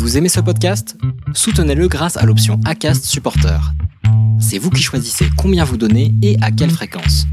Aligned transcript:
Vous 0.00 0.16
aimez 0.16 0.30
ce 0.30 0.40
podcast? 0.40 0.96
Soutenez-le 1.34 1.86
grâce 1.86 2.16
à 2.16 2.24
l'option 2.24 2.58
ACAST 2.64 3.04
Supporter. 3.04 3.60
C'est 4.40 4.56
vous 4.56 4.70
qui 4.70 4.80
choisissez 4.80 5.26
combien 5.36 5.62
vous 5.62 5.76
donnez 5.76 6.14
et 6.22 6.38
à 6.40 6.50
quelle 6.50 6.70
fréquence. 6.70 7.26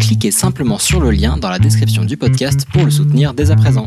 Cliquez 0.00 0.32
simplement 0.32 0.78
sur 0.78 1.00
le 1.00 1.12
lien 1.12 1.36
dans 1.36 1.48
la 1.48 1.60
description 1.60 2.04
du 2.04 2.16
podcast 2.16 2.66
pour 2.72 2.84
le 2.84 2.90
soutenir 2.90 3.32
dès 3.32 3.52
à 3.52 3.56
présent. 3.56 3.84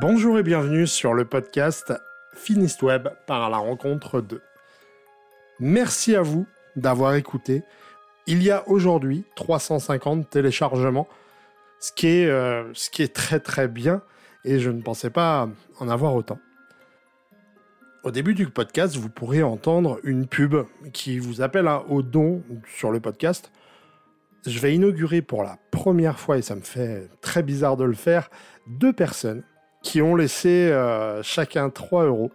Bonjour 0.00 0.38
et 0.38 0.44
bienvenue 0.44 0.86
sur 0.86 1.12
le 1.12 1.24
podcast 1.24 1.92
Finist 2.32 2.80
Web 2.84 3.08
par 3.26 3.50
la 3.50 3.56
rencontre 3.56 4.20
de. 4.20 4.40
Merci 5.58 6.14
à 6.14 6.22
vous 6.22 6.46
d'avoir 6.76 7.16
écouté. 7.16 7.64
Il 8.28 8.40
y 8.44 8.52
a 8.52 8.62
aujourd'hui 8.68 9.24
350 9.34 10.30
téléchargements 10.30 11.08
ce 11.80 11.92
qui 11.92 12.06
est, 12.08 12.26
euh, 12.26 12.72
ce 12.74 12.90
qui 12.90 13.02
est 13.02 13.14
très 13.14 13.40
très 13.40 13.68
bien, 13.68 14.02
et 14.44 14.58
je 14.58 14.70
ne 14.70 14.82
pensais 14.82 15.10
pas 15.10 15.48
en 15.78 15.88
avoir 15.88 16.14
autant. 16.14 16.38
Au 18.02 18.10
début 18.10 18.34
du 18.34 18.46
podcast, 18.46 18.96
vous 18.96 19.08
pourrez 19.08 19.42
entendre 19.42 19.98
une 20.04 20.26
pub 20.26 20.54
qui 20.92 21.18
vous 21.18 21.42
appelle 21.42 21.68
au 21.88 22.02
don 22.02 22.42
sur 22.76 22.92
le 22.92 23.00
podcast. 23.00 23.50
Je 24.46 24.60
vais 24.60 24.74
inaugurer 24.74 25.22
pour 25.22 25.42
la 25.42 25.58
première 25.72 26.20
fois, 26.20 26.38
et 26.38 26.42
ça 26.42 26.54
me 26.54 26.60
fait 26.60 27.08
très 27.20 27.42
bizarre 27.42 27.76
de 27.76 27.84
le 27.84 27.94
faire, 27.94 28.30
deux 28.68 28.92
personnes 28.92 29.42
qui 29.82 30.00
ont 30.02 30.14
laissé 30.14 30.70
euh, 30.70 31.22
chacun 31.22 31.68
3 31.68 32.04
euros. 32.04 32.30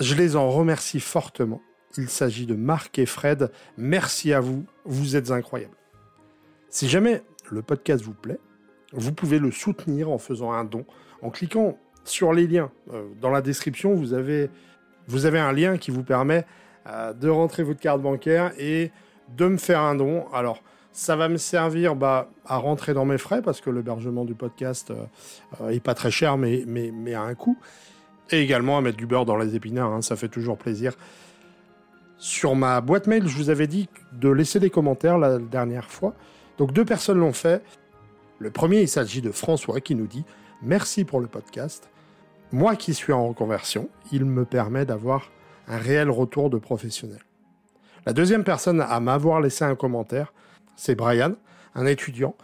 Je 0.00 0.14
les 0.14 0.36
en 0.36 0.50
remercie 0.50 1.00
fortement. 1.00 1.60
Il 1.96 2.08
s'agit 2.08 2.46
de 2.46 2.54
Marc 2.54 2.98
et 2.98 3.06
Fred. 3.06 3.50
Merci 3.76 4.32
à 4.32 4.40
vous, 4.40 4.64
vous 4.84 5.16
êtes 5.16 5.30
incroyables. 5.30 5.74
Si 6.70 6.88
jamais 6.88 7.22
le 7.54 7.62
podcast 7.62 8.04
vous 8.04 8.14
plaît, 8.14 8.40
vous 8.92 9.12
pouvez 9.12 9.38
le 9.38 9.50
soutenir 9.50 10.10
en 10.10 10.18
faisant 10.18 10.52
un 10.52 10.64
don, 10.64 10.84
en 11.22 11.30
cliquant 11.30 11.78
sur 12.04 12.32
les 12.32 12.46
liens. 12.46 12.70
Euh, 12.92 13.06
dans 13.20 13.30
la 13.30 13.42
description, 13.42 13.94
vous 13.94 14.14
avez, 14.14 14.50
vous 15.06 15.26
avez 15.26 15.38
un 15.38 15.52
lien 15.52 15.76
qui 15.76 15.90
vous 15.90 16.02
permet 16.02 16.46
euh, 16.86 17.12
de 17.12 17.28
rentrer 17.28 17.62
votre 17.62 17.80
carte 17.80 18.00
bancaire 18.00 18.52
et 18.58 18.90
de 19.36 19.46
me 19.46 19.58
faire 19.58 19.80
un 19.80 19.94
don. 19.94 20.26
Alors, 20.32 20.62
ça 20.92 21.16
va 21.16 21.28
me 21.28 21.36
servir 21.36 21.94
bah, 21.94 22.30
à 22.46 22.56
rentrer 22.56 22.94
dans 22.94 23.04
mes 23.04 23.18
frais 23.18 23.42
parce 23.42 23.60
que 23.60 23.70
l'hébergement 23.70 24.24
du 24.24 24.34
podcast 24.34 24.90
euh, 24.90 25.68
est 25.68 25.80
pas 25.80 25.94
très 25.94 26.10
cher, 26.10 26.38
mais, 26.38 26.64
mais, 26.66 26.90
mais 26.92 27.14
a 27.14 27.22
un 27.22 27.34
coût. 27.34 27.58
Et 28.30 28.40
également 28.40 28.76
à 28.76 28.80
mettre 28.80 28.96
du 28.96 29.06
beurre 29.06 29.24
dans 29.24 29.36
les 29.36 29.54
épinards, 29.54 29.92
hein, 29.92 30.02
ça 30.02 30.16
fait 30.16 30.28
toujours 30.28 30.58
plaisir. 30.58 30.94
Sur 32.18 32.56
ma 32.56 32.80
boîte 32.80 33.06
mail, 33.06 33.28
je 33.28 33.36
vous 33.36 33.48
avais 33.48 33.66
dit 33.66 33.88
de 34.12 34.28
laisser 34.28 34.58
des 34.58 34.70
commentaires 34.70 35.18
la 35.18 35.38
dernière 35.38 35.90
fois. 35.90 36.14
Donc 36.58 36.72
deux 36.72 36.84
personnes 36.84 37.18
l'ont 37.18 37.32
fait. 37.32 37.62
Le 38.40 38.50
premier, 38.50 38.82
il 38.82 38.88
s'agit 38.88 39.22
de 39.22 39.30
François 39.30 39.80
qui 39.80 39.94
nous 39.94 40.06
dit 40.06 40.24
Merci 40.62 41.04
pour 41.04 41.20
le 41.20 41.28
podcast. 41.28 41.88
Moi 42.50 42.76
qui 42.76 42.94
suis 42.94 43.12
en 43.12 43.28
reconversion, 43.28 43.88
il 44.10 44.24
me 44.24 44.44
permet 44.44 44.84
d'avoir 44.84 45.30
un 45.68 45.78
réel 45.78 46.10
retour 46.10 46.50
de 46.50 46.58
professionnel. 46.58 47.20
La 48.06 48.12
deuxième 48.12 48.42
personne 48.42 48.80
à 48.80 49.00
m'avoir 49.00 49.40
laissé 49.40 49.64
un 49.64 49.76
commentaire, 49.76 50.32
c'est 50.76 50.94
Brian, 50.94 51.34
un 51.74 51.86
étudiant, 51.86 52.34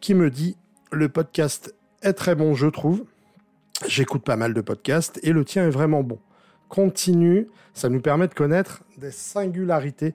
qui 0.00 0.14
me 0.14 0.30
dit 0.30 0.56
Le 0.92 1.08
podcast 1.08 1.74
est 2.02 2.12
très 2.12 2.34
bon, 2.34 2.54
je 2.54 2.66
trouve. 2.66 3.04
J'écoute 3.86 4.24
pas 4.24 4.36
mal 4.36 4.54
de 4.54 4.60
podcasts 4.60 5.18
et 5.22 5.32
le 5.32 5.44
tien 5.44 5.66
est 5.66 5.70
vraiment 5.70 6.02
bon. 6.02 6.18
Continue, 6.68 7.48
ça 7.72 7.88
nous 7.88 8.00
permet 8.00 8.28
de 8.28 8.34
connaître 8.34 8.82
des 8.98 9.10
singularités 9.10 10.14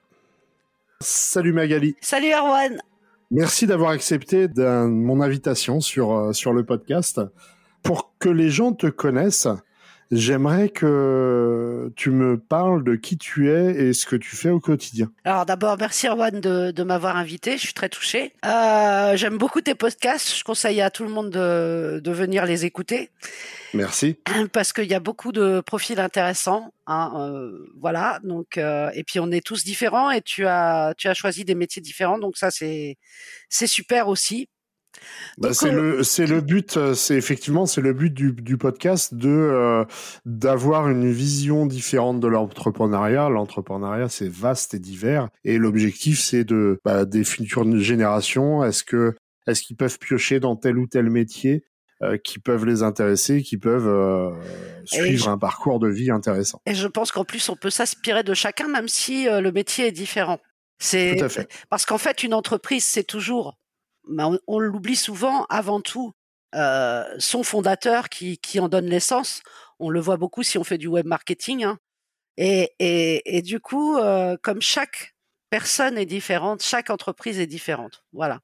Salut 1.03 1.51
Magali. 1.51 1.95
Salut 1.99 2.31
Erwan. 2.31 2.81
Merci 3.29 3.67
d'avoir 3.67 3.91
accepté 3.91 4.47
mon 4.57 5.21
invitation 5.21 5.81
sur, 5.81 6.13
euh, 6.13 6.33
sur 6.33 6.53
le 6.53 6.63
podcast. 6.65 7.19
Pour 7.83 8.13
que 8.19 8.29
les 8.29 8.49
gens 8.49 8.71
te 8.71 8.87
connaissent, 8.87 9.49
J'aimerais 10.15 10.69
que 10.69 11.91
tu 11.95 12.11
me 12.11 12.37
parles 12.37 12.83
de 12.83 12.95
qui 12.95 13.17
tu 13.17 13.49
es 13.51 13.71
et 13.71 13.93
ce 13.93 14.05
que 14.05 14.15
tu 14.15 14.35
fais 14.35 14.49
au 14.49 14.59
quotidien. 14.59 15.11
Alors 15.23 15.45
d'abord, 15.45 15.75
merci 15.79 16.07
Erwan 16.07 16.39
de, 16.39 16.71
de 16.71 16.83
m'avoir 16.83 17.17
invité, 17.17 17.53
je 17.53 17.61
suis 17.63 17.73
très 17.73 17.89
touchée. 17.89 18.31
Euh, 18.45 19.17
J'aime 19.17 19.37
beaucoup 19.37 19.61
tes 19.61 19.75
podcasts, 19.75 20.37
je 20.37 20.43
conseille 20.43 20.81
à 20.81 20.91
tout 20.91 21.03
le 21.03 21.09
monde 21.09 21.31
de, 21.31 21.99
de 22.03 22.11
venir 22.11 22.45
les 22.45 22.65
écouter. 22.65 23.09
Merci. 23.73 24.17
Parce 24.51 24.71
qu'il 24.71 24.85
y 24.85 24.93
a 24.93 24.99
beaucoup 24.99 25.31
de 25.31 25.61
profils 25.61 25.99
intéressants. 25.99 26.71
Hein, 26.85 27.13
euh, 27.15 27.65
voilà, 27.79 28.19
donc 28.23 28.57
euh, 28.57 28.91
et 28.93 29.03
puis 29.03 29.19
on 29.19 29.31
est 29.31 29.43
tous 29.43 29.63
différents 29.63 30.11
et 30.11 30.21
tu 30.21 30.45
as 30.45 30.93
tu 30.97 31.07
as 31.07 31.13
choisi 31.13 31.45
des 31.45 31.55
métiers 31.55 31.81
différents, 31.81 32.19
donc 32.19 32.35
ça 32.35 32.51
c'est 32.51 32.97
c'est 33.47 33.67
super 33.67 34.09
aussi. 34.09 34.49
Bah, 35.37 35.53
c'est 35.53 35.71
le 35.71 36.03
c'est 36.03 36.27
le 36.27 36.41
but 36.41 36.77
euh, 36.77 36.93
c'est 36.93 37.15
effectivement 37.15 37.65
c'est 37.65 37.81
le 37.81 37.93
but 37.93 38.13
du, 38.13 38.33
du 38.33 38.57
podcast 38.57 39.13
de 39.13 39.29
euh, 39.29 39.83
d'avoir 40.25 40.89
une 40.89 41.11
vision 41.11 41.65
différente 41.65 42.19
de 42.19 42.27
l'entrepreneuriat. 42.27 43.29
L'entrepreneuriat 43.29 44.09
c'est 44.09 44.29
vaste 44.29 44.73
et 44.73 44.79
divers. 44.79 45.29
Et 45.43 45.57
l'objectif 45.57 46.19
c'est 46.19 46.43
de 46.43 46.79
bah, 46.85 47.05
des 47.05 47.23
futures 47.23 47.77
générations. 47.79 48.63
Est-ce 48.63 48.83
que 48.83 49.15
est-ce 49.47 49.63
qu'ils 49.63 49.75
peuvent 49.75 49.97
piocher 49.99 50.39
dans 50.39 50.55
tel 50.55 50.77
ou 50.77 50.87
tel 50.87 51.09
métier 51.09 51.65
euh, 52.01 52.17
qui 52.17 52.39
peuvent 52.39 52.65
les 52.65 52.83
intéresser 52.83 53.41
qui 53.41 53.57
peuvent 53.57 54.33
suivre 54.85 55.29
un 55.29 55.37
parcours 55.37 55.79
de 55.79 55.89
vie 55.89 56.11
intéressant? 56.11 56.61
Et 56.65 56.75
je 56.75 56.87
pense 56.87 57.11
qu'en 57.11 57.25
plus 57.25 57.49
on 57.49 57.55
peut 57.55 57.71
s'inspirer 57.71 58.23
de 58.23 58.33
chacun 58.33 58.67
même 58.67 58.87
si 58.87 59.25
le 59.25 59.51
métier 59.51 59.87
est 59.87 59.91
différent. 59.91 60.39
C'est 60.79 61.17
parce 61.69 61.85
qu'en 61.85 61.97
fait 61.97 62.23
une 62.23 62.33
entreprise 62.33 62.83
c'est 62.83 63.03
toujours 63.03 63.57
on, 64.07 64.59
l'oublie 64.59 64.95
souvent 64.95 65.45
avant 65.49 65.81
tout, 65.81 66.13
euh, 66.55 67.03
son 67.19 67.43
fondateur 67.43 68.09
qui, 68.09 68.37
qui 68.37 68.59
en 68.59 68.69
donne 68.69 68.85
l'essence. 68.85 69.41
On 69.79 69.89
le 69.89 69.99
voit 69.99 70.17
beaucoup 70.17 70.43
si 70.43 70.57
on 70.57 70.63
fait 70.63 70.77
du 70.77 70.87
web 70.87 71.05
marketing. 71.05 71.63
Hein. 71.63 71.79
Et, 72.37 72.73
et, 72.79 73.37
et, 73.37 73.41
du 73.41 73.59
coup, 73.59 73.97
euh, 73.97 74.37
comme 74.41 74.61
chaque 74.61 75.15
personne 75.49 75.97
est 75.97 76.05
différente, 76.05 76.63
chaque 76.63 76.89
entreprise 76.89 77.39
est 77.39 77.47
différente. 77.47 78.03
Voilà. 78.11 78.39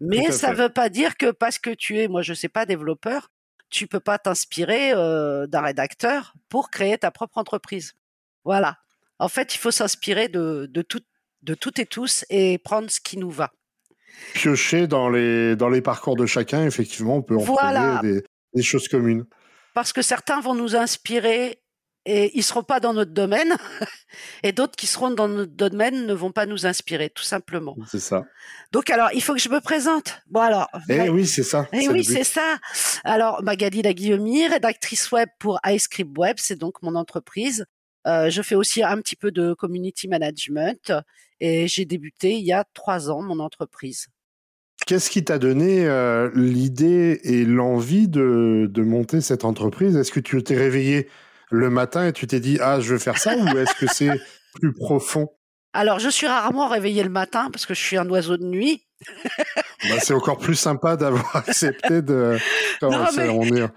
Mais 0.00 0.32
ça 0.32 0.50
ne 0.50 0.56
veut 0.56 0.68
pas 0.68 0.88
dire 0.88 1.16
que 1.16 1.30
parce 1.30 1.58
que 1.58 1.70
tu 1.70 2.00
es, 2.00 2.08
moi 2.08 2.22
je 2.22 2.34
sais 2.34 2.48
pas, 2.48 2.66
développeur, 2.66 3.30
tu 3.70 3.86
peux 3.86 4.00
pas 4.00 4.18
t'inspirer 4.18 4.92
euh, 4.92 5.46
d'un 5.46 5.62
rédacteur 5.62 6.34
pour 6.48 6.70
créer 6.70 6.98
ta 6.98 7.10
propre 7.10 7.38
entreprise. 7.38 7.94
Voilà. 8.44 8.78
En 9.18 9.28
fait, 9.28 9.54
il 9.54 9.58
faut 9.58 9.70
s'inspirer 9.70 10.28
de, 10.28 10.66
de, 10.70 10.82
tout, 10.82 11.02
de 11.42 11.54
toutes 11.54 11.78
et 11.78 11.86
tous 11.86 12.24
et 12.30 12.58
prendre 12.58 12.90
ce 12.90 13.00
qui 13.00 13.16
nous 13.16 13.30
va. 13.30 13.52
Piocher 14.34 14.86
dans 14.86 15.08
les, 15.08 15.56
dans 15.56 15.68
les 15.68 15.80
parcours 15.80 16.16
de 16.16 16.26
chacun, 16.26 16.64
effectivement, 16.66 17.16
on 17.16 17.22
peut 17.22 17.36
en 17.36 17.42
voilà. 17.42 17.98
trouver 17.98 18.22
des, 18.54 18.62
choses 18.62 18.88
communes. 18.88 19.24
Parce 19.74 19.92
que 19.92 20.02
certains 20.02 20.40
vont 20.40 20.54
nous 20.54 20.76
inspirer 20.76 21.60
et 22.06 22.36
ils 22.36 22.42
seront 22.42 22.62
pas 22.62 22.80
dans 22.80 22.92
notre 22.92 23.12
domaine, 23.12 23.56
et 24.42 24.52
d'autres 24.52 24.76
qui 24.76 24.86
seront 24.86 25.10
dans 25.10 25.26
notre 25.26 25.52
domaine 25.52 26.06
ne 26.06 26.12
vont 26.12 26.32
pas 26.32 26.44
nous 26.44 26.66
inspirer, 26.66 27.08
tout 27.08 27.22
simplement. 27.22 27.76
C'est 27.90 28.00
ça. 28.00 28.24
Donc 28.72 28.90
alors, 28.90 29.08
il 29.14 29.22
faut 29.22 29.32
que 29.32 29.40
je 29.40 29.48
me 29.48 29.60
présente. 29.60 30.20
Bon 30.26 30.40
alors. 30.40 30.68
Eh 30.88 31.08
oui, 31.08 31.26
c'est 31.26 31.42
ça. 31.42 31.66
Eh 31.72 31.88
oui, 31.88 32.04
c'est 32.04 32.24
ça. 32.24 32.58
Alors, 33.04 33.42
Magali 33.42 33.80
Laguillaumy, 33.80 34.46
rédactrice 34.48 35.10
web 35.12 35.28
pour 35.38 35.58
iScript 35.64 36.16
Web, 36.18 36.36
c'est 36.38 36.56
donc 36.56 36.82
mon 36.82 36.94
entreprise. 36.94 37.64
Euh, 38.06 38.28
je 38.28 38.42
fais 38.42 38.54
aussi 38.54 38.82
un 38.82 38.98
petit 38.98 39.16
peu 39.16 39.30
de 39.30 39.54
community 39.54 40.08
management 40.08 40.92
et 41.44 41.68
j'ai 41.68 41.84
débuté 41.84 42.32
il 42.38 42.44
y 42.46 42.52
a 42.52 42.64
trois 42.72 43.10
ans 43.10 43.20
mon 43.20 43.38
entreprise. 43.38 44.06
Qu'est-ce 44.86 45.10
qui 45.10 45.24
t'a 45.24 45.38
donné 45.38 45.84
euh, 45.84 46.30
l'idée 46.34 47.20
et 47.22 47.44
l'envie 47.44 48.08
de, 48.08 48.66
de, 48.70 48.82
monter 48.82 49.20
cette 49.20 49.44
entreprise? 49.44 49.94
Est-ce 49.94 50.10
que 50.10 50.20
tu 50.20 50.42
t'es 50.42 50.56
réveillé 50.56 51.06
le 51.50 51.68
matin 51.68 52.06
et 52.06 52.12
tu 52.14 52.26
t'es 52.26 52.40
dit 52.40 52.58
ah 52.62 52.80
je 52.80 52.94
veux 52.94 52.98
faire 52.98 53.18
ça 53.18 53.36
ou 53.36 53.58
est-ce 53.58 53.74
que 53.74 53.86
c'est 53.86 54.18
plus 54.54 54.72
profond? 54.72 55.28
Alors 55.74 55.98
je 55.98 56.08
suis 56.08 56.26
rarement 56.26 56.66
réveillé 56.66 57.02
le 57.02 57.10
matin 57.10 57.50
parce 57.52 57.66
que 57.66 57.74
je 57.74 57.82
suis 57.82 57.98
un 57.98 58.08
oiseau 58.08 58.38
de 58.38 58.44
nuit. 58.44 58.86
bah, 59.90 60.00
c'est 60.00 60.14
encore 60.14 60.38
plus 60.38 60.54
sympa 60.54 60.96
d'avoir 60.96 61.36
accepté 61.46 62.00
de. 62.00 62.38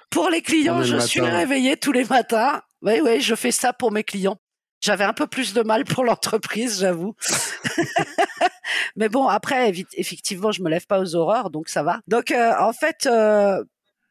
pour 0.09 0.29
les 0.29 0.41
clients, 0.41 0.83
je 0.83 0.99
suis 0.99 1.19
réveillé 1.19 1.75
tous 1.75 1.91
les 1.91 2.05
matins. 2.05 2.61
Oui, 2.81 3.01
oui, 3.03 3.19
je 3.19 3.35
fais 3.35 3.51
ça 3.51 3.73
pour 3.73 3.91
mes 3.91 4.05
clients. 4.05 4.37
J'avais 4.79 5.05
un 5.05 5.13
peu 5.13 5.27
plus 5.27 5.53
de 5.53 5.63
mal 5.63 5.85
pour 5.85 6.03
l'entreprise, 6.03 6.79
j'avoue. 6.79 7.15
Mais 8.95 9.09
bon, 9.09 9.27
après, 9.27 9.71
effectivement, 9.93 10.51
je 10.51 10.61
me 10.61 10.69
lève 10.69 10.85
pas 10.85 10.99
aux 10.99 11.15
horreurs, 11.15 11.49
donc 11.49 11.69
ça 11.69 11.83
va. 11.83 11.99
Donc, 12.07 12.31
euh, 12.31 12.53
en 12.59 12.73
fait, 12.73 13.07
euh, 13.07 13.63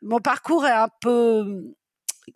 mon 0.03 0.19
parcours 0.19 0.67
est 0.67 0.73
un 0.73 0.89
peu, 1.01 1.73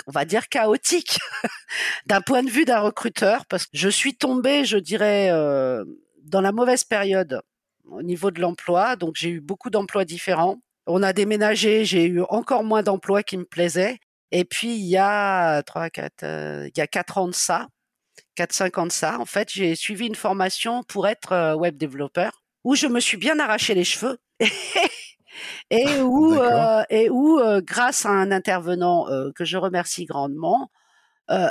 on 0.06 0.12
va 0.12 0.24
dire, 0.24 0.48
chaotique 0.48 1.18
d'un 2.06 2.20
point 2.20 2.42
de 2.42 2.50
vue 2.50 2.64
d'un 2.64 2.80
recruteur, 2.80 3.46
parce 3.46 3.64
que 3.64 3.72
je 3.74 3.88
suis 3.88 4.16
tombée, 4.16 4.64
je 4.64 4.78
dirais, 4.78 5.30
euh, 5.30 5.84
dans 6.24 6.40
la 6.40 6.52
mauvaise 6.52 6.84
période 6.84 7.42
au 7.84 8.02
niveau 8.02 8.30
de 8.30 8.40
l'emploi. 8.40 8.94
Donc, 8.96 9.16
j'ai 9.16 9.30
eu 9.30 9.40
beaucoup 9.40 9.70
d'emplois 9.70 10.04
différents. 10.04 10.60
On 10.86 11.02
a 11.02 11.12
déménagé, 11.12 11.84
j'ai 11.84 12.06
eu 12.06 12.22
encore 12.28 12.62
moins 12.62 12.82
d'emplois 12.82 13.22
qui 13.22 13.36
me 13.36 13.44
plaisaient. 13.44 13.98
Et 14.30 14.44
puis, 14.44 14.74
il 14.76 14.86
y 14.86 14.96
a 14.96 15.62
trois, 15.64 15.90
quatre, 15.90 16.22
il 16.22 16.72
y 16.76 16.80
a 16.80 16.86
quatre 16.86 17.18
ans 17.18 17.26
de 17.26 17.34
ça, 17.34 17.66
4-5 18.36 18.80
ans 18.80 18.86
de 18.86 18.92
ça, 18.92 19.18
en 19.18 19.26
fait, 19.26 19.50
j'ai 19.52 19.74
suivi 19.74 20.06
une 20.06 20.14
formation 20.14 20.82
pour 20.84 21.08
être 21.08 21.54
web 21.56 21.76
développeur 21.76 22.42
où 22.64 22.74
je 22.74 22.86
me 22.86 23.00
suis 23.00 23.16
bien 23.16 23.38
arraché 23.38 23.74
les 23.74 23.84
cheveux 23.84 24.18
et 25.70 26.00
où, 26.00 26.34
et 26.90 27.10
où 27.10 27.40
grâce 27.62 28.06
à 28.06 28.10
un 28.10 28.30
intervenant 28.30 29.06
que 29.34 29.44
je 29.44 29.56
remercie 29.56 30.04
grandement, 30.04 30.70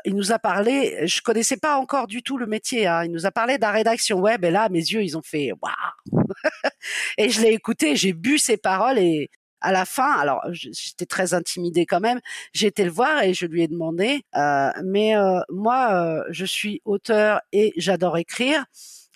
il 0.06 0.16
nous 0.16 0.32
a 0.32 0.40
parlé, 0.40 1.08
je 1.08 1.22
connaissais 1.22 1.58
pas 1.58 1.78
encore 1.78 2.08
du 2.08 2.22
tout 2.22 2.38
le 2.38 2.46
métier, 2.46 2.86
hein, 2.88 3.04
il 3.06 3.12
nous 3.12 3.26
a 3.26 3.32
parlé 3.32 3.58
de 3.58 3.62
la 3.62 3.72
rédaction 3.72 4.20
web 4.20 4.44
et 4.44 4.52
là 4.52 4.68
mes 4.70 4.80
yeux 4.80 5.04
ils 5.04 5.18
ont 5.18 5.22
fait 5.22 5.52
waouh! 5.62 6.24
Et 7.18 7.30
je 7.30 7.42
l'ai 7.42 7.50
écouté, 7.50 7.96
j'ai 7.96 8.14
bu 8.14 8.38
ses 8.38 8.58
paroles 8.58 9.00
et 9.00 9.30
à 9.62 9.72
la 9.72 9.86
fin, 9.86 10.12
alors 10.14 10.42
j'étais 10.52 11.06
très 11.06 11.34
intimidée 11.34 11.86
quand 11.86 12.00
même, 12.00 12.20
j'ai 12.54 12.68
été 12.68 12.84
le 12.84 12.92
voir 12.92 13.24
et 13.24 13.34
je 13.34 13.46
lui 13.46 13.64
ai 13.64 13.68
demandé, 13.68 14.24
euh, 14.36 14.72
mais 14.84 15.16
euh, 15.16 15.40
moi, 15.50 15.94
euh, 15.94 16.24
je 16.30 16.46
suis 16.46 16.82
auteur 16.86 17.42
et 17.52 17.74
j'adore 17.78 18.18
écrire. 18.18 18.66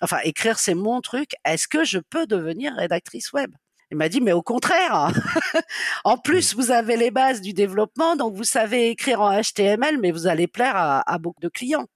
Enfin, 0.00 0.18
écrire, 0.24 0.58
c'est 0.58 0.74
mon 0.74 1.00
truc. 1.00 1.32
Est-ce 1.44 1.68
que 1.68 1.84
je 1.84 1.98
peux 1.98 2.26
devenir 2.26 2.74
rédactrice 2.74 3.32
web? 3.32 3.50
Il 3.90 3.96
m'a 3.96 4.08
dit, 4.08 4.20
mais 4.20 4.32
au 4.32 4.42
contraire. 4.42 5.12
en 6.04 6.18
plus, 6.18 6.54
vous 6.54 6.70
avez 6.70 6.96
les 6.96 7.10
bases 7.10 7.40
du 7.40 7.52
développement, 7.52 8.16
donc 8.16 8.34
vous 8.34 8.44
savez 8.44 8.90
écrire 8.90 9.20
en 9.20 9.40
HTML, 9.40 9.98
mais 9.98 10.10
vous 10.10 10.26
allez 10.26 10.46
plaire 10.46 10.76
à, 10.76 11.10
à 11.10 11.18
beaucoup 11.18 11.40
de 11.40 11.48
clients. 11.48 11.86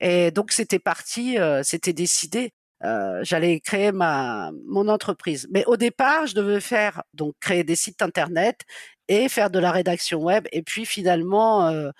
Et 0.00 0.30
donc 0.32 0.52
c'était 0.52 0.80
parti, 0.80 1.38
c'était 1.62 1.92
décidé. 1.92 2.52
Euh, 2.84 3.20
j'allais 3.22 3.60
créer 3.60 3.92
ma 3.92 4.50
mon 4.66 4.88
entreprise. 4.88 5.48
Mais 5.50 5.64
au 5.66 5.76
départ, 5.76 6.26
je 6.26 6.34
devais 6.34 6.60
faire 6.60 7.02
donc 7.14 7.34
créer 7.40 7.64
des 7.64 7.76
sites 7.76 8.02
internet 8.02 8.60
et 9.08 9.28
faire 9.28 9.50
de 9.50 9.58
la 9.58 9.70
rédaction 9.72 10.22
web 10.22 10.46
et 10.52 10.62
puis 10.62 10.84
finalement 10.86 11.68
euh, 11.68 11.90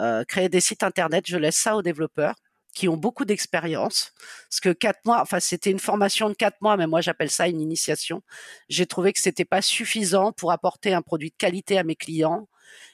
euh, 0.00 0.24
créer 0.24 0.48
des 0.48 0.60
sites 0.60 0.82
internet. 0.82 1.24
Je 1.28 1.36
laisse 1.36 1.56
ça 1.56 1.76
aux 1.76 1.82
développeurs 1.82 2.34
qui 2.74 2.88
ont 2.88 2.96
beaucoup 2.96 3.24
d'expérience. 3.24 4.12
Parce 4.48 4.60
que 4.60 4.70
quatre 4.70 5.00
mois, 5.04 5.20
enfin 5.20 5.40
c'était 5.40 5.70
une 5.70 5.78
formation 5.78 6.28
de 6.28 6.34
quatre 6.34 6.60
mois, 6.62 6.76
mais 6.76 6.86
moi 6.86 7.00
j'appelle 7.02 7.30
ça 7.30 7.48
une 7.48 7.60
initiation. 7.60 8.22
J'ai 8.68 8.86
trouvé 8.86 9.12
que 9.12 9.20
c'était 9.20 9.44
pas 9.44 9.62
suffisant 9.62 10.32
pour 10.32 10.52
apporter 10.52 10.94
un 10.94 11.02
produit 11.02 11.30
de 11.30 11.36
qualité 11.36 11.78
à 11.78 11.84
mes 11.84 11.96
clients 11.96 12.48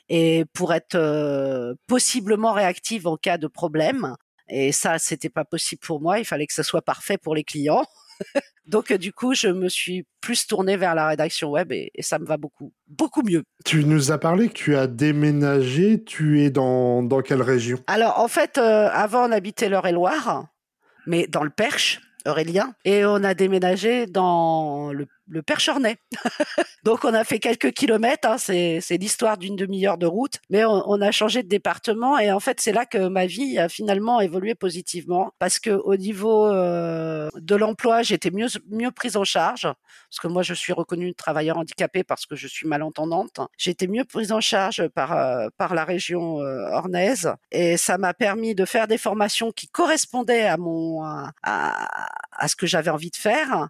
et 0.08 0.44
pour 0.54 0.74
être 0.74 1.76
possiblement 1.86 2.52
réactive 2.52 3.06
en 3.06 3.16
cas 3.16 3.38
de 3.38 3.46
problème. 3.46 4.16
Et 4.48 4.72
ça, 4.72 4.98
c'était 4.98 5.28
pas 5.28 5.44
possible 5.44 5.80
pour 5.80 6.00
moi. 6.00 6.18
Il 6.18 6.24
fallait 6.24 6.46
que 6.46 6.54
ça 6.54 6.62
soit 6.62 6.82
parfait 6.82 7.18
pour 7.18 7.34
les 7.34 7.44
clients. 7.44 7.84
Donc 8.66 8.92
du 8.92 9.12
coup, 9.12 9.34
je 9.34 9.48
me 9.48 9.68
suis 9.68 10.06
plus 10.20 10.46
tournée 10.46 10.76
vers 10.76 10.94
la 10.94 11.08
rédaction 11.08 11.50
web 11.50 11.72
et, 11.72 11.90
ça 12.00 12.18
me 12.18 12.26
va 12.26 12.36
beaucoup, 12.36 12.72
beaucoup 12.86 13.22
mieux. 13.22 13.44
Tu 13.64 13.84
nous 13.84 14.12
as 14.12 14.18
parlé 14.18 14.48
que 14.48 14.54
tu 14.54 14.76
as 14.76 14.86
déménagé. 14.86 16.02
Tu 16.04 16.42
es 16.42 16.50
dans, 16.50 17.02
dans 17.02 17.22
quelle 17.22 17.42
région? 17.42 17.78
Alors 17.86 18.20
en 18.20 18.28
fait, 18.28 18.58
euh, 18.58 18.88
avant 18.92 19.28
on 19.28 19.32
habitait 19.32 19.68
l'Eure-et-Loire, 19.68 20.48
mais 21.06 21.26
dans 21.26 21.44
le 21.44 21.50
Perche, 21.50 22.00
Aurélien, 22.26 22.74
et 22.84 23.06
on 23.06 23.24
a 23.24 23.32
déménagé 23.32 24.06
dans 24.06 24.92
le 24.92 25.06
le 25.28 25.42
Perchornay. 25.42 25.96
Donc 26.84 27.04
on 27.04 27.14
a 27.14 27.25
fait 27.25 27.38
quelques 27.38 27.72
kilomètres, 27.72 28.28
hein, 28.28 28.38
c'est, 28.38 28.80
l'histoire 28.98 29.38
d'une 29.38 29.56
demi-heure 29.56 29.98
de 29.98 30.06
route, 30.06 30.38
mais 30.50 30.64
on, 30.64 31.00
a 31.00 31.10
changé 31.10 31.42
de 31.42 31.48
département 31.48 32.19
et 32.19 32.32
en 32.32 32.40
fait 32.40 32.60
c'est 32.60 32.72
là 32.72 32.84
que 32.84 33.08
ma 33.08 33.26
vie 33.26 33.58
a 33.58 33.69
finalement 33.69 34.20
évolué 34.20 34.54
positivement 34.54 35.32
parce 35.38 35.60
que 35.60 35.70
au 35.70 35.96
niveau 35.96 36.46
euh, 36.46 37.28
de 37.36 37.54
l'emploi 37.54 38.02
j'étais 38.02 38.30
mieux 38.32 38.48
mieux 38.69 38.90
prise 38.90 39.16
en 39.16 39.22
charge 39.22 39.62
parce 39.62 40.20
que 40.20 40.26
moi 40.26 40.42
je 40.42 40.54
suis 40.54 40.72
reconnue 40.72 41.14
travailleur 41.14 41.56
handicapé 41.56 42.02
parce 42.02 42.26
que 42.26 42.34
je 42.34 42.48
suis 42.48 42.66
malentendante. 42.66 43.40
J'étais 43.56 43.86
mieux 43.86 44.04
prise 44.04 44.32
en 44.32 44.40
charge 44.40 44.88
par 44.88 45.12
euh, 45.12 45.48
par 45.56 45.74
la 45.74 45.84
région 45.84 46.40
euh, 46.40 46.69
ornaise 46.72 47.32
et 47.52 47.76
ça 47.76 47.96
m'a 47.96 48.14
permis 48.14 48.54
de 48.56 48.64
faire 48.64 48.88
des 48.88 48.98
formations 48.98 49.52
qui 49.52 49.69
correspondaient 49.69 50.46
à 50.46 50.56
mon 50.56 51.02
à 51.02 52.48
ce 52.48 52.56
que 52.56 52.66
j'avais 52.66 52.90
envie 52.90 53.10
de 53.10 53.16
faire 53.16 53.69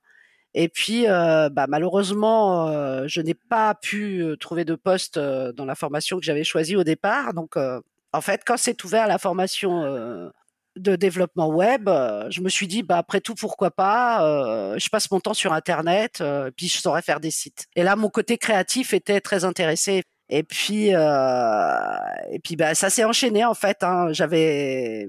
et 0.55 0.69
puis, 0.69 1.05
euh, 1.07 1.51
bah, 1.51 1.67
malheureusement, 1.69 2.69
euh, 2.69 3.05
je 3.07 3.21
n'ai 3.21 3.35
pas 3.35 3.75
pu 3.75 4.23
euh, 4.23 4.37
trouver 4.37 4.65
de 4.65 4.75
poste 4.75 5.19
dans 5.19 5.65
la 5.65 5.75
formation 5.75 6.19
que 6.19 6.25
j'avais 6.25 6.45
choisie 6.45 6.77
au 6.77 6.85
départ. 6.85 7.35
Donc, 7.35 7.57
en 7.57 8.21
fait, 8.21 8.43
quand 8.47 8.57
c'est 8.57 8.83
ouvert 8.85 9.07
la 9.07 9.19
formation 9.19 10.33
de 10.77 10.97
développement 10.97 11.49
web, 11.49 11.89
je 12.31 12.41
me 12.41 12.49
suis 12.49 12.67
dit, 12.67 12.83
bah, 12.83 12.99
après 12.99 13.21
tout, 13.21 13.35
pourquoi 13.35 13.71
pas 13.71 14.77
Je 14.79 14.89
passe 14.89 15.11
mon 15.11 15.21
temps 15.21 15.35
sur 15.35 15.53
Internet, 15.53 16.23
puis 16.57 16.69
je 16.69 16.79
saurais 16.79 17.03
faire 17.03 17.21
des 17.21 17.31
sites. 17.31 17.67
Et 17.77 17.83
là, 17.83 17.97
mon 17.97 18.09
côté 18.09 18.39
créatif 18.39 18.95
était 18.95 19.21
très 19.21 19.45
intéressé. 19.45 20.03
Et 20.31 20.43
puis, 20.43 20.89
et 20.89 22.39
puis, 22.43 22.57
bah, 22.57 22.75
ça 22.75 22.91
s'est 22.91 23.05
enchaîné 23.05 23.45
en 23.45 23.55
fait. 23.55 23.83
Hein. 23.83 24.13
J'avais 24.13 25.07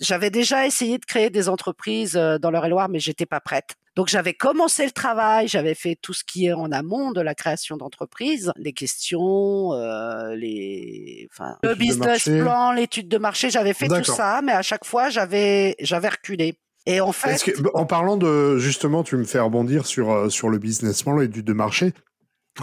j'avais 0.00 0.30
déjà 0.30 0.66
essayé 0.66 0.98
de 0.98 1.04
créer 1.04 1.30
des 1.30 1.48
entreprises 1.48 2.14
dans 2.14 2.50
l'Eure-et-Loire, 2.50 2.88
mais 2.88 2.98
j'étais 2.98 3.26
pas 3.26 3.40
prête. 3.40 3.76
Donc 3.94 4.08
j'avais 4.08 4.32
commencé 4.32 4.84
le 4.86 4.90
travail, 4.90 5.48
j'avais 5.48 5.74
fait 5.74 5.96
tout 6.00 6.14
ce 6.14 6.24
qui 6.24 6.46
est 6.46 6.52
en 6.52 6.72
amont 6.72 7.12
de 7.12 7.20
la 7.20 7.34
création 7.34 7.76
d'entreprise, 7.76 8.52
les 8.56 8.72
questions, 8.72 9.72
euh, 9.74 10.34
les, 10.34 11.28
enfin, 11.30 11.58
le 11.62 11.74
business 11.74 12.24
plan, 12.24 12.72
l'étude 12.72 13.08
de 13.08 13.18
marché, 13.18 13.50
j'avais 13.50 13.74
fait 13.74 13.88
tout 13.88 14.04
ça, 14.04 14.40
mais 14.42 14.52
à 14.52 14.62
chaque 14.62 14.84
fois 14.84 15.10
j'avais 15.10 15.76
j'avais 15.80 16.08
reculé. 16.08 16.54
Et 16.86 17.00
en 17.00 17.12
fait, 17.12 17.52
en 17.74 17.86
parlant 17.86 18.16
de 18.16 18.58
justement, 18.58 19.04
tu 19.04 19.16
me 19.16 19.24
fais 19.24 19.38
rebondir 19.38 19.86
sur 19.86 20.10
euh, 20.10 20.28
sur 20.30 20.48
le 20.48 20.58
business 20.58 21.02
plan, 21.02 21.16
l'étude 21.18 21.44
de 21.44 21.52
marché 21.52 21.92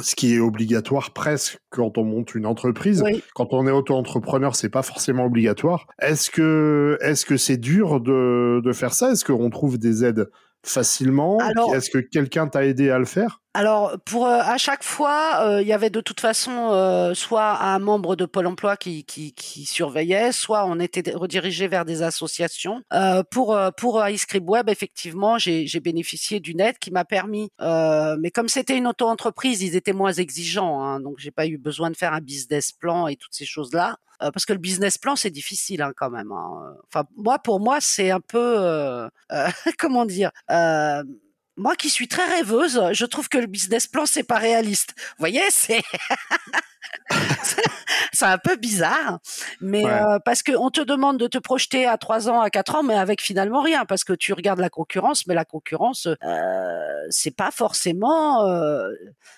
ce 0.01 0.15
qui 0.15 0.35
est 0.35 0.39
obligatoire 0.39 1.11
presque 1.11 1.57
quand 1.69 1.97
on 1.97 2.03
monte 2.03 2.35
une 2.35 2.45
entreprise. 2.45 3.03
Quand 3.33 3.53
on 3.53 3.67
est 3.67 3.71
auto-entrepreneur, 3.71 4.55
c'est 4.55 4.69
pas 4.69 4.83
forcément 4.83 5.25
obligatoire. 5.25 5.87
Est-ce 5.99 6.29
que 6.29 6.97
est-ce 7.01 7.25
que 7.25 7.37
c'est 7.37 7.57
dur 7.57 7.99
de, 7.99 8.61
de 8.63 8.71
faire 8.71 8.93
ça? 8.93 9.11
Est-ce 9.11 9.25
qu'on 9.25 9.49
trouve 9.49 9.77
des 9.77 10.05
aides 10.05 10.29
facilement? 10.65 11.37
Est-ce 11.73 11.89
que 11.89 11.99
quelqu'un 11.99 12.47
t'a 12.47 12.65
aidé 12.65 12.89
à 12.89 12.99
le 12.99 13.05
faire? 13.05 13.41
Alors, 13.55 13.97
pour 14.05 14.27
euh, 14.27 14.41
à 14.43 14.57
chaque 14.57 14.83
fois, 14.83 15.41
euh, 15.41 15.61
il 15.63 15.67
y 15.67 15.73
avait 15.73 15.89
de 15.89 16.01
toute 16.01 16.19
façon 16.19 16.69
euh, 16.71 17.15
soit 17.15 17.59
un 17.59 17.79
membre 17.79 18.15
de 18.15 18.25
Pôle 18.25 18.45
Emploi 18.45 18.77
qui, 18.77 19.03
qui, 19.05 19.33
qui, 19.33 19.65
surveillait, 19.65 20.31
soit 20.31 20.65
on 20.67 20.79
était 20.79 21.11
redirigé 21.15 21.67
vers 21.67 21.83
des 21.83 22.03
associations. 22.03 22.83
pour 23.31 23.57
pour 23.77 24.07
iScript 24.07 24.47
Web, 24.47 24.69
effectivement, 24.69 25.39
j'ai 25.39 25.79
bénéficié 25.79 26.39
d'une 26.39 26.59
aide 26.59 26.77
qui 26.77 26.91
m'a 26.91 27.05
permis, 27.05 27.49
mais 27.59 28.31
comme 28.31 28.49
c'était 28.49 28.77
une 28.77 28.87
auto-entreprise, 28.87 29.63
ils 29.63 29.75
étaient 29.75 29.93
moins 29.93 30.13
exigeants, 30.13 30.83
hein, 30.83 30.99
donc 30.99 31.15
j'ai 31.17 31.31
pas 31.31 31.47
eu 31.47 31.57
besoin 31.57 31.89
de 31.89 31.97
faire 31.97 32.13
un 32.13 32.21
business 32.21 32.71
plan 32.71 33.07
et 33.07 33.15
toutes 33.15 33.33
ces 33.33 33.45
choses 33.45 33.73
là. 33.73 33.97
parce 34.19 34.45
que 34.45 34.53
le 34.53 34.59
business 34.59 34.97
plan 34.99 35.15
c'est 35.15 35.31
difficile 35.31 35.81
hein, 35.81 35.91
quand 35.95 36.11
même. 36.11 36.31
Hein. 36.31 36.75
Enfin 36.87 37.05
moi 37.15 37.39
pour 37.39 37.59
moi 37.59 37.79
c'est 37.81 38.11
un 38.11 38.21
peu 38.21 39.09
comment 39.79 40.05
dire 40.05 40.31
moi 41.59 41.75
qui 41.75 41.89
suis 41.89 42.07
très 42.07 42.25
rêveuse, 42.25 42.81
je 42.93 43.05
trouve 43.05 43.29
que 43.29 43.37
le 43.37 43.47
business 43.47 43.85
plan 43.85 44.05
c'est 44.05 44.23
pas 44.23 44.37
réaliste. 44.37 44.93
Vous 44.97 45.19
voyez, 45.19 45.43
c'est 45.49 45.81
c'est 48.13 48.25
un 48.25 48.37
peu 48.37 48.55
bizarre, 48.55 49.19
mais 49.61 49.85
euh, 49.85 50.19
parce 50.23 50.41
que 50.41 50.53
on 50.57 50.69
te 50.69 50.81
demande 50.81 51.17
de 51.17 51.27
te 51.27 51.37
projeter 51.37 51.85
à 51.85 51.97
3 51.97 52.29
ans, 52.29 52.39
à 52.41 52.49
4 52.49 52.75
ans, 52.75 52.83
mais 52.83 52.95
avec 52.95 53.21
finalement 53.21 53.61
rien, 53.61 53.85
parce 53.85 54.03
que 54.03 54.13
tu 54.13 54.33
regardes 54.33 54.59
la 54.59 54.69
concurrence, 54.69 55.27
mais 55.27 55.35
la 55.35 55.45
concurrence, 55.45 56.07
euh, 56.07 56.79
c'est 57.09 57.35
pas 57.35 57.51
forcément, 57.51 58.45
euh, 58.47 58.89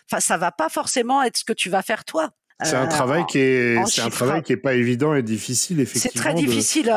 enfin, 0.09 0.19
ça 0.19 0.37
va 0.37 0.51
pas 0.51 0.69
forcément 0.69 1.23
être 1.23 1.37
ce 1.37 1.43
que 1.43 1.53
tu 1.53 1.69
vas 1.69 1.81
faire 1.81 2.05
toi. 2.05 2.29
C'est 2.63 2.75
un 2.75 2.87
travail 2.87 3.25
qui 3.25 3.39
est, 3.39 3.83
c'est 3.87 4.03
un 4.03 4.11
travail 4.11 4.43
qui 4.43 4.53
est 4.53 4.57
pas 4.57 4.75
évident 4.75 5.15
et 5.15 5.23
difficile 5.23 5.79
effectivement. 5.79 6.11
C'est 6.13 6.19
très 6.19 6.33
difficile. 6.35 6.93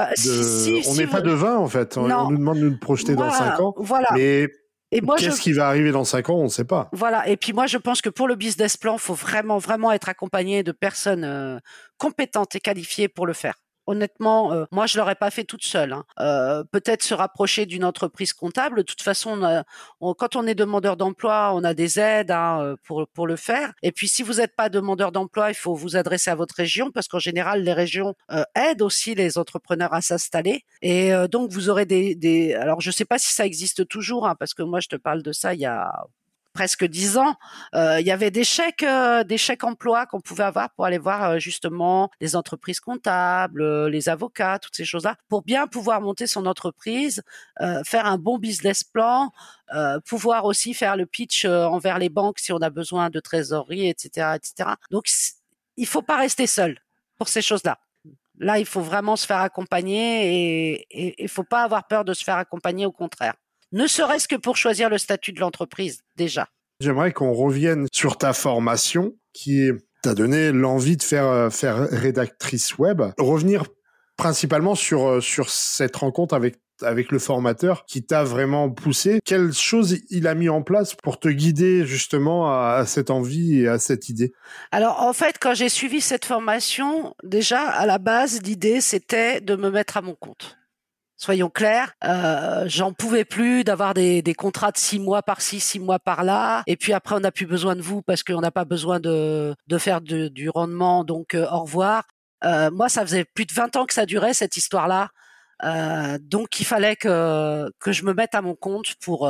on 0.86 0.94
n'est 0.94 1.06
pas 1.06 1.22
de 1.22 1.30
20 1.30 1.56
en 1.56 1.68
fait. 1.68 1.96
On, 1.96 2.06
nous 2.06 2.36
demande 2.36 2.58
de 2.58 2.68
nous 2.68 2.78
projeter 2.78 3.14
dans 3.14 3.30
5 3.30 3.60
ans. 3.60 3.74
Voilà. 3.78 4.08
Mais 4.12 4.50
Qu'est-ce 5.16 5.40
qui 5.40 5.52
va 5.52 5.68
arriver 5.68 5.92
dans 5.92 6.04
5 6.04 6.30
ans 6.30 6.36
On 6.36 6.44
ne 6.44 6.48
sait 6.48 6.64
pas. 6.64 6.88
Voilà. 6.92 7.28
Et 7.28 7.36
puis 7.36 7.52
moi, 7.52 7.66
je 7.66 7.78
pense 7.78 8.00
que 8.02 8.08
pour 8.08 8.28
le 8.28 8.34
business 8.34 8.76
plan, 8.76 8.94
il 8.94 9.00
faut 9.00 9.14
vraiment, 9.14 9.58
vraiment 9.58 9.92
être 9.92 10.08
accompagné 10.08 10.62
de 10.62 10.72
personnes 10.72 11.24
euh, 11.24 11.58
compétentes 11.98 12.54
et 12.56 12.60
qualifiées 12.60 13.08
pour 13.08 13.26
le 13.26 13.32
faire. 13.32 13.54
Honnêtement, 13.86 14.52
euh, 14.52 14.64
moi, 14.70 14.86
je 14.86 14.98
l'aurais 14.98 15.14
pas 15.14 15.30
fait 15.30 15.44
toute 15.44 15.64
seule. 15.64 15.92
Hein. 15.92 16.04
Euh, 16.18 16.64
peut-être 16.64 17.02
se 17.02 17.12
rapprocher 17.12 17.66
d'une 17.66 17.84
entreprise 17.84 18.32
comptable. 18.32 18.78
De 18.78 18.82
toute 18.82 19.02
façon, 19.02 19.64
quand 20.00 20.36
on 20.36 20.46
est 20.46 20.54
demandeur 20.54 20.96
d'emploi, 20.96 21.52
on 21.54 21.64
a 21.64 21.74
des 21.74 22.00
aides 22.00 22.30
hein, 22.30 22.60
euh, 22.62 22.76
pour 22.84 23.06
pour 23.12 23.26
le 23.26 23.36
faire. 23.36 23.72
Et 23.82 23.92
puis, 23.92 24.08
si 24.08 24.22
vous 24.22 24.34
n'êtes 24.34 24.56
pas 24.56 24.68
demandeur 24.68 25.12
d'emploi, 25.12 25.50
il 25.50 25.54
faut 25.54 25.74
vous 25.74 25.96
adresser 25.96 26.30
à 26.30 26.34
votre 26.34 26.54
région 26.54 26.90
parce 26.90 27.08
qu'en 27.08 27.18
général, 27.18 27.62
les 27.62 27.72
régions 27.72 28.14
aident 28.54 28.82
aussi 28.82 29.14
les 29.14 29.38
entrepreneurs 29.38 29.92
à 29.92 30.00
s'installer. 30.00 30.64
Et 30.82 31.12
donc, 31.30 31.50
vous 31.50 31.68
aurez 31.68 31.84
des. 31.86 32.54
Alors, 32.54 32.80
je 32.80 32.90
sais 32.90 33.04
pas 33.04 33.18
si 33.18 33.32
ça 33.32 33.44
existe 33.44 33.86
toujours, 33.88 34.26
hein, 34.26 34.34
parce 34.38 34.54
que 34.54 34.62
moi, 34.62 34.80
je 34.80 34.88
te 34.88 34.96
parle 34.96 35.22
de 35.22 35.32
ça 35.32 35.54
il 35.54 35.60
y 35.60 35.66
a 35.66 36.06
presque 36.54 36.84
dix 36.86 37.18
ans, 37.18 37.36
euh, 37.74 38.00
il 38.00 38.06
y 38.06 38.12
avait 38.12 38.30
des 38.30 38.44
chèques, 38.44 38.84
euh, 38.84 39.24
des 39.24 39.36
chèques 39.36 39.64
emploi 39.64 40.06
qu'on 40.06 40.20
pouvait 40.20 40.44
avoir 40.44 40.70
pour 40.70 40.86
aller 40.86 40.98
voir 40.98 41.24
euh, 41.24 41.38
justement 41.38 42.10
les 42.20 42.36
entreprises 42.36 42.80
comptables, 42.80 43.88
les 43.88 44.08
avocats, 44.08 44.58
toutes 44.60 44.76
ces 44.76 44.84
choses-là, 44.84 45.16
pour 45.28 45.42
bien 45.42 45.66
pouvoir 45.66 46.00
monter 46.00 46.26
son 46.26 46.46
entreprise, 46.46 47.22
faire 47.84 48.06
un 48.06 48.18
bon 48.18 48.38
business 48.38 48.84
plan, 48.84 49.32
pouvoir 50.06 50.44
aussi 50.44 50.74
faire 50.74 50.96
le 50.96 51.06
pitch 51.06 51.44
envers 51.44 51.98
les 51.98 52.08
banques 52.08 52.38
si 52.38 52.52
on 52.52 52.58
a 52.58 52.70
besoin 52.70 53.10
de 53.10 53.18
trésorerie, 53.18 53.88
etc., 53.88 54.36
etc. 54.36 54.70
Donc, 54.90 55.08
il 55.76 55.86
faut 55.86 56.02
pas 56.02 56.16
rester 56.16 56.46
seul 56.46 56.78
pour 57.18 57.28
ces 57.28 57.42
choses-là. 57.42 57.78
Là, 58.38 58.58
il 58.58 58.66
faut 58.66 58.80
vraiment 58.80 59.16
se 59.16 59.26
faire 59.26 59.40
accompagner 59.40 60.78
et 60.90 61.22
il 61.22 61.28
faut 61.28 61.44
pas 61.44 61.64
avoir 61.64 61.86
peur 61.88 62.04
de 62.04 62.14
se 62.14 62.22
faire 62.22 62.36
accompagner, 62.36 62.86
au 62.86 62.92
contraire 62.92 63.34
ne 63.74 63.86
serait-ce 63.86 64.28
que 64.28 64.36
pour 64.36 64.56
choisir 64.56 64.88
le 64.88 64.98
statut 64.98 65.32
de 65.32 65.40
l'entreprise 65.40 66.00
déjà. 66.16 66.48
J'aimerais 66.80 67.12
qu'on 67.12 67.32
revienne 67.32 67.86
sur 67.92 68.16
ta 68.16 68.32
formation 68.32 69.14
qui 69.32 69.70
t'a 70.02 70.14
donné 70.14 70.52
l'envie 70.52 70.96
de 70.96 71.02
faire, 71.02 71.26
euh, 71.26 71.50
faire 71.50 71.88
rédactrice 71.90 72.78
web. 72.78 73.02
Revenir 73.18 73.64
principalement 74.16 74.74
sur, 74.74 75.06
euh, 75.06 75.20
sur 75.20 75.50
cette 75.50 75.96
rencontre 75.96 76.34
avec 76.34 76.56
avec 76.82 77.12
le 77.12 77.20
formateur 77.20 77.84
qui 77.86 78.04
t'a 78.04 78.24
vraiment 78.24 78.68
poussé. 78.68 79.20
Quelles 79.24 79.52
choses 79.52 80.00
il 80.10 80.26
a 80.26 80.34
mis 80.34 80.48
en 80.48 80.60
place 80.60 80.96
pour 80.96 81.20
te 81.20 81.28
guider 81.28 81.86
justement 81.86 82.50
à, 82.50 82.84
cette 82.84 83.10
envie 83.10 83.60
et 83.60 83.68
à 83.68 83.78
cette 83.78 84.08
idée? 84.08 84.32
Alors 84.72 85.00
en 85.00 85.12
fait, 85.12 85.36
quand 85.40 85.54
j'ai 85.54 85.68
suivi 85.68 86.00
cette 86.00 86.24
formation, 86.24 87.14
déjà 87.22 87.60
à 87.60 87.86
la 87.86 87.98
base, 87.98 88.42
l'idée 88.42 88.80
c'était 88.80 89.40
de 89.40 89.54
me 89.54 89.70
mettre 89.70 89.96
à 89.96 90.02
mon 90.02 90.16
compte. 90.16 90.58
Soyons 91.24 91.48
clairs, 91.48 91.94
euh, 92.04 92.64
j'en 92.66 92.92
pouvais 92.92 93.24
plus 93.24 93.64
d'avoir 93.64 93.94
des, 93.94 94.22
contrats 94.36 94.72
de 94.72 94.76
six 94.76 94.98
mois 94.98 95.22
par-ci, 95.22 95.58
six 95.58 95.80
mois 95.80 95.98
par-là. 95.98 96.62
Et 96.66 96.76
puis 96.76 96.92
après, 96.92 97.14
on 97.14 97.20
n'a 97.20 97.32
plus 97.32 97.46
besoin 97.46 97.76
de 97.76 97.80
vous 97.80 98.02
parce 98.02 98.22
qu'on 98.22 98.42
n'a 98.42 98.50
pas 98.50 98.66
besoin 98.66 99.00
de, 99.00 99.56
faire 99.78 100.02
du 100.02 100.50
rendement. 100.50 101.02
Donc, 101.02 101.32
euh, 101.34 101.46
au 101.50 101.60
revoir. 101.60 102.04
Euh, 102.44 102.70
moi, 102.70 102.90
ça 102.90 103.00
faisait 103.00 103.24
plus 103.24 103.46
de 103.46 103.54
20 103.54 103.74
ans 103.76 103.86
que 103.86 103.94
ça 103.94 104.04
durait, 104.04 104.34
cette 104.34 104.58
histoire-là. 104.58 105.08
donc, 106.20 106.60
il 106.60 106.66
fallait 106.66 106.94
que, 106.94 107.72
je 107.86 108.04
me 108.04 108.12
mette 108.12 108.34
à 108.34 108.42
mon 108.42 108.54
compte 108.54 108.94
pour 109.00 109.26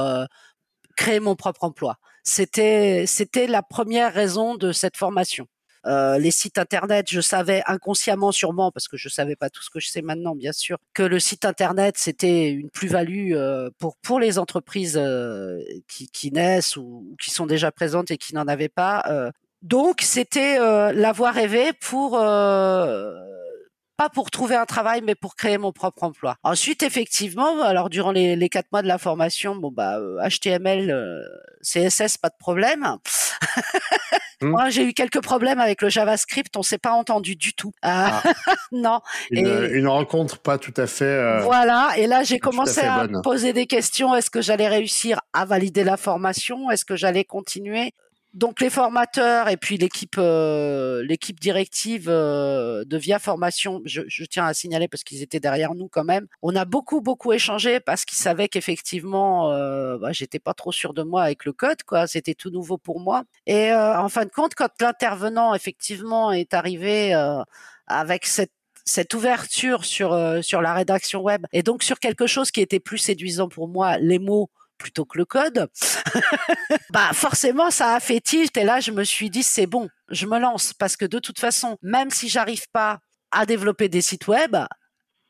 créer 0.97 1.21
mon 1.21 1.37
propre 1.37 1.63
emploi. 1.63 1.99
C'était 2.25 3.07
la 3.47 3.63
première 3.63 4.13
raison 4.13 4.57
de 4.57 4.73
cette 4.73 4.97
formation. 4.97 5.47
Euh, 5.87 6.19
les 6.19 6.31
sites 6.31 6.59
internet, 6.59 7.07
je 7.11 7.21
savais 7.21 7.63
inconsciemment 7.67 8.33
sûrement, 8.33 8.71
parce 8.73 8.89
que 8.89 8.97
je 8.97 9.09
savais 9.09 9.37
pas 9.37 9.51
tout 9.51 9.63
ce 9.63 9.71
que 9.71 9.81
je 9.81 9.89
sais 9.89 10.03
maintenant, 10.03 10.35
bien 10.35 10.53
sûr, 10.53 10.79
que 10.95 11.03
le 11.03 11.19
site 11.19 11.45
internet 11.45 11.97
c'était 11.99 12.51
une 12.51 12.71
plus-value 12.71 13.33
euh, 13.33 13.71
pour 13.79 13.97
pour 13.99 14.21
les 14.21 14.39
entreprises 14.39 14.97
euh, 14.97 15.61
qui, 15.89 16.09
qui, 16.09 16.31
naissent 16.33 16.77
ou, 16.77 17.15
qui 17.21 17.31
sont 17.31 17.47
déjà 17.47 17.71
présentes 17.71 18.11
et 18.11 18.19
qui 18.19 18.35
n'en 18.35 18.47
avaient 18.49 18.69
pas. 18.69 19.05
donc 19.63 20.01
c'était 20.03 20.59
l'avoir 20.93 21.35
rêvé 21.35 21.73
pour 21.73 22.13
pas 23.97 24.09
pour 24.13 24.31
trouver 24.31 24.57
un 24.57 24.67
travail, 24.67 25.03
mais 25.05 25.15
pour 25.15 25.37
créer 25.37 25.59
mon 25.59 25.73
propre 25.73 26.03
emploi. 26.03 26.37
Ensuite, 26.43 26.83
effectivement, 26.83 27.63
alors 27.63 27.91
durant 27.91 28.11
les, 28.11 28.35
les 28.37 28.49
quatre 28.49 28.71
mois 28.73 28.83
de 28.83 28.89
la 28.89 28.99
formation, 28.99 29.55
bon 29.57 29.71
bah 29.71 30.01
HTML, 30.29 31.25
CSS, 31.63 32.19
pas 32.19 32.31
de 32.31 32.37
problème. 32.39 32.99
Hmm. 34.45 34.51
Moi, 34.51 34.69
j'ai 34.69 34.85
eu 34.85 34.93
quelques 34.93 35.23
problèmes 35.23 35.59
avec 35.59 35.81
le 35.81 35.89
JavaScript, 35.89 36.57
on 36.57 36.63
s'est 36.63 36.79
pas 36.79 36.93
entendu 36.93 37.35
du 37.35 37.55
tout. 37.55 37.73
Ah. 37.83 38.23
non. 38.73 39.01
Une, 39.31 39.71
une, 39.73 39.89
rencontre 39.89 40.39
pas 40.39 40.59
tout 40.59 40.75
à 40.77 40.87
fait. 40.87 41.05
Euh, 41.05 41.41
voilà. 41.41 41.91
Et 41.97 42.07
là, 42.07 42.23
j'ai 42.23 42.39
commencé 42.39 42.81
à, 42.81 43.07
poser 43.23 43.53
des 43.53 43.67
questions. 43.67 44.15
Est-ce 44.15 44.31
que 44.31 44.43
j'allais 44.43 44.69
réussir 44.69 45.21
à 45.33 45.45
valider 45.45 45.85
la 45.85 45.97
formation? 45.97 46.71
Est-ce 46.71 46.85
que 46.85 46.97
j'allais 46.97 47.25
continuer? 47.25 47.95
Donc 48.35 48.61
les 48.61 48.69
formateurs 48.69 49.49
et 49.49 49.57
puis 49.57 49.79
l'équipe 49.79 50.17
euh, 50.19 51.03
l'équipe 51.05 51.39
directive 51.39 52.09
euh, 52.09 52.85
de 52.85 52.97
Via 52.97 53.19
Formation, 53.21 53.81
je, 53.85 54.03
je, 54.09 54.25
tiens 54.25 54.47
à 54.47 54.55
signaler 54.55 54.89
parce 54.89 55.05
qu'ils 55.05 55.23
étaient 55.23 55.41
derrière 55.41 55.75
nous 55.75 55.89
quand 55.89 56.05
même. 56.05 56.27
On 56.43 56.55
a 56.57 56.65
beaucoup 56.65 57.01
beaucoup 57.01 57.33
échangé 57.33 57.79
parce 57.79 58.05
qu'ils 58.05 58.19
savaient 58.19 58.49
qu'effectivement 58.49 59.53
euh, 59.53 59.99
bah, 59.99 60.13
j'étais 60.13 60.41
pas 60.41 60.53
trop 60.53 60.73
sûr 60.73 60.95
de 60.95 61.05
moi 61.05 61.23
avec 61.23 61.45
le 61.45 61.53
code 61.53 61.83
quoi, 61.85 62.07
c'était 62.09 62.35
tout 62.35 62.51
nouveau 62.51 62.77
pour 62.77 63.01
moi. 63.01 63.23
Et 63.47 63.71
euh, 63.71 63.99
en 63.99 64.09
fin 64.09 64.25
de 64.25 64.31
compte, 64.31 64.55
quand 64.57 64.71
l'intervenant 64.81 65.55
effectivement 65.55 66.33
est 66.33 66.55
arrivé 66.55 67.15
avec 67.87 68.27
cette 68.27 68.53
cette 68.87 69.15
ouverture 69.15 69.85
sur 69.85 70.19
sur 70.43 70.61
la 70.61 70.75
rédaction 70.75 71.23
web 71.23 71.47
et 71.53 71.63
donc 71.63 71.83
sur 71.83 72.01
quelque 72.01 72.27
chose 72.27 72.51
qui 72.51 72.61
était 72.61 72.81
plus 72.81 72.99
séduisant 72.99 73.49
pour 73.49 73.69
moi, 73.69 73.97
les 73.99 74.19
mots 74.19 74.51
plutôt 74.85 75.07
que 75.07 75.17
le 75.17 75.25
code, 75.25 75.67
bah 76.91 77.09
forcément 77.15 77.71
ça 77.71 77.95
a 77.95 78.01
fait 78.01 78.21
tilt 78.21 78.55
et 78.59 78.65
là 78.65 78.81
je 78.81 78.91
me 78.91 79.03
suis 79.03 79.31
dit 79.31 79.43
c'est 79.43 79.67
bon, 79.67 79.89
je 80.11 80.27
me 80.27 80.39
lance 80.39 80.75
parce 80.75 80.99
que 80.99 81.07
de 81.07 81.19
toute 81.19 81.39
façon, 81.39 81.79
même 81.81 82.11
si 82.11 82.29
j'arrive 82.29 82.67
pas 82.71 82.99
à 83.31 83.47
développer 83.47 83.89
des 83.89 84.03
sites 84.03 84.29
web, 84.29 84.55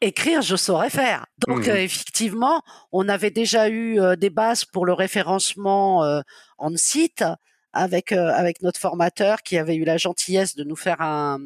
écrire 0.01 0.43
je 0.43 0.57
saurais 0.57 0.91
faire. 0.91 1.27
Donc 1.47 1.69
mmh. 1.69 1.71
euh, 1.71 1.77
effectivement, 1.77 2.63
on 2.91 3.09
avait 3.09 3.31
déjà 3.31 3.69
eu 3.69 4.01
euh, 4.01 4.17
des 4.17 4.31
bases 4.31 4.65
pour 4.65 4.87
le 4.87 4.93
référencement 4.93 6.03
euh, 6.03 6.21
en 6.59 6.77
site 6.77 7.25
avec 7.73 8.11
avec 8.11 8.61
notre 8.61 8.81
formateur 8.81 9.43
qui 9.43 9.57
avait 9.57 9.77
eu 9.77 9.85
la 9.85 9.99
gentillesse 9.99 10.57
de 10.57 10.65
nous 10.65 10.77
faire 10.77 11.01
un 11.01 11.39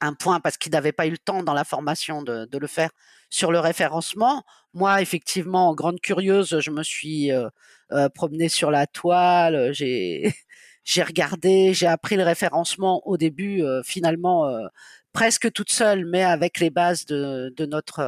un 0.00 0.14
point 0.14 0.40
parce 0.40 0.56
qu'il 0.56 0.72
n'avait 0.72 0.92
pas 0.92 1.06
eu 1.06 1.10
le 1.10 1.18
temps 1.18 1.42
dans 1.42 1.54
la 1.54 1.64
formation 1.64 2.22
de, 2.22 2.44
de, 2.44 2.58
le 2.58 2.66
faire 2.66 2.90
sur 3.30 3.50
le 3.50 3.58
référencement. 3.58 4.44
Moi, 4.74 5.00
effectivement, 5.02 5.74
grande 5.74 6.00
curieuse, 6.00 6.60
je 6.60 6.70
me 6.70 6.82
suis 6.82 7.32
euh, 7.32 7.48
euh 7.92 8.08
promenée 8.10 8.48
sur 8.48 8.70
la 8.70 8.86
toile, 8.86 9.72
j'ai 9.72 10.34
j'ai 10.84 11.02
regardé, 11.02 11.74
j'ai 11.74 11.86
appris 11.86 12.16
le 12.16 12.22
référencement 12.24 13.06
au 13.06 13.16
début, 13.16 13.62
euh, 13.62 13.82
finalement 13.82 14.46
euh, 14.48 14.66
presque 15.12 15.52
toute 15.52 15.70
seule, 15.70 16.04
mais 16.06 16.22
avec 16.22 16.60
les 16.60 16.70
bases 16.70 17.06
de, 17.06 17.52
de 17.56 17.66
notre 17.66 18.00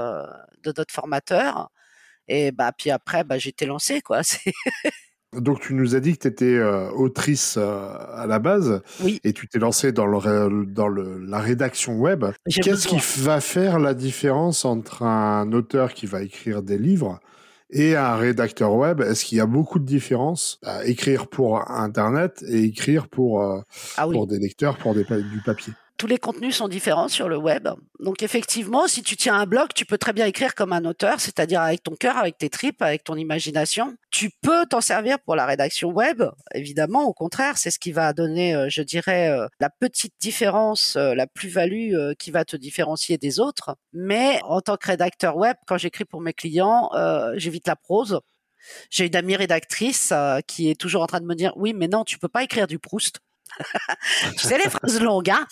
de 0.63 0.73
notre 0.77 0.93
formateur. 0.95 1.71
Et 2.29 2.53
bah 2.53 2.73
puis 2.77 2.91
après, 2.91 3.25
bah 3.25 3.39
j'étais 3.39 3.67
lancée 3.67 4.03
quoi. 4.03 4.23
Donc 5.37 5.61
tu 5.61 5.75
nous 5.75 5.95
as 5.95 6.01
dit 6.01 6.17
que 6.17 6.23
tu 6.23 6.29
étais 6.29 6.57
euh, 6.57 6.91
autrice 6.91 7.57
euh, 7.57 7.89
à 8.15 8.27
la 8.27 8.39
base. 8.41 8.83
Oui. 9.03 9.21
et 9.23 9.33
tu 9.33 9.47
t'es 9.47 9.61
lancée 9.61 9.93
dans, 9.93 10.07
le, 10.07 10.67
dans 10.67 10.89
le, 10.89 11.25
la 11.25 11.39
rédaction 11.39 11.99
web. 11.99 12.25
Qu'est-ce 12.49 12.89
qui 12.89 13.01
va 13.21 13.41
faire 13.41 13.79
la 13.79 13.95
différence 13.95 14.65
entre 14.65 15.05
un 15.05 15.53
auteur 15.53 15.95
qui 15.95 16.07
va 16.07 16.23
écrire 16.23 16.63
des 16.63 16.79
livres 16.79 17.21
et 17.71 17.95
un 17.95 18.17
rédacteur 18.17 18.75
web? 18.75 19.01
Est-ce 19.01 19.25
qu'il 19.25 19.39
y 19.39 19.41
a 19.41 19.47
beaucoup 19.47 19.79
de 19.79 19.87
différences 19.87 20.59
à 20.65 20.85
écrire 20.85 21.29
pour 21.29 21.71
Internet 21.71 22.45
et 22.49 22.65
écrire 22.65 23.07
pour, 23.07 23.43
euh, 23.43 23.61
ah 23.97 24.09
pour 24.09 24.27
des 24.27 24.39
lecteurs, 24.41 24.79
pour 24.79 24.95
des, 24.95 25.05
du 25.05 25.41
papier? 25.45 25.73
Tous 26.01 26.07
les 26.07 26.17
contenus 26.17 26.57
sont 26.57 26.69
différents 26.69 27.09
sur 27.09 27.29
le 27.29 27.37
web. 27.37 27.69
Donc 27.99 28.23
effectivement, 28.23 28.89
si 28.89 29.03
tu 29.03 29.19
tiens 29.19 29.35
un 29.35 29.45
blog, 29.45 29.69
tu 29.75 29.85
peux 29.85 29.99
très 29.99 30.15
bien 30.15 30.25
écrire 30.25 30.55
comme 30.55 30.73
un 30.73 30.87
auteur, 30.87 31.21
c'est-à-dire 31.21 31.61
avec 31.61 31.83
ton 31.83 31.95
cœur, 31.95 32.17
avec 32.17 32.39
tes 32.39 32.49
tripes, 32.49 32.81
avec 32.81 33.05
ton 33.05 33.17
imagination. 33.17 33.95
Tu 34.11 34.31
peux 34.41 34.65
t'en 34.65 34.81
servir 34.81 35.19
pour 35.19 35.37
la 35.37 35.45
rédaction 35.45 35.91
web, 35.91 36.23
évidemment. 36.55 37.05
Au 37.05 37.13
contraire, 37.13 37.59
c'est 37.59 37.71
ce 37.71 37.79
qui 37.79 37.93
va 37.93 38.15
donner, 38.15 38.55
euh, 38.55 38.69
je 38.71 38.81
dirais, 38.81 39.29
euh, 39.29 39.47
la 39.61 39.69
petite 39.69 40.15
différence, 40.19 40.97
euh, 40.97 41.15
la 41.15 41.27
plus-value 41.27 41.93
qui 42.19 42.31
va 42.31 42.47
te 42.47 42.57
différencier 42.57 43.19
des 43.19 43.39
autres. 43.39 43.77
Mais 43.93 44.41
en 44.45 44.63
tant 44.63 44.79
que 44.79 44.87
rédacteur 44.87 45.37
web, 45.37 45.59
quand 45.67 45.77
j'écris 45.77 46.07
pour 46.07 46.23
mes 46.23 46.33
clients, 46.33 46.89
j'évite 47.35 47.67
la 47.69 47.77
prose 47.77 48.21
J'ai 48.89 49.07
une 49.07 49.17
amie 49.17 49.37
rédactrice 49.37 50.15
qui 50.47 50.71
est 50.71 50.81
toujours 50.81 51.03
en 51.03 51.07
train 51.07 51.21
de 51.21 51.27
me 51.27 51.35
dire 51.35 51.53
oui, 51.57 51.75
mais 51.75 51.89
non, 51.89 52.05
tu 52.05 52.19
peux 52.19 52.29
pas 52.29 52.43
écrire 52.43 52.67
du 52.67 52.79
Proust. 52.79 53.21
tu 54.37 54.47
sais, 54.47 54.59
les 54.59 54.71
phrases 54.71 55.01
longues, 55.01 55.31
hein? 55.31 55.47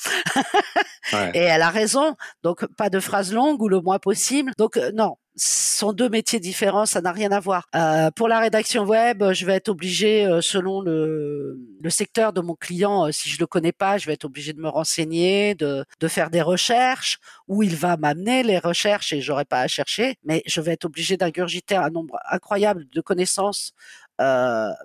Et 1.35 1.41
elle 1.41 1.63
a 1.63 1.71
raison. 1.71 2.17
Donc, 2.43 2.67
pas 2.77 2.91
de 2.91 3.01
phrases 3.01 3.33
longues 3.33 3.63
ou 3.63 3.69
le 3.69 3.81
moins 3.81 3.99
possible. 3.99 4.53
Donc, 4.59 4.77
euh, 4.77 4.91
non, 4.95 5.17
ce 5.39 5.79
sont 5.79 5.93
deux 5.93 6.09
métiers 6.09 6.41
différents, 6.41 6.87
ça 6.87 7.01
n'a 7.01 7.13
rien 7.13 7.31
à 7.33 7.41
voir. 7.41 7.69
Euh, 7.75 8.11
pour 8.11 8.29
la 8.29 8.41
rédaction 8.41 8.85
web, 8.85 9.23
je 9.33 9.47
vais 9.47 9.55
être 9.55 9.69
obligé, 9.69 10.27
euh, 10.27 10.41
selon 10.41 10.81
le, 10.81 11.59
le, 11.81 11.91
secteur 11.91 12.33
de 12.33 12.41
mon 12.41 12.55
client, 12.55 13.07
euh, 13.07 13.13
si 13.13 13.29
je 13.31 13.39
le 13.39 13.47
connais 13.47 13.73
pas, 13.73 13.99
je 13.99 14.07
vais 14.07 14.15
être 14.15 14.25
obligé 14.25 14.53
de 14.53 14.61
me 14.61 14.69
renseigner, 14.69 15.55
de, 15.55 15.85
de 16.01 16.09
faire 16.09 16.31
des 16.31 16.43
recherches, 16.43 17.19
où 17.47 17.63
il 17.63 17.77
va 17.77 17.97
m'amener 17.97 18.43
les 18.43 18.59
recherches 18.59 19.13
et 19.13 19.21
j'aurai 19.21 19.45
pas 19.45 19.61
à 19.61 19.69
chercher, 19.69 20.17
mais 20.25 20.43
je 20.47 20.61
vais 20.61 20.73
être 20.73 20.85
obligé 20.85 21.17
d'ingurgiter 21.17 21.77
un 21.77 21.91
nombre 21.91 22.19
incroyable 22.31 22.87
de 22.93 23.01
connaissances 23.01 23.73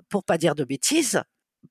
pour 0.09 0.23
pas 0.23 0.37
dire 0.37 0.53
de 0.53 0.63
bêtises 0.63 1.23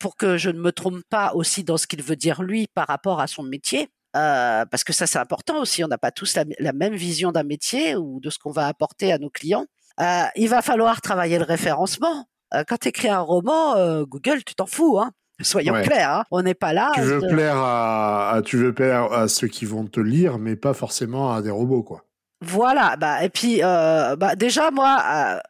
pour 0.03 0.17
que 0.17 0.37
je 0.37 0.51
ne 0.51 0.59
me 0.59 0.73
trompe 0.73 1.01
pas 1.09 1.33
aussi 1.35 1.63
dans 1.63 1.77
ce 1.77 1.87
qu'il 1.87 2.03
veut 2.03 2.17
dire 2.17 2.43
lui 2.43 2.67
par 2.75 2.89
rapport 2.89 3.21
à 3.21 3.29
son 3.29 3.45
métier. 3.45 3.89
Euh, 4.17 4.67
parce 4.67 4.85
que 4.85 4.93
ça 4.93 5.07
c'est 5.07 5.21
important 5.21 5.61
aussi, 5.61 5.83
on 5.85 5.89
n'a 5.89 5.97
pas 5.97 6.11
tous 6.11 6.37
la, 6.37 6.73
même 6.75 6.95
vision 6.95 7.33
d'un 7.33 7.45
métier 7.45 7.97
ou 7.97 8.21
de 8.21 8.29
ce 8.29 8.39
qu'on 8.39 8.51
va 8.51 8.67
apporter 8.67 9.11
à 9.13 9.19
nos 9.19 9.31
clients. 9.31 9.65
Euh, 10.01 10.25
il 10.37 10.49
va 10.49 10.61
falloir 10.61 11.01
travailler 11.01 11.39
le 11.39 11.45
référencement. 11.45 12.27
Euh, 12.53 12.65
quand 12.67 12.77
tu 12.79 12.89
écris 12.89 13.09
un 13.09 13.21
roman, 13.21 14.03
Google, 14.03 14.43
tu 14.45 14.55
t'en 14.55 14.67
fous. 14.67 14.99
Hein 15.01 15.13
Soyons 15.41 15.81
clairs, 15.83 16.11
hein 16.11 16.25
on 16.31 16.43
n'est 16.43 16.55
pas 16.55 16.73
là. 16.73 16.91
Tu 16.95 17.01
veux 17.01 17.21
plaire 17.21 17.57
à, 17.57 18.43
tu 18.45 18.57
veux 18.59 18.75
plaire 18.75 19.13
à 19.13 19.29
ceux 19.29 19.49
qui 19.49 19.65
vont 19.65 19.87
te 19.87 20.01
lire, 20.01 20.39
mais 20.39 20.57
pas 20.57 20.75
forcément 20.75 21.33
à 21.33 21.41
des 21.43 21.51
robots, 21.51 21.83
quoi. 21.83 22.05
Voilà. 22.43 22.97
Bah 22.97 23.25
et 23.25 23.31
puis 23.31 23.61
bah 23.61 24.35
déjà 24.37 24.71
moi 24.73 25.41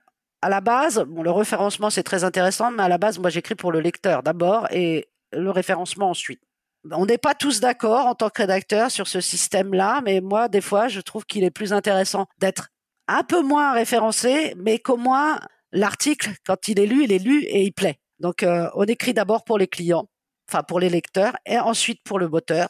à 0.43 0.49
la 0.49 0.61
base, 0.61 1.05
bon, 1.09 1.23
le 1.23 1.31
référencement 1.31 1.89
c'est 1.89 2.03
très 2.03 2.25
intéressant, 2.25 2.71
mais 2.71 2.83
à 2.83 2.89
la 2.89 2.99
base, 2.99 3.19
moi 3.19 3.31
j'écris 3.31 3.55
pour 3.55 3.73
le 3.73 3.81
lecteur 3.81 4.23
d'abord 4.23 4.67
et 4.71 5.09
le 5.33 5.51
référencement 5.51 6.11
ensuite. 6.11 6.43
On 6.91 7.07
n'est 7.07 7.19
pas 7.19 7.35
tous 7.35 7.61
d'accord 7.61 8.07
en 8.07 8.15
tant 8.17 8.29
que 8.29 8.43
rédacteur 8.43 8.91
sur 8.91 9.07
ce 9.07 9.21
système-là, 9.21 10.01
mais 10.05 10.21
moi, 10.21 10.49
des 10.49 10.61
fois, 10.61 10.89
je 10.89 11.01
trouve 11.01 11.25
qu'il 11.25 11.45
est 11.45 11.51
plus 11.51 11.73
intéressant 11.73 12.27
d'être 12.39 12.71
un 13.07 13.23
peu 13.23 13.41
moins 13.41 13.73
référencé, 13.73 14.55
mais 14.57 14.81
qu'au 14.81 14.97
moins 14.97 15.39
l'article, 15.71 16.31
quand 16.45 16.67
il 16.67 16.81
est 16.81 16.87
lu, 16.87 17.05
il 17.05 17.13
est 17.13 17.19
lu 17.19 17.45
et 17.45 17.63
il 17.63 17.73
plaît. 17.73 18.01
Donc, 18.19 18.43
euh, 18.43 18.69
on 18.75 18.85
écrit 18.85 19.15
d'abord 19.15 19.45
pour 19.45 19.59
les 19.59 19.69
clients, 19.69 20.09
enfin 20.51 20.65
pour 20.65 20.81
les 20.81 20.89
lecteurs, 20.89 21.37
et 21.47 21.59
ensuite 21.59 22.03
pour 22.05 22.19
le 22.19 22.29
moteur, 22.29 22.69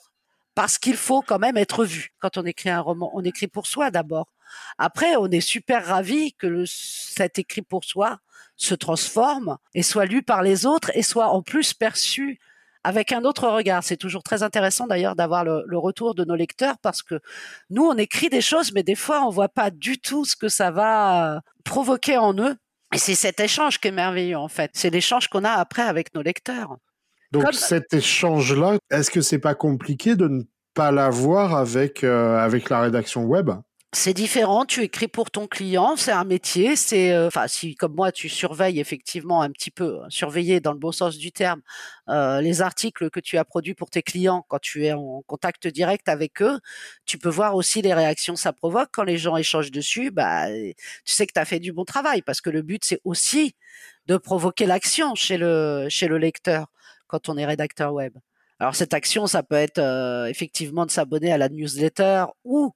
parce 0.55 0.79
qu'il 0.79 0.97
faut 0.97 1.23
quand 1.23 1.39
même 1.39 1.57
être 1.57 1.85
vu. 1.85 2.13
Quand 2.19 2.37
on 2.37 2.45
écrit 2.45 2.71
un 2.71 2.81
roman, 2.81 3.11
on 3.15 3.25
écrit 3.25 3.49
pour 3.49 3.67
soi 3.67 3.91
d'abord. 3.91 4.33
Après, 4.79 5.17
on 5.17 5.27
est 5.29 5.41
super 5.41 5.87
ravi 5.87 6.35
que 6.35 6.47
le, 6.47 6.65
cet 6.67 7.39
écrit 7.39 7.63
pour 7.63 7.85
soi 7.85 8.19
se 8.57 8.75
transforme 8.75 9.59
et 9.75 9.83
soit 9.83 10.05
lu 10.05 10.23
par 10.23 10.43
les 10.43 10.67
autres 10.67 10.91
et 10.95 11.03
soit 11.03 11.29
en 11.29 11.43
plus 11.43 11.73
perçu 11.75 12.39
avec 12.85 13.13
un 13.13 13.25
autre 13.25 13.49
regard. 13.49 13.83
C'est 13.85 13.97
toujours 13.97 14.23
très 14.23 14.43
intéressant 14.43 14.87
d'ailleurs 14.87 15.17
d'avoir 15.17 15.45
le, 15.45 15.79
retour 15.79 16.15
de 16.15 16.25
nos 16.25 16.35
lecteurs 16.35 16.77
parce 16.83 17.03
que 17.03 17.21
nous, 17.71 17.85
on 17.85 17.97
écrit 17.97 18.29
des 18.29 18.41
choses, 18.41 18.73
mais 18.73 18.83
des 18.83 18.95
fois, 18.95 19.25
on 19.25 19.31
voit 19.31 19.49
pas 19.49 19.71
du 19.71 19.99
tout 19.99 20.25
ce 20.25 20.37
que 20.37 20.49
ça 20.49 20.71
va 20.71 21.43
provoquer 21.65 22.17
en 22.17 22.35
eux. 22.39 22.57
Et 22.95 22.99
c'est 22.99 23.15
cet 23.15 23.41
échange 23.41 23.79
qui 23.79 23.89
est 23.89 23.93
merveilleux 23.93 24.37
en 24.37 24.49
fait. 24.49 24.71
C'est 24.75 24.91
l'échange 24.91 25.29
qu'on 25.29 25.45
a 25.45 25.53
après 25.53 25.83
avec 25.83 26.15
nos 26.15 26.23
lecteurs. 26.23 26.77
Donc 27.33 27.55
cet 27.55 27.95
échange-là, 27.95 28.77
est-ce 28.91 29.11
que 29.11 29.23
c'est 29.23 29.39
pas 29.39 29.55
compliqué 29.55 30.17
de 30.17 30.29
ne 30.29 30.43
pas 30.75 30.91
l'avoir 30.93 31.57
avec 31.57 32.05
euh, 32.05 32.39
avec 32.39 32.69
la 32.69 32.81
rédaction 32.81 33.25
web? 33.25 33.51
C'est 33.95 34.15
différent, 34.15 34.65
tu 34.65 34.83
écris 34.83 35.09
pour 35.09 35.31
ton 35.31 35.47
client, 35.47 35.97
c'est 35.97 36.13
un 36.13 36.25
métier, 36.25 36.77
c'est 36.77 37.13
euh, 37.13 37.27
enfin 37.27 37.47
si 37.47 37.75
comme 37.75 37.95
moi 37.95 38.11
tu 38.11 38.31
surveilles 38.31 38.81
effectivement 38.81 39.43
un 39.43 39.51
petit 39.51 39.71
peu, 39.71 40.01
hein, 40.03 40.07
surveiller 40.09 40.61
dans 40.61 40.73
le 40.73 40.79
bon 40.79 40.93
sens 40.93 41.19
du 41.19 41.31
terme, 41.31 41.61
euh, 42.09 42.41
les 42.41 42.63
articles 42.63 43.11
que 43.11 43.21
tu 43.21 43.37
as 43.37 43.45
produits 43.45 43.75
pour 43.75 43.91
tes 43.91 44.03
clients 44.03 44.45
quand 44.49 44.61
tu 44.61 44.87
es 44.87 44.93
en 44.93 45.23
contact 45.27 45.67
direct 45.67 46.09
avec 46.09 46.41
eux, 46.41 46.59
tu 47.05 47.19
peux 47.19 47.29
voir 47.29 47.55
aussi 47.55 47.83
les 47.83 47.93
réactions 47.93 48.35
que 48.35 48.41
ça 48.41 48.55
provoque. 48.55 48.89
Quand 48.93 49.05
les 49.05 49.19
gens 49.19 49.37
échangent 49.37 49.71
dessus, 49.71 50.11
bah 50.11 50.49
tu 51.05 51.13
sais 51.15 51.27
que 51.27 51.33
tu 51.35 51.41
as 51.41 51.45
fait 51.45 51.61
du 51.61 51.73
bon 51.73 51.85
travail 51.85 52.23
parce 52.23 52.41
que 52.41 52.51
le 52.51 52.63
but 52.63 52.85
c'est 52.85 53.01
aussi 53.05 53.55
de 54.07 54.17
provoquer 54.17 54.67
l'action 54.67 55.15
chez 55.15 55.37
le 55.37 55.87
chez 55.91 56.09
le 56.09 56.19
lecteur 56.19 56.67
quand 57.13 57.29
on 57.29 57.37
est 57.37 57.45
rédacteur 57.45 57.93
web. 57.93 58.15
Alors 58.59 58.75
cette 58.75 58.95
action, 58.95 59.27
ça 59.27 59.43
peut 59.43 59.57
être 59.57 59.79
euh, 59.79 60.25
effectivement 60.27 60.87
de 60.87 60.91
s'abonner 60.91 61.31
à 61.31 61.37
la 61.37 61.51
newsletter 61.51 62.25
ou 62.45 62.73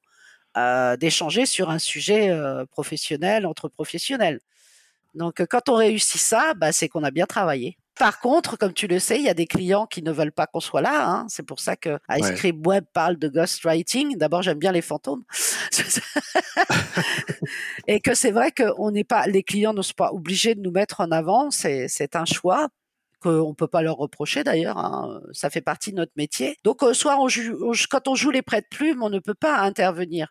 euh, 0.59 0.96
d'échanger 0.99 1.46
sur 1.46 1.70
un 1.70 1.79
sujet 1.79 2.29
euh, 2.29 2.66
professionnel 2.66 3.46
entre 3.46 3.68
professionnels. 3.68 4.40
Donc, 5.14 5.42
quand 5.46 5.70
on 5.70 5.77
réussit 5.77 6.20
ça, 6.20 6.53
bah, 6.55 6.72
c'est 6.72 6.88
qu'on 6.88 7.03
a 7.03 7.11
bien 7.11 7.25
travaillé. 7.25 7.79
Par 7.99 8.20
contre, 8.20 8.59
comme 8.59 8.75
tu 8.75 8.87
le 8.87 8.99
sais, 8.99 9.16
il 9.16 9.22
y 9.22 9.31
a 9.31 9.35
des 9.35 9.46
clients 9.46 9.87
qui 9.87 10.03
ne 10.03 10.12
veulent 10.12 10.33
pas 10.33 10.46
qu'on 10.46 10.61
soit 10.61 10.83
là. 10.83 11.09
Hein. 11.09 11.27
C'est 11.31 11.42
pour 11.42 11.61
ça 11.61 11.77
que 11.77 11.99
Ice 12.11 12.31
Cream 12.33 12.61
Web 12.66 12.85
parle 12.92 13.16
de 13.16 13.29
ghostwriting. 13.29 14.18
D'abord, 14.18 14.42
j'aime 14.42 14.59
bien 14.59 14.72
les 14.72 14.83
fantômes. 14.83 15.22
et 17.87 18.01
que 18.01 18.12
c'est 18.12 18.33
vrai 18.33 18.53
que 18.53 18.90
n'est 18.90 19.05
pas, 19.05 19.27
les 19.27 19.42
clients 19.42 19.72
ne 19.72 19.81
sont 19.81 19.94
pas 19.96 20.12
obligés 20.12 20.55
de 20.55 20.61
nous 20.61 20.72
mettre 20.72 21.01
en 21.01 21.11
avant. 21.11 21.51
C'est 21.51 22.16
un 22.16 22.27
choix 22.27 22.68
qu'on 23.20 23.55
peut 23.55 23.66
pas 23.66 23.83
leur 23.83 23.96
reprocher 23.96 24.44
d'ailleurs. 24.44 24.79
Hein. 24.79 25.20
Ça 25.33 25.50
fait 25.50 25.61
partie 25.61 25.90
de 25.92 25.96
notre 25.96 26.12
métier. 26.16 26.57
Donc, 26.64 26.83
soit 26.92 27.20
on 27.20 27.29
joue, 27.29 27.72
quand 27.90 28.09
on 28.09 28.14
joue 28.14 28.31
les 28.31 28.42
prêts 28.42 28.61
de 28.61 28.66
plumes, 28.70 29.02
on 29.02 29.11
ne 29.11 29.18
peut 29.18 29.35
pas 29.35 29.59
intervenir. 29.59 30.29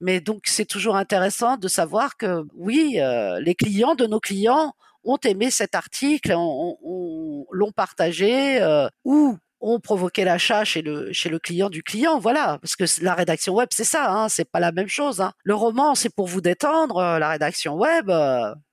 Mais 0.00 0.20
donc 0.20 0.42
c'est 0.46 0.64
toujours 0.64 0.96
intéressant 0.96 1.56
de 1.56 1.68
savoir 1.68 2.16
que 2.16 2.44
oui, 2.54 2.96
euh, 2.98 3.40
les 3.40 3.54
clients 3.54 3.94
de 3.94 4.06
nos 4.06 4.20
clients 4.20 4.72
ont 5.04 5.18
aimé 5.24 5.50
cet 5.50 5.74
article, 5.74 6.32
l'ont 6.32 7.72
partagé 7.74 8.60
euh, 8.60 8.88
ou 9.04 9.38
ont 9.60 9.80
provoqué 9.80 10.24
l'achat 10.24 10.64
chez 10.64 10.82
le 10.82 11.12
chez 11.12 11.28
le 11.28 11.38
client 11.40 11.68
du 11.68 11.82
client, 11.82 12.20
voilà, 12.20 12.58
parce 12.62 12.76
que 12.76 12.84
la 13.02 13.14
rédaction 13.14 13.54
web 13.54 13.68
c'est 13.72 13.84
ça, 13.84 14.12
hein, 14.12 14.28
c'est 14.28 14.48
pas 14.48 14.60
la 14.60 14.70
même 14.72 14.88
chose. 14.88 15.20
Hein. 15.20 15.32
Le 15.42 15.54
roman 15.54 15.94
c'est 15.94 16.14
pour 16.14 16.26
vous 16.28 16.40
détendre, 16.40 16.98
euh, 16.98 17.18
la 17.18 17.30
rédaction 17.30 17.74
web 17.74 18.10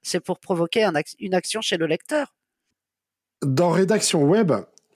c'est 0.04 0.20
pour 0.20 0.40
provoquer 0.40 0.88
une 1.20 1.34
action 1.34 1.62
chez 1.62 1.78
le 1.78 1.88
lecteur. 1.88 2.34
Dans 3.44 3.70
rédaction 3.70 4.24
web, 4.24 4.52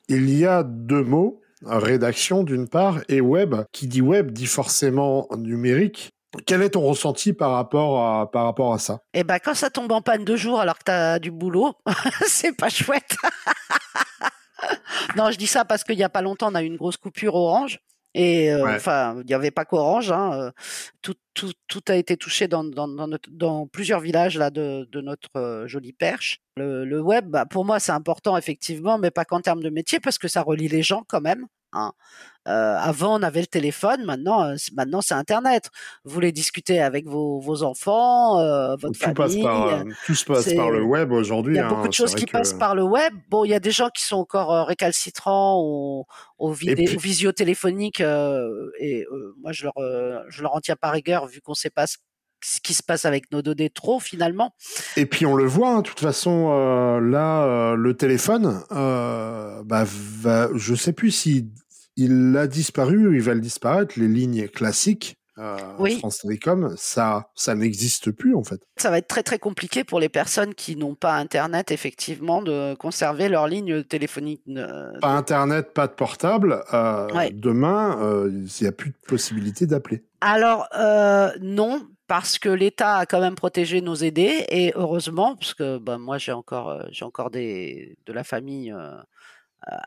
il 0.07 0.29
y 0.29 0.45
a 0.45 0.63
deux 0.63 1.03
mots 1.03 1.41
rédaction 1.65 2.43
d'une 2.43 2.67
part 2.67 2.99
et 3.09 3.21
web. 3.21 3.55
Qui 3.71 3.87
dit 3.87 4.01
web 4.01 4.31
dit 4.31 4.45
forcément 4.45 5.27
numérique. 5.37 6.09
Quel 6.45 6.61
est 6.61 6.71
ton 6.71 6.81
ressenti 6.81 7.33
par 7.33 7.51
rapport 7.51 8.05
à, 8.05 8.31
par 8.31 8.45
rapport 8.45 8.73
à 8.73 8.79
ça? 8.79 8.99
Eh 9.13 9.23
ben, 9.23 9.39
quand 9.43 9.55
ça 9.55 9.69
tombe 9.69 9.91
en 9.91 10.01
panne 10.01 10.23
deux 10.23 10.35
jours 10.35 10.59
alors 10.59 10.77
que 10.77 10.83
tu 10.85 10.91
as 10.91 11.19
du 11.19 11.31
boulot, 11.31 11.73
c'est 12.27 12.55
pas 12.55 12.69
chouette. 12.69 13.15
non, 15.15 15.31
je 15.31 15.37
dis 15.37 15.47
ça 15.47 15.65
parce 15.65 15.83
qu'il 15.83 15.97
y 15.97 16.03
a 16.03 16.09
pas 16.09 16.21
longtemps, 16.21 16.51
on 16.51 16.55
a 16.55 16.61
eu 16.61 16.67
une 16.67 16.77
grosse 16.77 16.97
coupure 16.97 17.33
orange. 17.33 17.79
Et 18.15 18.51
euh, 18.51 18.75
enfin, 18.75 19.17
il 19.19 19.25
n'y 19.25 19.33
avait 19.33 19.51
pas 19.51 19.65
qu'Orange. 19.65 20.11
Hein, 20.11 20.31
euh, 20.33 20.51
tout, 21.01 21.15
tout, 21.33 21.51
tout, 21.67 21.81
a 21.87 21.95
été 21.95 22.17
touché 22.17 22.47
dans, 22.47 22.63
dans, 22.63 22.87
dans, 22.87 23.07
notre, 23.07 23.29
dans 23.31 23.67
plusieurs 23.67 23.99
villages 23.99 24.37
là 24.37 24.49
de, 24.49 24.87
de 24.91 25.01
notre 25.01 25.29
euh, 25.35 25.67
jolie 25.67 25.93
perche. 25.93 26.39
Le, 26.57 26.85
le 26.85 27.01
web, 27.01 27.27
bah, 27.27 27.45
pour 27.45 27.65
moi, 27.65 27.79
c'est 27.79 27.91
important 27.91 28.35
effectivement, 28.37 28.97
mais 28.97 29.11
pas 29.11 29.25
qu'en 29.25 29.41
termes 29.41 29.61
de 29.61 29.69
métier, 29.69 29.99
parce 29.99 30.17
que 30.17 30.27
ça 30.27 30.41
relie 30.41 30.67
les 30.67 30.83
gens 30.83 31.03
quand 31.07 31.21
même. 31.21 31.45
Hein. 31.73 31.91
Euh, 32.47 32.77
avant, 32.79 33.19
on 33.19 33.21
avait 33.21 33.41
le 33.41 33.47
téléphone. 33.47 34.05
Maintenant, 34.05 34.43
euh, 34.43 34.55
maintenant 34.73 35.01
c'est 35.01 35.13
Internet. 35.13 35.69
Vous 36.03 36.11
voulez 36.11 36.31
discuter 36.31 36.79
avec 36.81 37.05
vos, 37.05 37.39
vos 37.39 37.63
enfants, 37.63 38.39
euh, 38.39 38.75
votre 38.75 38.93
tout 38.93 38.99
famille. 38.99 39.13
Passe 39.13 39.35
par, 39.37 39.83
tout 40.05 40.15
se 40.15 40.25
passe 40.25 40.53
par 40.55 40.71
le 40.71 40.81
web 40.83 41.11
aujourd'hui. 41.11 41.55
Il 41.55 41.57
y 41.57 41.59
a 41.59 41.67
beaucoup 41.67 41.81
hein, 41.85 41.87
de 41.89 41.93
choses 41.93 42.15
qui 42.15 42.25
passent 42.25 42.53
par 42.53 42.75
le 42.75 42.83
web. 42.83 43.13
Bon, 43.29 43.45
il 43.45 43.49
y 43.49 43.53
a 43.53 43.59
des 43.59 43.71
gens 43.71 43.89
qui 43.89 44.03
sont 44.03 44.17
encore 44.17 44.65
récalcitrants 44.67 45.59
au, 45.61 46.05
au, 46.39 46.51
vidé- 46.51 46.95
au 46.95 46.99
visio 46.99 47.31
téléphonique 47.33 47.99
et 47.99 49.05
moi, 49.41 49.51
je 49.51 49.65
leur, 49.65 49.73
je 50.29 50.41
leur 50.41 50.55
en 50.55 50.59
tiens 50.61 50.75
pas 50.75 50.89
rigueur 50.89 51.27
vu 51.27 51.41
qu'on 51.41 51.53
sait 51.53 51.69
pas 51.69 51.85
ce 51.85 51.97
ce 52.41 52.59
qui 52.61 52.73
se 52.73 52.83
passe 52.83 53.05
avec 53.05 53.31
nos 53.31 53.41
données 53.41 53.69
trop 53.69 53.99
finalement. 53.99 54.53
Et 54.95 55.05
puis 55.05 55.25
on 55.25 55.35
le 55.35 55.45
voit, 55.45 55.71
hein, 55.71 55.81
de 55.81 55.87
toute 55.87 55.99
façon, 55.99 56.49
euh, 56.51 56.99
là, 56.99 57.43
euh, 57.43 57.75
le 57.75 57.93
téléphone, 57.95 58.61
euh, 58.71 59.61
bah, 59.63 59.83
va, 59.85 60.49
je 60.55 60.75
sais 60.75 60.93
plus 60.93 61.11
si 61.11 61.49
il 61.95 62.35
a 62.37 62.47
disparu 62.47 63.07
ou 63.07 63.13
il 63.13 63.21
va 63.21 63.33
le 63.33 63.41
disparaître, 63.41 63.99
les 63.99 64.07
lignes 64.07 64.47
classiques. 64.47 65.15
Euh, 65.37 65.55
France 65.99 66.19
Télécom, 66.19 66.75
ça, 66.77 67.29
ça 67.33 67.55
n'existe 67.55 68.11
plus 68.11 68.35
en 68.35 68.43
fait. 68.43 68.59
Ça 68.75 68.89
va 68.89 68.97
être 68.97 69.07
très 69.07 69.23
très 69.23 69.39
compliqué 69.39 69.85
pour 69.85 70.01
les 70.01 70.09
personnes 70.09 70.53
qui 70.53 70.75
n'ont 70.75 70.95
pas 70.95 71.15
Internet, 71.15 71.71
effectivement, 71.71 72.41
de 72.41 72.75
conserver 72.75 73.29
leur 73.29 73.47
ligne 73.47 73.83
téléphonique. 73.85 74.41
Pas 74.99 75.15
Internet, 75.15 75.73
pas 75.73 75.87
de 75.87 75.93
portable. 75.93 76.61
Demain, 77.31 78.27
il 78.27 78.49
n'y 78.59 78.67
a 78.67 78.73
plus 78.73 78.89
de 78.89 78.97
possibilité 79.07 79.65
d'appeler. 79.65 80.03
Alors 80.19 80.67
non, 81.39 81.87
parce 82.09 82.39
que 82.39 82.49
l'État 82.49 82.97
a 82.97 83.05
quand 83.05 83.21
même 83.21 83.35
protégé 83.35 83.81
nos 83.81 83.95
aidés 83.95 84.45
et 84.49 84.73
heureusement 84.75 85.35
parce 85.35 85.53
que 85.53 85.77
ben, 85.77 85.99
moi 85.99 86.17
j'ai 86.17 86.31
encore 86.31 86.69
euh, 86.69 86.83
j'ai 86.91 87.05
encore 87.05 87.29
des 87.29 87.97
de 88.07 88.13
la 88.13 88.23
famille 88.23 88.71
euh, 88.73 88.99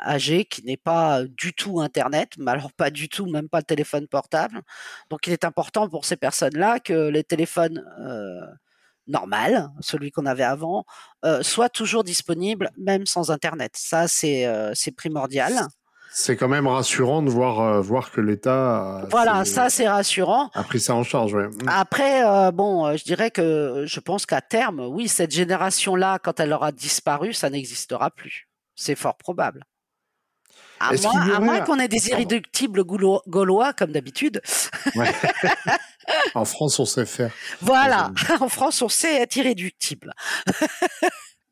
âgée 0.06 0.44
qui 0.44 0.64
n'est 0.64 0.76
pas 0.76 1.24
du 1.24 1.52
tout 1.52 1.80
internet 1.80 2.34
mais 2.38 2.52
alors 2.52 2.72
pas 2.72 2.90
du 2.90 3.08
tout 3.08 3.26
même 3.26 3.48
pas 3.48 3.58
le 3.58 3.64
téléphone 3.64 4.06
portable 4.06 4.62
donc 5.10 5.26
il 5.26 5.32
est 5.32 5.44
important 5.44 5.88
pour 5.88 6.04
ces 6.04 6.16
personnes 6.16 6.56
là 6.56 6.78
que 6.80 7.08
les 7.08 7.24
téléphones 7.24 7.84
euh, 8.00 8.46
normal, 9.08 9.70
celui 9.80 10.12
qu'on 10.12 10.26
avait 10.26 10.44
avant, 10.44 10.86
soit 11.42 11.68
toujours 11.68 12.04
disponible, 12.04 12.70
même 12.78 13.04
sans 13.04 13.32
Internet. 13.32 13.72
Ça, 13.76 14.06
c'est 14.06 14.46
primordial. 14.96 15.66
C'est 16.14 16.36
quand 16.36 16.48
même 16.48 16.66
rassurant 16.66 17.22
de 17.22 17.30
voir, 17.30 17.82
voir 17.82 18.10
que 18.10 18.20
l'État. 18.20 19.06
Voilà, 19.10 19.44
ça 19.44 19.70
c'est 19.70 19.88
rassurant. 19.88 20.50
A 20.54 20.62
pris 20.62 20.80
ça 20.80 20.94
en 20.94 21.04
charge, 21.04 21.34
ouais. 21.34 21.48
Mmh. 21.48 21.68
Après, 21.68 22.52
bon, 22.52 22.96
je 22.96 23.04
dirais 23.04 23.30
que 23.30 23.84
je 23.86 24.00
pense 24.00 24.26
qu'à 24.26 24.40
terme, 24.40 24.80
oui, 24.80 25.08
cette 25.08 25.32
génération-là, 25.32 26.18
quand 26.18 26.38
elle 26.40 26.52
aura 26.52 26.70
disparu, 26.70 27.32
ça 27.32 27.48
n'existera 27.50 28.10
plus. 28.10 28.48
C'est 28.74 28.94
fort 28.94 29.16
probable. 29.16 29.64
À 30.82 31.40
moins, 31.40 31.60
qu'on 31.60 31.78
ait 31.78 31.88
des 31.88 32.08
irréductibles 32.08 32.84
gaulois, 32.84 33.72
comme 33.72 33.92
d'habitude. 33.92 34.42
en 36.34 36.44
France, 36.44 36.78
on 36.80 36.84
sait 36.84 37.06
faire. 37.06 37.30
Voilà, 37.60 38.10
en 38.40 38.48
France, 38.48 38.82
on 38.82 38.88
sait 38.88 39.22
être 39.22 39.36
irréductible. 39.36 40.12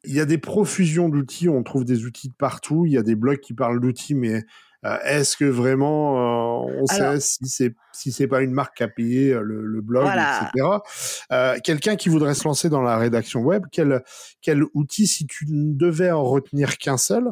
Il 0.05 0.15
y 0.15 0.21
a 0.21 0.25
des 0.25 0.39
profusions 0.39 1.09
d'outils, 1.09 1.49
on 1.49 1.63
trouve 1.63 1.85
des 1.85 2.05
outils 2.05 2.29
de 2.29 2.35
partout. 2.35 2.87
Il 2.87 2.93
y 2.93 2.99
a 2.99 3.03
des 3.03 3.15
blogs 3.15 3.41
qui 3.41 3.55
parlent 3.55 3.81
d'outils, 3.81 4.15
mais 4.15 4.45
euh, 4.87 4.97
est-ce 5.05 5.37
que 5.37 5.45
vraiment 5.45 6.65
euh, 6.67 6.81
on 6.81 6.87
sait 6.87 7.21
si 7.21 7.47
c'est 7.47 7.75
si 7.93 8.13
c'est 8.13 8.27
pas 8.27 8.41
une 8.41 8.53
marque 8.53 8.79
qui 8.79 8.83
a 8.83 8.89
payé 8.89 9.35
euh, 9.35 9.43
le, 9.43 9.81
blog, 9.83 10.07
etc. 10.07 11.61
Quelqu'un 11.63 11.97
qui 11.97 12.09
voudrait 12.09 12.35
se 12.35 12.45
lancer 12.45 12.71
dans 12.71 12.81
la 12.81 12.97
rédaction 12.97 13.41
web, 13.41 13.65
quel 13.71 14.03
quel 14.41 14.63
outil, 14.73 15.07
si 15.07 15.27
tu 15.27 15.45
ne 15.51 15.75
devais 15.75 16.11
en 16.11 16.25
retenir 16.25 16.79
qu'un 16.79 16.97
seul, 16.97 17.31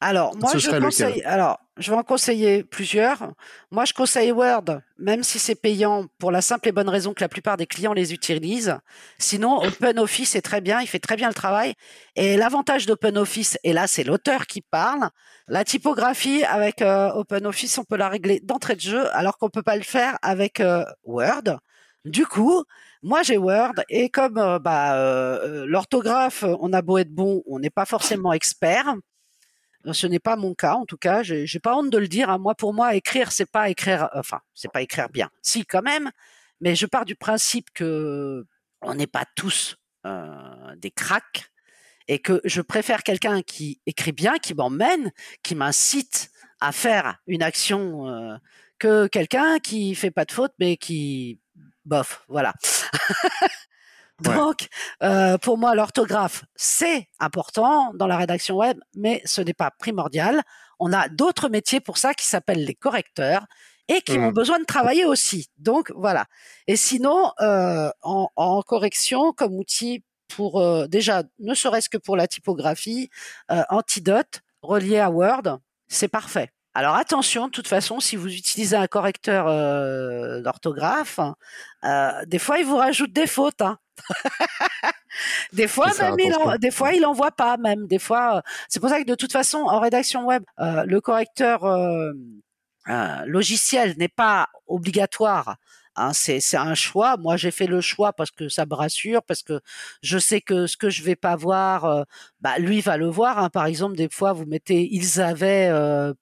alors, 0.00 0.36
moi, 0.36 0.56
je 0.56 0.70
conseille, 0.78 1.22
alors, 1.24 1.58
je 1.76 1.90
vais 1.90 1.96
en 1.96 2.04
conseiller 2.04 2.62
plusieurs. 2.62 3.32
Moi, 3.72 3.84
je 3.84 3.92
conseille 3.92 4.30
Word, 4.30 4.80
même 4.96 5.24
si 5.24 5.40
c'est 5.40 5.56
payant, 5.56 6.06
pour 6.18 6.30
la 6.30 6.40
simple 6.40 6.68
et 6.68 6.72
bonne 6.72 6.88
raison 6.88 7.14
que 7.14 7.20
la 7.20 7.28
plupart 7.28 7.56
des 7.56 7.66
clients 7.66 7.92
les 7.92 8.12
utilisent. 8.12 8.76
Sinon, 9.18 9.60
OpenOffice 9.64 10.36
est 10.36 10.42
très 10.42 10.60
bien, 10.60 10.80
il 10.80 10.86
fait 10.86 11.00
très 11.00 11.16
bien 11.16 11.26
le 11.26 11.34
travail. 11.34 11.74
Et 12.14 12.36
l'avantage 12.36 12.86
d'OpenOffice, 12.86 13.58
et 13.64 13.72
là, 13.72 13.88
c'est 13.88 14.04
l'auteur 14.04 14.46
qui 14.46 14.60
parle. 14.60 15.08
La 15.48 15.64
typographie 15.64 16.44
avec 16.44 16.80
euh, 16.80 17.10
OpenOffice, 17.14 17.76
on 17.78 17.84
peut 17.84 17.96
la 17.96 18.08
régler 18.08 18.38
d'entrée 18.38 18.76
de 18.76 18.80
jeu, 18.80 19.12
alors 19.16 19.36
qu'on 19.36 19.50
peut 19.50 19.62
pas 19.62 19.76
le 19.76 19.82
faire 19.82 20.16
avec 20.22 20.60
euh, 20.60 20.84
Word. 21.02 21.58
Du 22.04 22.24
coup, 22.24 22.62
moi 23.02 23.22
j'ai 23.22 23.36
Word 23.36 23.74
et 23.88 24.08
comme 24.08 24.38
euh, 24.38 24.58
bah, 24.60 24.94
l'orthographe, 25.66 26.44
on 26.60 26.72
a 26.72 26.82
beau 26.82 26.98
être 26.98 27.12
bon, 27.12 27.42
on 27.46 27.58
n'est 27.58 27.70
pas 27.70 27.84
forcément 27.84 28.32
expert. 28.32 28.94
Ce 29.92 30.06
n'est 30.06 30.18
pas 30.18 30.36
mon 30.36 30.54
cas, 30.54 30.74
en 30.74 30.86
tout 30.86 30.96
cas. 30.96 31.22
J'ai 31.22 31.60
pas 31.60 31.76
honte 31.76 31.90
de 31.90 31.98
le 31.98 32.08
dire. 32.08 32.30
Hein. 32.30 32.38
Moi, 32.38 32.54
pour 32.54 32.74
moi, 32.74 32.94
écrire, 32.94 33.32
c'est 33.32 33.50
pas 33.50 33.68
écrire. 33.68 34.08
Enfin, 34.14 34.40
c'est 34.54 34.70
pas 34.70 34.82
écrire 34.82 35.08
bien. 35.08 35.30
Si, 35.42 35.64
quand 35.64 35.82
même. 35.82 36.10
Mais 36.60 36.74
je 36.74 36.86
pars 36.86 37.04
du 37.04 37.14
principe 37.14 37.70
que 37.72 38.44
on 38.80 38.94
n'est 38.94 39.06
pas 39.06 39.24
tous 39.36 39.76
euh, 40.06 40.76
des 40.76 40.90
cracks 40.90 41.50
et 42.08 42.18
que 42.18 42.40
je 42.44 42.60
préfère 42.60 43.02
quelqu'un 43.02 43.42
qui 43.42 43.80
écrit 43.86 44.12
bien, 44.12 44.38
qui 44.38 44.54
m'emmène, 44.54 45.12
qui 45.42 45.54
m'incite 45.54 46.30
à 46.60 46.72
faire 46.72 47.18
une 47.26 47.42
action 47.42 48.08
euh, 48.08 48.36
que 48.78 49.06
quelqu'un 49.06 49.58
qui 49.58 49.94
fait 49.94 50.10
pas 50.10 50.24
de 50.24 50.32
faute 50.32 50.52
mais 50.58 50.76
qui 50.76 51.40
bof, 51.84 52.24
voilà. 52.28 52.54
Donc, 54.20 54.68
euh, 55.02 55.38
pour 55.38 55.58
moi, 55.58 55.74
l'orthographe, 55.74 56.44
c'est 56.56 57.08
important 57.20 57.92
dans 57.94 58.06
la 58.06 58.16
rédaction 58.16 58.56
web, 58.56 58.78
mais 58.94 59.22
ce 59.24 59.40
n'est 59.40 59.54
pas 59.54 59.70
primordial. 59.70 60.42
On 60.80 60.92
a 60.92 61.08
d'autres 61.08 61.48
métiers 61.48 61.80
pour 61.80 61.98
ça 61.98 62.14
qui 62.14 62.26
s'appellent 62.26 62.64
les 62.64 62.74
correcteurs 62.74 63.46
et 63.88 64.00
qui 64.02 64.18
ont 64.18 64.30
mmh. 64.30 64.34
besoin 64.34 64.58
de 64.58 64.64
travailler 64.64 65.04
aussi. 65.04 65.48
Donc, 65.56 65.92
voilà. 65.94 66.26
Et 66.66 66.76
sinon, 66.76 67.32
euh, 67.40 67.90
en, 68.02 68.62
correction, 68.62 69.32
comme 69.32 69.54
outil 69.54 70.04
pour, 70.28 70.60
euh, 70.60 70.86
déjà, 70.86 71.22
ne 71.38 71.54
serait-ce 71.54 71.88
que 71.88 71.96
pour 71.96 72.16
la 72.16 72.26
typographie, 72.26 73.08
Antidote, 73.70 74.42
relié 74.62 74.98
à 74.98 75.10
Word, 75.10 75.58
c'est 75.86 76.08
parfait. 76.08 76.50
Alors 76.78 76.94
attention, 76.94 77.46
de 77.46 77.50
toute 77.50 77.66
façon, 77.66 77.98
si 77.98 78.14
vous 78.14 78.32
utilisez 78.32 78.76
un 78.76 78.86
correcteur 78.86 79.46
d'orthographe, 80.42 81.18
des 82.26 82.38
fois 82.38 82.58
il 82.58 82.66
vous 82.66 82.76
rajoute 82.76 83.12
des 83.12 83.26
fautes. 83.26 83.62
Hein. 83.62 83.78
des 85.52 85.68
fois, 85.68 85.90
même 85.98 86.14
il 86.18 86.34
des 86.60 86.70
fois, 86.70 86.92
il 86.92 87.04
envoie 87.04 87.30
pas, 87.30 87.56
même. 87.56 87.86
Des 87.86 87.98
fois, 87.98 88.36
euh, 88.36 88.40
c'est 88.68 88.80
pour 88.80 88.88
ça 88.88 89.00
que 89.00 89.06
de 89.06 89.14
toute 89.14 89.32
façon, 89.32 89.58
en 89.58 89.80
rédaction 89.80 90.24
web, 90.24 90.42
euh, 90.60 90.84
le 90.86 91.00
correcteur 91.00 91.64
euh, 91.64 92.12
logiciel 93.26 93.94
n'est 93.98 94.08
pas 94.08 94.48
obligatoire. 94.66 95.56
Hein, 95.98 96.12
c'est 96.12 96.56
un 96.56 96.74
choix. 96.74 97.16
Moi, 97.18 97.36
j'ai 97.36 97.50
fait 97.50 97.66
le 97.66 97.80
choix 97.80 98.12
parce 98.12 98.30
que 98.30 98.48
ça 98.48 98.66
me 98.66 98.74
rassure, 98.74 99.22
parce 99.22 99.42
que 99.42 99.60
je 100.02 100.18
sais 100.18 100.40
que 100.40 100.66
ce 100.66 100.76
que 100.76 100.90
je 100.90 101.02
vais 101.02 101.16
pas 101.16 101.36
voir, 101.36 102.06
bah, 102.40 102.58
lui 102.58 102.80
va 102.80 102.96
le 102.96 103.08
voir. 103.08 103.38
Hein. 103.38 103.50
Par 103.50 103.66
exemple, 103.66 103.96
des 103.96 104.08
fois, 104.10 104.32
vous 104.32 104.46
mettez 104.46 104.88
ils 104.92 105.20
avaient 105.20 105.70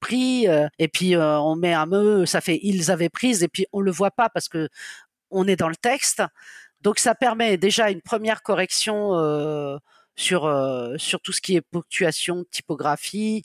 pris, 0.01 0.47
et 0.79 0.89
puis 0.89 1.17
on 1.17 1.57
met 1.57 1.73
un 1.75 1.87
me, 1.87 2.27
ça 2.27 2.41
fait 2.41 2.59
ils 2.63 2.91
avaient 2.91 3.09
pris, 3.09 3.43
et 3.45 3.49
puis 3.49 3.67
on 3.73 3.81
le 3.81 3.91
voit 3.91 4.11
pas 4.11 4.29
parce 4.29 4.49
que 4.49 4.69
on 5.31 5.47
est 5.49 5.57
dans 5.57 5.69
le 5.69 5.77
texte. 5.77 6.23
Donc 6.83 6.99
ça 6.99 7.15
permet 7.15 7.57
déjà 7.57 7.91
une 7.91 8.03
première 8.03 8.43
correction 8.43 9.15
euh, 9.17 9.77
sur 10.17 10.47
euh, 10.47 10.97
sur 10.99 11.21
tout 11.21 11.33
ce 11.33 11.41
qui 11.41 11.57
est 11.57 11.61
ponctuation, 11.61 12.45
typographie 12.51 13.45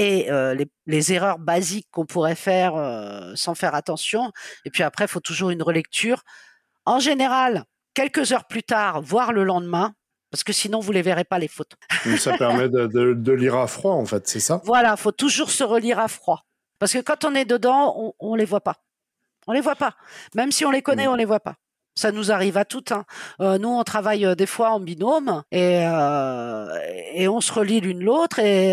et 0.00 0.30
euh, 0.30 0.56
les, 0.86 1.12
erreurs 1.12 1.38
basiques 1.38 1.88
qu'on 1.90 2.06
pourrait 2.06 2.34
faire 2.34 2.72
sans 3.34 3.54
faire 3.54 3.74
attention. 3.74 4.32
Et 4.64 4.70
puis 4.70 4.82
après, 4.82 5.04
il 5.04 5.08
faut 5.08 5.20
toujours 5.20 5.50
une 5.50 5.62
relecture. 5.62 6.22
En 6.86 7.00
général, 7.00 7.64
quelques 7.92 8.32
heures 8.32 8.46
plus 8.46 8.62
tard, 8.62 9.02
voire 9.02 9.34
le 9.34 9.44
lendemain, 9.44 9.92
parce 10.30 10.42
que 10.42 10.54
sinon 10.54 10.80
vous 10.80 10.92
les 10.92 11.02
verrez 11.02 11.24
pas 11.24 11.38
les 11.38 11.48
fautes. 11.48 11.74
ça 12.18 12.36
permet 12.38 12.70
de, 12.70 13.32
lire 13.32 13.56
à 13.56 13.66
froid 13.66 13.92
en 13.92 14.06
fait, 14.06 14.26
c'est 14.26 14.40
ça? 14.40 14.62
Voilà, 14.64 14.96
faut 14.96 15.12
toujours 15.12 15.50
se 15.50 15.64
relire 15.64 15.98
à 15.98 16.08
froid, 16.08 16.46
parce 16.78 16.94
que 16.94 17.00
quand 17.00 17.26
on 17.26 17.34
est 17.34 17.44
dedans, 17.44 17.94
on, 17.98 18.14
on 18.18 18.34
les 18.34 18.46
voit 18.46 18.62
pas. 18.62 18.76
On 19.46 19.52
les 19.52 19.60
voit 19.60 19.76
pas. 19.76 19.96
Même 20.34 20.50
si 20.50 20.64
on 20.64 20.70
les 20.70 20.82
connaît, 20.82 21.08
on 21.08 21.14
les 21.14 21.26
voit 21.26 21.40
pas. 21.40 21.56
Ça 21.94 22.12
nous 22.12 22.30
arrive 22.30 22.56
à 22.56 22.64
toutes. 22.64 22.92
Hein. 22.92 23.04
Euh, 23.40 23.58
nous, 23.58 23.68
on 23.68 23.82
travaille 23.82 24.24
euh, 24.24 24.34
des 24.34 24.46
fois 24.46 24.70
en 24.70 24.80
binôme 24.80 25.42
et, 25.50 25.84
euh, 25.84 26.78
et 27.14 27.28
on 27.28 27.40
se 27.40 27.52
relie 27.52 27.80
l'une 27.80 28.02
l'autre 28.02 28.38
et, 28.38 28.70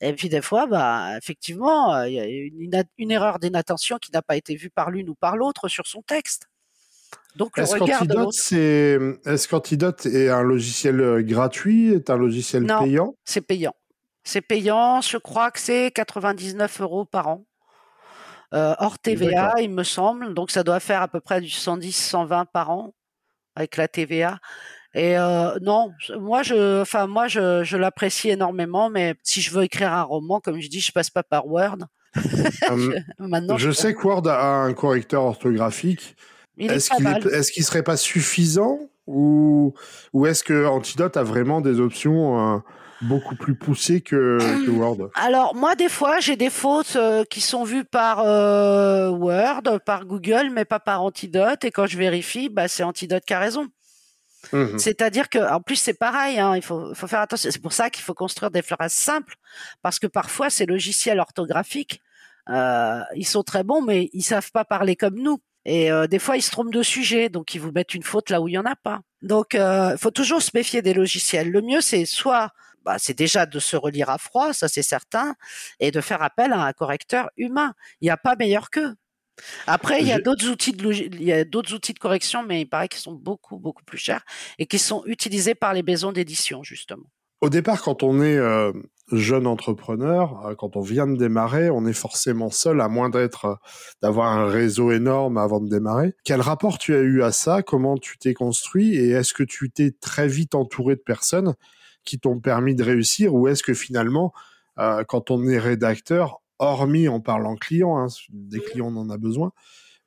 et 0.00 0.12
puis 0.14 0.28
des 0.28 0.40
fois, 0.40 0.66
bah, 0.66 1.16
effectivement, 1.18 2.02
il 2.04 2.14
y 2.14 2.20
a 2.20 2.24
une, 2.26 2.84
une 2.98 3.10
erreur 3.10 3.38
d'inattention 3.38 3.98
qui 3.98 4.12
n'a 4.12 4.22
pas 4.22 4.36
été 4.36 4.54
vue 4.54 4.70
par 4.70 4.90
l'une 4.90 5.08
ou 5.08 5.14
par 5.14 5.36
l'autre 5.36 5.68
sur 5.68 5.86
son 5.86 6.02
texte. 6.02 6.48
Donc 7.36 7.58
est-ce 7.58 7.76
qu'Antidote 7.76 9.48
qu'Antidote 9.48 10.06
est 10.06 10.28
un 10.28 10.42
logiciel 10.42 11.24
gratuit, 11.24 11.92
est 11.92 12.08
un 12.08 12.16
logiciel 12.16 12.62
non, 12.62 12.84
payant? 12.84 13.16
C'est 13.24 13.40
payant. 13.40 13.74
C'est 14.22 14.40
payant. 14.40 15.00
Je 15.00 15.18
crois 15.18 15.50
que 15.50 15.58
c'est 15.58 15.90
99 15.90 16.80
euros 16.80 17.04
par 17.04 17.28
an. 17.28 17.44
Euh, 18.54 18.74
hors 18.78 18.98
TVA, 18.98 19.54
il 19.60 19.70
me 19.70 19.82
semble. 19.82 20.34
Donc 20.34 20.50
ça 20.50 20.62
doit 20.62 20.80
faire 20.80 21.02
à 21.02 21.08
peu 21.08 21.20
près 21.20 21.40
du 21.40 21.48
110-120 21.48 22.46
par 22.52 22.70
an 22.70 22.94
avec 23.56 23.76
la 23.76 23.88
TVA. 23.88 24.38
Et 24.94 25.18
euh, 25.18 25.58
non, 25.60 25.92
moi 26.20 26.44
je, 26.44 26.80
enfin 26.80 27.08
moi 27.08 27.26
je, 27.26 27.64
je 27.64 27.76
l'apprécie 27.76 28.30
énormément, 28.30 28.90
mais 28.90 29.16
si 29.24 29.40
je 29.40 29.50
veux 29.50 29.64
écrire 29.64 29.92
un 29.92 30.02
roman, 30.02 30.40
comme 30.40 30.60
je 30.60 30.68
dis, 30.68 30.80
je 30.80 30.92
passe 30.92 31.10
pas 31.10 31.24
par 31.24 31.48
Word. 31.48 31.78
Hum, 32.70 32.94
Maintenant, 33.18 33.58
je, 33.58 33.72
sais 33.72 33.92
que 33.92 34.06
Word 34.06 34.28
a 34.28 34.62
un 34.62 34.72
correcteur 34.72 35.24
orthographique. 35.24 36.16
Est-ce 36.58 36.90
qu'il 36.90 37.06
est, 37.06 37.26
est, 37.26 37.50
qu 37.50 37.62
serait 37.62 37.82
pas 37.82 37.96
suffisant 37.96 38.78
ou, 39.06 39.74
ou 40.12 40.26
est-ce 40.26 40.42
que 40.42 40.66
Antidote 40.66 41.16
a 41.16 41.22
vraiment 41.22 41.60
des 41.60 41.80
options 41.80 42.54
euh, 42.54 42.58
beaucoup 43.02 43.36
plus 43.36 43.54
poussé 43.54 44.00
que, 44.00 44.38
Word? 44.70 45.10
Alors 45.14 45.54
moi 45.54 45.74
des 45.74 45.88
fois 45.88 46.20
j'ai 46.20 46.36
des 46.36 46.50
fautes 46.50 46.96
euh, 46.96 47.24
qui 47.24 47.40
sont 47.40 47.64
vues 47.64 47.84
par 47.84 48.20
euh, 48.20 49.10
Word, 49.10 49.80
par 49.84 50.06
Google, 50.06 50.50
mais 50.52 50.64
pas 50.64 50.80
par 50.80 51.02
Antidote. 51.02 51.64
Et 51.64 51.70
quand 51.70 51.86
je 51.86 51.98
vérifie, 51.98 52.48
bah 52.48 52.68
c'est 52.68 52.82
Antidote 52.82 53.24
qui 53.26 53.34
a 53.34 53.38
raison. 53.38 53.68
Mhm. 54.52 54.78
C'est-à-dire 54.78 55.30
que, 55.30 55.38
en 55.38 55.62
plus, 55.62 55.76
c'est 55.76 55.94
pareil. 55.94 56.38
Hein, 56.38 56.54
il 56.54 56.60
faut, 56.60 56.94
faut 56.94 57.06
faire 57.06 57.20
attention. 57.20 57.50
C'est 57.50 57.62
pour 57.62 57.72
ça 57.72 57.88
qu'il 57.88 58.04
faut 58.04 58.12
construire 58.12 58.50
des 58.50 58.60
phrases 58.60 58.92
simples, 58.92 59.36
parce 59.82 59.98
que 59.98 60.06
parfois 60.06 60.50
ces 60.50 60.66
logiciels 60.66 61.18
orthographiques, 61.18 62.00
ils 62.48 63.26
sont 63.26 63.42
très 63.42 63.64
bons, 63.64 63.82
mais 63.82 64.10
ils 64.12 64.22
savent 64.22 64.50
pas 64.52 64.64
parler 64.64 64.96
comme 64.96 65.16
nous. 65.16 65.40
Et 65.66 65.90
des 66.10 66.18
fois, 66.18 66.36
ils 66.36 66.42
se 66.42 66.50
trompent 66.50 66.72
de 66.72 66.82
sujet, 66.82 67.28
donc 67.28 67.54
ils 67.54 67.60
vous 67.60 67.72
mettent 67.72 67.94
une 67.94 68.02
faute 68.02 68.30
là 68.30 68.40
où 68.40 68.48
il 68.48 68.52
y 68.52 68.58
en 68.58 68.66
a 68.66 68.76
pas. 68.76 69.00
Donc, 69.22 69.54
il 69.54 69.96
faut 69.98 70.10
toujours 70.10 70.42
se 70.42 70.50
méfier 70.54 70.82
des 70.82 70.92
logiciels. 70.92 71.50
Le 71.50 71.62
mieux, 71.62 71.80
c'est 71.80 72.04
soit 72.04 72.50
bah, 72.84 72.96
c'est 72.98 73.16
déjà 73.16 73.46
de 73.46 73.58
se 73.58 73.76
relire 73.76 74.10
à 74.10 74.18
froid, 74.18 74.52
ça 74.52 74.68
c'est 74.68 74.82
certain, 74.82 75.34
et 75.80 75.90
de 75.90 76.00
faire 76.00 76.22
appel 76.22 76.52
à 76.52 76.64
un 76.64 76.72
correcteur 76.72 77.30
humain. 77.36 77.72
Il 78.00 78.04
n'y 78.04 78.10
a 78.10 78.18
pas 78.18 78.36
meilleur 78.36 78.68
qu'eux. 78.70 78.94
Après, 79.66 80.00
il 80.00 80.06
y 80.06 80.12
a 80.12 80.20
d'autres 80.20 80.48
outils 80.48 80.72
de 80.72 80.92
il 80.92 81.24
y 81.24 81.32
a 81.32 81.44
d'autres 81.44 81.74
outils 81.74 81.94
de 81.94 81.98
correction, 81.98 82.44
mais 82.44 82.60
il 82.60 82.66
paraît 82.66 82.88
qu'ils 82.88 83.00
sont 83.00 83.14
beaucoup 83.14 83.58
beaucoup 83.58 83.82
plus 83.84 83.98
chers 83.98 84.24
et 84.58 84.66
qui 84.66 84.78
sont 84.78 85.02
utilisés 85.06 85.54
par 85.54 85.72
les 85.74 85.82
maisons 85.82 86.12
d'édition 86.12 86.62
justement. 86.62 87.06
Au 87.40 87.48
départ, 87.48 87.82
quand 87.82 88.02
on 88.02 88.22
est 88.22 88.36
euh, 88.36 88.72
jeune 89.12 89.46
entrepreneur, 89.46 90.46
euh, 90.46 90.54
quand 90.54 90.76
on 90.76 90.80
vient 90.80 91.06
de 91.06 91.16
démarrer, 91.16 91.70
on 91.70 91.86
est 91.86 91.92
forcément 91.92 92.50
seul, 92.50 92.80
à 92.80 92.88
moins 92.88 93.10
d'être, 93.10 93.44
euh, 93.44 93.54
d'avoir 94.02 94.32
un 94.32 94.46
réseau 94.46 94.92
énorme 94.92 95.36
avant 95.36 95.60
de 95.60 95.68
démarrer. 95.68 96.14
Quel 96.24 96.40
rapport 96.40 96.78
tu 96.78 96.94
as 96.94 97.00
eu 97.00 97.22
à 97.22 97.32
ça? 97.32 97.62
Comment 97.62 97.96
tu 97.96 98.18
t'es 98.18 98.34
construit? 98.34 98.94
Et 98.94 99.10
est-ce 99.10 99.34
que 99.34 99.42
tu 99.42 99.70
t'es 99.70 99.92
très 100.00 100.28
vite 100.28 100.54
entouré 100.54 100.96
de 100.96 101.00
personnes 101.00 101.54
qui 102.04 102.18
t'ont 102.18 102.40
permis 102.40 102.74
de 102.74 102.82
réussir? 102.82 103.34
Ou 103.34 103.48
est-ce 103.48 103.62
que 103.62 103.74
finalement, 103.74 104.32
euh, 104.78 105.04
quand 105.04 105.30
on 105.30 105.46
est 105.46 105.58
rédacteur, 105.58 106.40
hormis 106.58 107.08
en 107.08 107.20
parlant 107.20 107.56
client, 107.56 107.98
hein, 107.98 108.06
des 108.30 108.60
clients 108.60 108.92
on 108.94 109.00
en 109.00 109.10
a 109.10 109.18
besoin, 109.18 109.52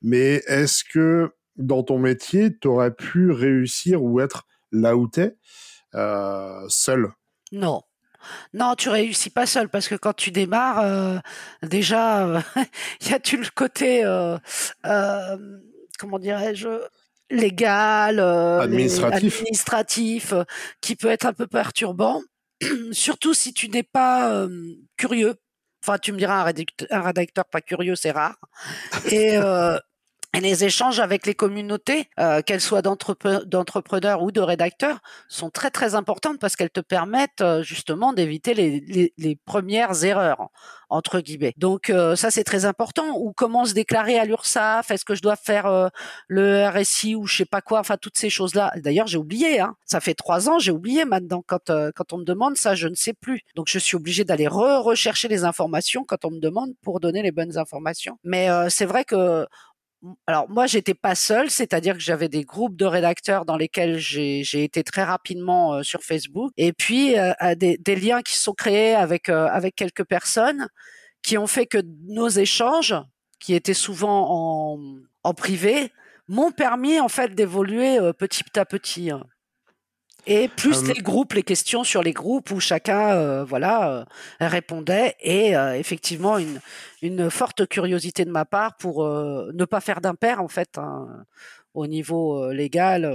mais 0.02 0.42
est-ce 0.48 0.84
que 0.84 1.32
dans 1.58 1.84
ton 1.84 2.00
métier, 2.00 2.58
tu 2.58 2.68
aurais 2.68 2.94
pu 2.94 3.32
réussir 3.32 4.04
ou 4.04 4.20
être 4.20 4.46
là 4.72 4.96
où 4.96 5.08
tu 5.08 5.22
es 5.22 5.36
seul? 6.70 7.12
Non. 7.52 7.82
Non, 8.54 8.76
tu 8.76 8.90
réussis 8.90 9.30
pas 9.30 9.46
seul 9.46 9.70
parce 9.70 9.88
que 9.88 9.96
quand 9.96 10.14
tu 10.14 10.32
démarres, 10.32 10.80
euh, 10.80 11.18
déjà, 11.64 12.26
euh, 12.26 12.42
il 13.02 13.10
y 13.12 13.14
a 13.14 13.20
tout 13.20 13.38
le 13.38 13.48
côté, 13.54 14.04
euh, 14.04 14.38
comment 16.00 16.20
dirais-je, 16.20 16.70
légal, 17.30 18.20
administratif, 18.20 19.36
administratif 19.36 20.34
qui 20.82 20.96
peut 20.96 21.10
être 21.10 21.26
un 21.26 21.34
peu 21.34 21.48
perturbant, 21.48 22.22
surtout 22.92 23.34
si 23.34 23.54
tu 23.54 23.70
n'es 23.70 23.84
pas 23.84 24.48
curieux. 24.98 25.36
Enfin, 25.84 25.98
tu 26.00 26.12
me 26.12 26.18
diras, 26.18 26.42
un 26.42 26.44
rédacteur, 26.44 26.88
un 26.92 27.02
rédacteur 27.02 27.46
pas 27.46 27.62
curieux, 27.62 27.96
c'est 27.96 28.12
rare. 28.12 28.38
Et, 29.12 29.38
et 30.38 30.42
les 30.42 30.64
échanges 30.64 31.00
avec 31.00 31.26
les 31.26 31.34
communautés, 31.34 32.10
euh, 32.20 32.42
qu'elles 32.44 32.62
soient 32.62 32.84
d'entrepreneurs 32.84 34.22
ou 34.22 34.32
de 34.32 34.40
rédacteurs, 34.40 35.00
sont 35.28 35.50
très 35.50 35.72
très 35.72 35.96
importantes 35.96 36.38
parce 36.40 36.56
qu'elles 36.56 36.70
te 36.70 36.80
permettent 36.80 37.42
euh, 37.42 37.64
justement 37.64 38.14
d'éviter 38.14 38.54
les, 38.54 39.12
les, 39.18 39.36
premières 39.36 40.04
erreurs 40.04 40.50
entre 40.90 41.22
guillemets. 41.22 41.54
Donc 41.58 41.90
euh, 41.90 42.16
ça 42.16 42.30
c'est 42.30 42.44
très 42.44 42.66
important. 42.66 43.18
Ou 43.18 43.34
comment 43.34 43.66
se 43.66 43.74
déclarer 43.74 44.20
à 44.20 44.26
l'URSSAF 44.26 44.92
Est-ce 44.92 45.06
que 45.06 45.16
je 45.16 45.24
dois 45.24 45.36
faire 45.36 45.90
le 46.28 46.68
RSI 46.68 47.16
ou 47.16 47.26
je 47.26 47.38
sais 47.38 47.46
pas 47.46 47.62
quoi 47.62 47.80
Enfin 47.80 47.98
toutes 48.00 48.18
ces 48.18 48.30
choses 48.30 48.54
là. 48.54 48.72
D'ailleurs 48.78 49.08
j'ai 49.08 49.18
oublié. 49.18 49.60
Hein. 49.60 49.76
Ça 49.86 50.00
fait 50.00 50.14
trois 50.14 50.50
ans 50.50 50.60
j'ai 50.60 50.72
oublié 50.72 51.06
maintenant. 51.06 51.44
Quand 51.48 51.72
quand 51.96 52.14
on 52.14 52.20
me 52.20 52.26
demande 52.26 52.58
ça 52.58 52.76
je 52.76 52.88
ne 52.88 52.96
sais 52.96 53.14
plus. 53.14 53.42
Donc 53.56 53.68
je 53.70 53.80
suis 53.80 53.96
obligé 53.96 54.24
d'aller 54.24 54.48
re 54.48 54.84
rechercher 54.84 55.28
les 55.28 55.44
informations 55.46 56.04
quand 56.08 56.26
on 56.26 56.32
me 56.32 56.40
demande 56.40 56.74
pour 56.84 57.00
donner 57.00 57.24
les 57.24 57.32
bonnes 57.32 57.58
informations. 57.58 58.18
Mais 58.24 58.48
c'est 58.70 58.86
vrai 58.86 59.04
que 59.04 59.46
alors 60.28 60.50
moi 60.50 60.68
j'étais 60.68 60.94
pas 60.94 61.16
seule, 61.16 61.50
c'est-à-dire 61.50 61.96
que 61.96 62.00
j'avais 62.00 62.30
des 62.30 62.44
groupes 62.44 62.76
de 62.76 62.86
rédacteurs 62.86 63.46
dans 63.46 63.58
lesquels 63.58 63.98
j'ai 63.98 64.64
été 64.64 64.84
très 64.84 65.04
rapidement 65.04 65.74
euh, 65.74 65.84
sur 65.84 66.04
Facebook, 66.04 66.52
et 66.58 66.74
puis 66.74 67.18
euh, 67.18 67.34
des, 67.56 67.78
des, 67.78 67.96
liens 67.96 68.22
qui 68.22 68.38
sont 68.38 68.54
créés 68.54 68.96
avec 68.96 69.30
euh, 69.30 69.48
avec 69.48 69.76
quelques 69.76 70.06
personnes 70.06 70.68
qui 71.24 71.38
ont 71.38 71.48
fait 71.48 71.66
que 71.66 71.80
nos 72.08 72.30
échanges, 72.30 72.96
qui 73.40 73.54
étaient 73.54 73.74
souvent 73.74 74.76
en, 74.76 74.80
en 75.24 75.34
privé, 75.34 75.92
m'ont 76.28 76.52
permis 76.52 77.00
en 77.00 77.10
fait 77.10 77.34
d'évoluer 77.34 77.98
petit 78.18 78.44
à 78.58 78.66
petit. 78.66 79.12
Hein. 79.12 79.24
Et 80.30 80.50
plus 80.50 80.84
les 80.84 81.02
groupes, 81.02 81.34
les 81.34 81.44
questions 81.44 81.86
sur 81.86 82.04
les 82.04 82.12
groupes 82.12 82.52
où 82.52 82.60
chacun, 82.60 83.12
euh, 83.16 83.46
voilà, 83.46 83.92
euh, 83.92 84.06
répondait 84.42 85.16
et 85.22 85.56
euh, 85.56 85.74
effectivement 85.80 86.38
une 86.38 86.60
une 87.02 87.30
forte 87.30 87.66
curiosité 87.68 88.26
de 88.26 88.32
ma 88.32 88.44
part 88.44 88.76
pour 88.76 89.06
ne 89.08 89.66
pas 89.66 89.80
faire 89.80 90.02
d'impair 90.02 90.42
en 90.42 90.48
fait 90.50 90.78
hein, 90.78 91.26
au 91.74 91.88
niveau 91.88 92.52
légal, 92.52 93.08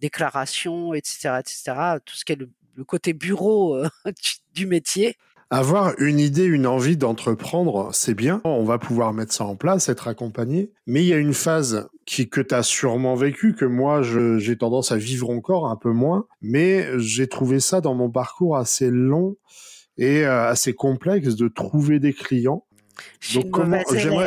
déclaration, 0.00 0.94
etc., 0.94 1.40
etc. 1.40 1.72
Tout 2.04 2.14
ce 2.14 2.24
qui 2.24 2.32
est 2.32 2.38
le 2.76 2.84
côté 2.84 3.14
bureau 3.14 3.82
du 4.54 4.66
métier. 4.66 5.16
Avoir 5.52 5.92
une 5.98 6.18
idée, 6.18 6.44
une 6.44 6.66
envie 6.66 6.96
d'entreprendre, 6.96 7.90
c'est 7.92 8.14
bien. 8.14 8.40
On 8.44 8.64
va 8.64 8.78
pouvoir 8.78 9.12
mettre 9.12 9.34
ça 9.34 9.44
en 9.44 9.54
place, 9.54 9.90
être 9.90 10.08
accompagné. 10.08 10.72
Mais 10.86 11.02
il 11.02 11.08
y 11.08 11.12
a 11.12 11.18
une 11.18 11.34
phase 11.34 11.90
qui, 12.06 12.30
que 12.30 12.40
tu 12.40 12.54
as 12.54 12.62
sûrement 12.62 13.16
vécu, 13.16 13.54
que 13.54 13.66
moi, 13.66 14.00
j'ai 14.00 14.56
tendance 14.56 14.92
à 14.92 14.96
vivre 14.96 15.28
encore 15.28 15.68
un 15.68 15.76
peu 15.76 15.90
moins. 15.90 16.24
Mais 16.40 16.98
j'ai 16.98 17.26
trouvé 17.26 17.60
ça 17.60 17.82
dans 17.82 17.92
mon 17.94 18.08
parcours 18.08 18.56
assez 18.56 18.88
long 18.88 19.36
et 19.98 20.24
euh, 20.24 20.48
assez 20.48 20.72
complexe 20.72 21.36
de 21.36 21.48
trouver 21.48 21.98
des 21.98 22.14
clients. 22.14 22.64
Donc 23.34 23.50
comment 23.50 23.82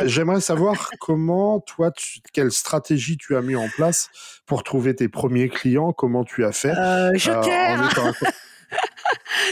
j'aimerais 0.06 0.40
savoir 0.40 0.90
comment 1.00 1.58
toi 1.58 1.90
quelle 2.32 2.52
stratégie 2.52 3.16
tu 3.16 3.34
as 3.34 3.42
mis 3.42 3.56
en 3.56 3.68
place 3.68 4.10
pour 4.46 4.62
trouver 4.62 4.94
tes 4.94 5.08
premiers 5.08 5.48
clients 5.48 5.92
comment 5.92 6.24
tu 6.24 6.44
as 6.44 6.52
fait 6.52 6.72
euh, 6.76 7.12
euh 7.28 8.12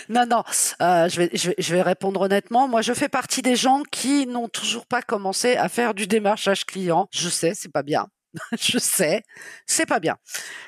non, 0.09 0.27
non, 0.27 0.43
euh, 0.83 1.09
je, 1.09 1.21
vais, 1.21 1.31
je, 1.35 1.75
vais, 1.75 1.83
répondre 1.83 2.21
honnêtement. 2.21 2.69
Moi, 2.69 2.83
je 2.83 2.93
fais 2.93 3.09
partie 3.09 3.43
des 3.43 3.57
gens 3.57 3.83
qui 3.91 4.27
n'ont 4.27 4.49
toujours 4.49 4.87
pas 4.87 5.03
commencé 5.03 5.57
à 5.57 5.69
faire 5.69 5.95
du 5.95 6.07
démarchage 6.07 6.65
client. 6.65 7.09
Je 7.11 7.29
sais, 7.29 7.55
c'est 7.55 7.73
pas 7.73 7.83
bien. 7.83 8.07
je 8.61 8.79
sais, 8.79 9.23
c'est 9.67 9.87
pas 9.87 10.01
bien. 10.01 10.17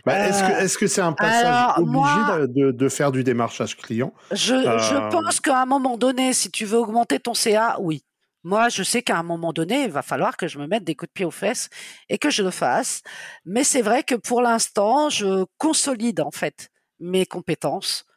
Bah, 0.05 0.29
est-ce 0.29 0.79
que 0.79 0.87
c'est 0.87 1.01
-ce 1.01 1.05
un 1.05 1.13
passage 1.13 1.79
obligé 1.79 2.47
de, 2.49 2.71
de, 2.71 2.89
faire 2.89 3.11
du 3.11 3.25
démarchage 3.25 3.77
client? 3.77 4.13
je, 4.31 4.55
je 4.55 4.95
euh, 4.95 5.09
pense 5.09 5.41
qu'à 5.41 5.63
un 5.63 5.67
moment 5.67 5.97
donné, 5.97 6.33
si 6.33 6.51
tu 6.51 6.65
veux 6.65 6.79
augmenter 6.79 7.19
ton 7.19 7.35
CA, 7.35 7.77
oui. 7.81 8.05
Moi, 8.45 8.69
je 8.69 8.85
sais 8.85 9.03
qu'à 9.03 9.19
un 9.19 9.25
moment 9.25 9.53
donné, 9.53 9.83
il 9.83 9.91
va 9.91 10.03
falloir 10.03 10.37
que 10.37 10.47
je 10.47 10.61
me 10.61 10.69
mette 10.69 10.85
des 10.85 10.95
coups 10.95 11.09
de 11.09 11.15
pied 11.15 11.25
aux 11.25 11.33
fesses 11.33 11.69
et 12.09 12.17
que 12.17 12.31
je 12.31 12.45
le 12.45 12.53
fasse. 12.53 13.03
Mais 13.45 13.65
c'est 13.65 13.83
vrai 13.83 14.05
que 14.05 14.15
pour 14.15 14.41
l'instant, 14.41 15.11
je 15.11 15.45
consolide 15.59 16.21
en 16.21 16.31
fait 16.31 16.69
mes 17.01 17.27
compétences 17.27 18.05
euh, 18.05 18.16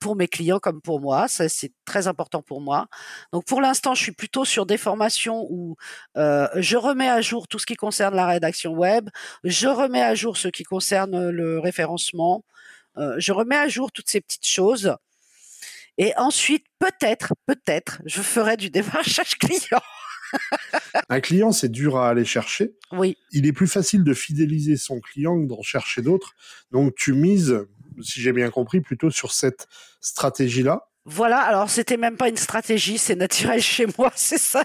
pour 0.00 0.16
mes 0.16 0.28
clients 0.28 0.58
comme 0.58 0.80
pour 0.80 1.00
moi. 1.00 1.28
Ça, 1.28 1.48
c'est 1.48 1.72
très 1.84 2.06
important 2.06 2.42
pour 2.42 2.60
moi. 2.60 2.88
Donc, 3.32 3.44
pour 3.44 3.60
l'instant, 3.60 3.94
je 3.94 4.02
suis 4.02 4.12
plutôt 4.12 4.44
sur 4.44 4.66
des 4.66 4.76
formations 4.76 5.46
où 5.50 5.76
euh, 6.16 6.48
je 6.56 6.76
remets 6.76 7.08
à 7.08 7.20
jour 7.20 7.48
tout 7.48 7.58
ce 7.58 7.66
qui 7.66 7.76
concerne 7.76 8.14
la 8.14 8.26
rédaction 8.26 8.72
web, 8.72 9.08
je 9.44 9.68
remets 9.68 10.02
à 10.02 10.14
jour 10.14 10.36
ce 10.36 10.48
qui 10.48 10.64
concerne 10.64 11.30
le 11.30 11.58
référencement, 11.58 12.44
euh, 12.98 13.14
je 13.18 13.32
remets 13.32 13.56
à 13.56 13.68
jour 13.68 13.92
toutes 13.92 14.08
ces 14.08 14.20
petites 14.20 14.46
choses. 14.46 14.96
Et 15.98 16.12
ensuite, 16.16 16.66
peut-être, 16.78 17.34
peut-être, 17.46 18.02
je 18.04 18.22
ferai 18.22 18.56
du 18.56 18.70
démarchage 18.70 19.36
client. 19.38 19.80
un 21.08 21.20
client, 21.20 21.52
c'est 21.52 21.70
dur 21.70 21.96
à 21.96 22.08
aller 22.08 22.24
chercher. 22.24 22.74
Oui. 22.92 23.16
Il 23.32 23.46
est 23.46 23.52
plus 23.52 23.68
facile 23.68 24.04
de 24.04 24.12
fidéliser 24.12 24.76
son 24.76 25.00
client 25.00 25.40
que 25.40 25.46
d'en 25.46 25.62
chercher 25.62 26.02
d'autres. 26.02 26.34
Donc, 26.70 26.94
tu 26.96 27.12
mises 27.12 27.66
si 28.02 28.20
j'ai 28.20 28.32
bien 28.32 28.50
compris, 28.50 28.80
plutôt 28.80 29.10
sur 29.10 29.32
cette 29.32 29.66
stratégie-là. 30.00 30.88
Voilà, 31.04 31.40
alors 31.40 31.70
c'était 31.70 31.96
même 31.96 32.16
pas 32.16 32.28
une 32.28 32.36
stratégie, 32.36 32.98
c'est 32.98 33.14
naturel 33.14 33.62
chez 33.62 33.86
moi, 33.96 34.12
c'est 34.16 34.38
ça. 34.38 34.64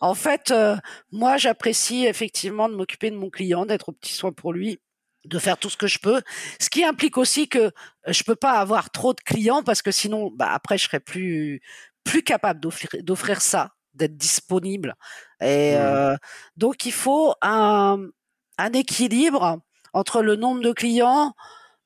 en 0.00 0.14
fait, 0.14 0.50
euh, 0.50 0.76
moi 1.12 1.36
j'apprécie 1.36 2.06
effectivement 2.06 2.68
de 2.68 2.74
m'occuper 2.74 3.10
de 3.10 3.16
mon 3.16 3.30
client, 3.30 3.64
d'être 3.64 3.90
au 3.90 3.92
petit 3.92 4.12
soin 4.12 4.32
pour 4.32 4.52
lui, 4.52 4.80
de 5.24 5.38
faire 5.38 5.56
tout 5.56 5.70
ce 5.70 5.76
que 5.76 5.86
je 5.86 5.98
peux, 6.00 6.20
ce 6.60 6.68
qui 6.68 6.84
implique 6.84 7.16
aussi 7.16 7.48
que 7.48 7.70
je 8.06 8.22
peux 8.24 8.36
pas 8.36 8.52
avoir 8.52 8.90
trop 8.90 9.14
de 9.14 9.20
clients 9.20 9.62
parce 9.62 9.82
que 9.82 9.92
sinon, 9.92 10.32
bah, 10.34 10.50
après 10.52 10.78
je 10.78 10.84
serais 10.84 11.00
plus 11.00 11.62
plus 12.02 12.22
capable 12.22 12.60
d'offrir 12.60 13.40
ça, 13.40 13.72
d'être 13.94 14.16
disponible. 14.16 14.96
Et 15.40 15.74
mmh. 15.74 15.78
euh, 15.78 16.16
donc 16.56 16.86
il 16.86 16.92
faut 16.92 17.34
un 17.42 17.98
un 18.58 18.72
équilibre 18.72 19.60
entre 19.92 20.22
le 20.22 20.36
nombre 20.36 20.62
de 20.62 20.72
clients, 20.72 21.34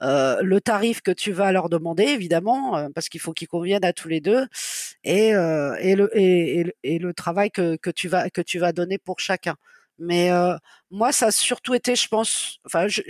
euh, 0.03 0.41
le 0.43 0.61
tarif 0.61 1.01
que 1.03 1.11
tu 1.11 1.33
vas 1.33 1.53
leur 1.53 1.69
demander, 1.69 2.05
évidemment, 2.05 2.77
euh, 2.77 2.89
parce 2.95 3.09
qu'il 3.09 3.21
faut 3.21 3.33
qu'ils 3.33 3.49
conviennent 3.49 3.85
à 3.85 3.93
tous 3.93 4.09
les 4.09 4.21
deux, 4.21 4.47
et, 5.05 5.35
euh, 5.35 5.77
et, 5.81 5.95
le, 5.97 6.11
et, 6.19 6.75
et, 6.83 6.99
le 6.99 7.15
travail 7.15 7.51
que, 7.51 7.77
que, 7.77 7.91
tu 7.91 8.09
vas, 8.09 8.31
que 8.31 8.41
tu 8.43 8.59
vas 8.59 8.73
donner 8.73 8.99
pour 8.99 9.21
chacun. 9.21 9.57
Mais 9.99 10.31
moi, 10.91 11.13
ça 11.13 11.27
a 11.27 11.31
surtout 11.31 11.75
été, 11.75 11.95
je 11.97 12.09
pense, 12.09 12.59
enfin, 12.67 12.89
je, 12.89 13.03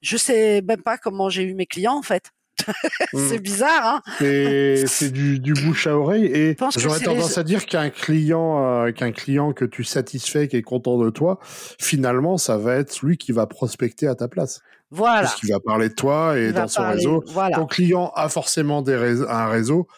je 0.00 0.16
sais 0.16 0.62
même 0.62 0.82
pas 0.82 0.98
comment 0.98 1.28
j'ai 1.30 1.44
eu 1.44 1.54
mes 1.54 1.66
clients 1.66 1.96
en 1.96 2.02
fait. 2.02 2.32
c'est 3.12 3.38
mmh. 3.38 3.42
bizarre, 3.42 3.86
hein 3.86 4.02
C'est 4.18 5.10
du, 5.10 5.40
du, 5.40 5.52
bouche 5.52 5.86
à 5.86 5.96
oreille 5.96 6.26
et 6.26 6.56
j'aurais 6.76 7.00
tendance 7.00 7.38
à 7.38 7.42
dire 7.42 7.66
qu'un 7.66 7.90
client, 7.90 8.92
qu'un 8.92 9.12
client 9.12 9.52
que 9.52 9.64
tu 9.64 9.84
satisfais, 9.84 10.48
qui 10.48 10.56
est 10.56 10.62
content 10.62 10.98
de 10.98 11.10
toi, 11.10 11.38
finalement, 11.80 12.38
ça 12.38 12.58
va 12.58 12.76
être 12.76 13.00
lui 13.02 13.16
qui 13.16 13.32
va 13.32 13.46
prospecter 13.46 14.06
à 14.06 14.14
ta 14.14 14.28
place. 14.28 14.60
Voilà. 14.90 15.22
Parce 15.22 15.36
qu'il 15.36 15.50
va 15.50 15.58
parler 15.58 15.88
de 15.88 15.94
toi 15.94 16.38
et 16.38 16.52
dans 16.52 16.68
son 16.68 16.86
réseau. 16.86 17.24
Ton 17.54 17.66
client 17.66 18.12
a 18.14 18.28
forcément 18.28 18.82
des 18.82 19.22
un 19.28 19.48
réseau 19.48 19.88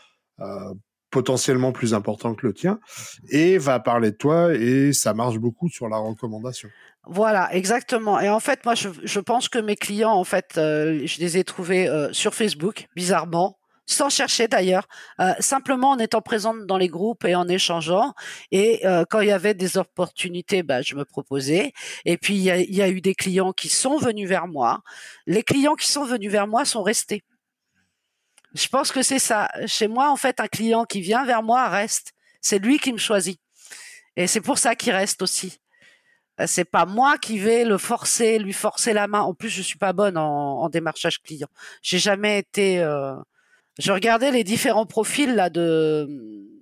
euh, 0.41 0.75
potentiellement 1.11 1.73
plus 1.73 1.95
important 1.95 2.35
que 2.35 2.47
le 2.47 2.53
tien 2.53 2.81
et 3.31 3.59
va 3.59 3.79
parler 3.81 4.11
de 4.11 4.17
toi 4.17 4.55
et 4.55 4.93
ça 4.93 5.15
marche 5.15 5.39
beaucoup 5.39 5.69
sur 5.69 5.89
la 5.89 5.97
recommandation. 5.97 6.69
Voilà, 7.07 7.55
exactement. 7.55 8.19
Et 8.21 8.31
en 8.31 8.41
fait, 8.41 8.65
moi, 8.65 8.75
je, 8.75 9.21
pense 9.21 9.49
que 9.49 9.59
mes 9.59 9.77
clients, 9.77 10.13
en 10.13 10.25
fait, 10.25 10.57
euh, 10.57 11.03
je 11.05 11.19
les 11.21 11.37
ai 11.37 11.45
trouvés 11.45 11.87
euh, 11.89 12.13
sur 12.13 12.35
Facebook, 12.35 12.87
bizarrement 12.97 13.59
sans 13.87 14.09
chercher 14.09 14.49
d'ailleurs, 14.49 14.89
euh, 15.21 15.35
simplement 15.41 15.91
en 15.91 15.99
étant 15.99 16.23
présente 16.23 16.65
dans 16.65 16.79
les 16.79 16.89
groupes 16.89 17.23
et 17.27 17.35
en 17.35 17.47
échangeant. 17.47 18.15
Et 18.51 18.83
quand 19.11 19.21
il 19.21 19.29
y 19.29 19.31
avait 19.31 19.53
des 19.53 19.77
opportunités, 19.77 20.63
bah, 20.63 20.81
je 20.81 20.95
me 20.95 21.05
proposais. 21.05 21.75
Et 22.07 22.17
puis 22.17 22.35
il 22.35 22.41
y 22.41 22.77
y 22.77 22.81
a, 22.81 22.89
eu 22.89 23.03
des 23.03 23.15
clients 23.15 23.53
qui 23.53 23.69
sont 23.69 23.99
venus 23.99 24.27
vers 24.27 24.49
moi. 24.49 24.81
Les 25.27 25.43
clients 25.43 25.75
qui 25.75 25.87
sont 25.87 26.07
venus 26.07 26.33
vers 26.33 26.47
moi 26.47 26.65
sont 26.65 26.83
restés. 26.83 27.25
Je 28.55 28.67
pense 28.69 28.91
que 28.91 29.03
c'est 29.03 29.19
ça. 29.19 29.51
Chez 29.67 29.87
moi, 29.87 30.11
en 30.11 30.17
fait, 30.17 30.41
un 30.41 30.49
client 30.49 30.87
qui 30.87 31.03
vient 31.03 31.27
vers 31.27 31.43
moi 31.43 31.69
reste. 31.69 32.15
C'est 32.41 32.61
lui 32.61 32.79
qui 32.79 32.91
me 32.91 32.99
choisit. 32.99 33.39
Et 34.17 34.27
c'est 34.27 34.41
pour 34.41 34.57
ça 34.57 34.75
qu'il 34.75 34.95
reste 34.95 35.21
aussi. 35.21 35.59
Euh, 36.41 36.47
c'est 36.47 36.65
pas 36.65 36.87
moi 36.87 37.19
qui 37.19 37.39
vais 37.39 37.65
le 37.65 37.79
forcer, 37.79 38.39
lui 38.39 38.53
forcer 38.53 38.93
la 38.93 39.07
main. 39.07 39.21
En 39.21 39.35
plus, 39.35 39.49
je 39.49 39.63
suis 39.63 39.79
pas 39.79 39.93
bonne 39.93 40.17
en, 40.17 40.69
démarchage 40.69 41.23
client. 41.23 41.49
J'ai 41.83 41.99
jamais 41.99 42.39
été. 42.39 42.81
Euh... 42.81 43.15
Je 43.79 43.93
regardais 43.93 44.31
les 44.31 44.45
différents 44.45 44.87
profils 44.87 45.35
là 45.35 45.51
de 45.51 46.09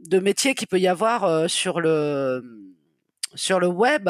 de 0.08 0.18
métiers 0.18 0.54
qu'il 0.54 0.68
peut 0.68 0.80
y 0.80 0.88
avoir 0.88 1.24
euh, 1.24 1.48
sur 1.48 1.80
le 1.80 2.71
sur 3.34 3.60
le 3.60 3.66
web 3.66 4.08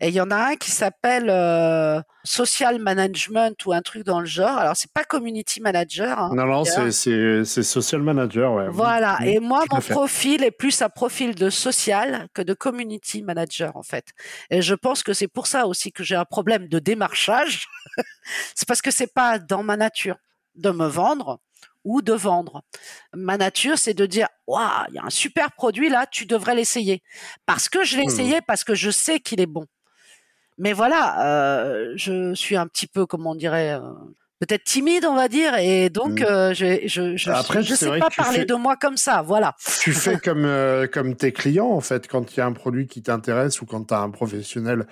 et 0.00 0.08
il 0.08 0.14
y 0.14 0.20
en 0.20 0.30
a 0.30 0.36
un 0.36 0.56
qui 0.56 0.70
s'appelle 0.70 1.28
euh, 1.28 2.00
social 2.24 2.78
management 2.78 3.54
ou 3.66 3.72
un 3.72 3.82
truc 3.82 4.04
dans 4.04 4.20
le 4.20 4.26
genre. 4.26 4.58
Alors 4.58 4.76
c'est 4.76 4.92
pas 4.92 5.04
community 5.04 5.60
manager. 5.60 6.18
Hein, 6.18 6.30
non 6.34 6.46
non 6.46 6.64
c'est 6.64 7.44
c'est 7.44 7.62
social 7.62 8.02
manager 8.02 8.52
ouais. 8.52 8.68
Voilà 8.70 9.18
et 9.24 9.40
moi 9.40 9.64
mon 9.70 9.80
profil 9.80 10.44
est 10.44 10.50
plus 10.50 10.82
un 10.82 10.88
profil 10.88 11.34
de 11.34 11.50
social 11.50 12.28
que 12.34 12.42
de 12.42 12.54
community 12.54 13.22
manager 13.22 13.76
en 13.76 13.82
fait. 13.82 14.06
Et 14.50 14.62
je 14.62 14.74
pense 14.74 15.02
que 15.02 15.12
c'est 15.12 15.28
pour 15.28 15.46
ça 15.46 15.66
aussi 15.66 15.92
que 15.92 16.02
j'ai 16.02 16.16
un 16.16 16.24
problème 16.24 16.68
de 16.68 16.78
démarchage. 16.78 17.66
c'est 18.54 18.66
parce 18.66 18.82
que 18.82 18.90
c'est 18.90 19.12
pas 19.12 19.38
dans 19.38 19.62
ma 19.62 19.76
nature 19.76 20.16
de 20.54 20.70
me 20.70 20.86
vendre 20.86 21.40
ou 21.84 22.02
de 22.02 22.12
vendre. 22.12 22.62
Ma 23.14 23.36
nature, 23.36 23.78
c'est 23.78 23.94
de 23.94 24.06
dire, 24.06 24.28
waouh, 24.46 24.86
il 24.88 24.94
y 24.94 24.98
a 24.98 25.04
un 25.04 25.10
super 25.10 25.52
produit 25.52 25.88
là, 25.88 26.06
tu 26.10 26.26
devrais 26.26 26.54
l'essayer. 26.54 27.02
Parce 27.46 27.68
que 27.68 27.84
je 27.84 27.96
l'ai 27.96 28.04
mmh. 28.04 28.08
essayé, 28.08 28.40
parce 28.46 28.64
que 28.64 28.74
je 28.74 28.90
sais 28.90 29.20
qu'il 29.20 29.40
est 29.40 29.46
bon. 29.46 29.66
Mais 30.58 30.72
voilà, 30.72 31.24
euh, 31.24 31.92
je 31.96 32.34
suis 32.34 32.56
un 32.56 32.66
petit 32.66 32.88
peu, 32.88 33.06
comment 33.06 33.30
on 33.30 33.34
dirait, 33.36 33.74
euh, 33.74 33.80
peut-être 34.40 34.64
timide, 34.64 35.04
on 35.04 35.14
va 35.14 35.28
dire, 35.28 35.54
et 35.56 35.88
donc 35.88 36.20
mmh. 36.20 36.24
euh, 36.24 36.52
je 36.52 36.80
je 36.86 37.16
je, 37.16 37.30
Après, 37.30 37.62
je 37.62 37.74
sais 37.74 37.96
pas 37.98 38.10
parler 38.10 38.44
de 38.44 38.54
moi 38.54 38.76
comme 38.76 38.96
ça, 38.96 39.22
voilà. 39.22 39.54
Tu 39.80 39.92
fais 39.92 40.18
comme 40.24 40.48
comme 40.92 41.14
tes 41.14 41.32
clients 41.32 41.70
en 41.70 41.80
fait, 41.80 42.08
quand 42.08 42.34
il 42.34 42.38
y 42.38 42.40
a 42.40 42.46
un 42.46 42.52
produit 42.52 42.88
qui 42.88 43.02
t'intéresse 43.02 43.62
ou 43.62 43.66
quand 43.66 43.84
tu 43.84 43.94
as 43.94 44.00
un 44.00 44.10
professionnel 44.10 44.86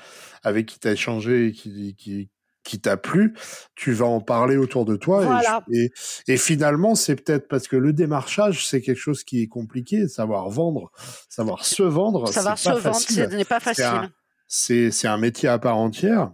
avec 0.44 0.66
qui 0.66 0.78
tu 0.78 0.86
as 0.86 0.92
échangé 0.92 1.48
et 1.48 1.52
qui, 1.52 1.96
qui 1.96 2.30
qui 2.66 2.80
t'a 2.80 2.96
plu, 2.96 3.34
tu 3.74 3.92
vas 3.92 4.06
en 4.06 4.20
parler 4.20 4.56
autour 4.56 4.84
de 4.84 4.96
toi. 4.96 5.40
Et, 5.72 5.92
et, 6.28 6.36
finalement, 6.36 6.94
c'est 6.94 7.16
peut-être 7.16 7.48
parce 7.48 7.68
que 7.68 7.76
le 7.76 7.92
démarchage, 7.92 8.66
c'est 8.66 8.80
quelque 8.80 8.98
chose 8.98 9.24
qui 9.24 9.42
est 9.42 9.46
compliqué, 9.46 10.08
savoir 10.08 10.48
vendre, 10.50 10.90
savoir 11.28 11.64
se 11.64 11.82
vendre. 11.82 12.28
Savoir 12.32 12.58
se 12.58 12.70
vendre, 12.70 13.00
ce 13.00 13.34
n'est 13.34 13.44
pas 13.44 13.60
facile. 13.60 14.10
C'est 14.48 15.06
un, 15.06 15.18
métier 15.18 15.48
à 15.48 15.58
part 15.58 15.76
entière. 15.76 16.30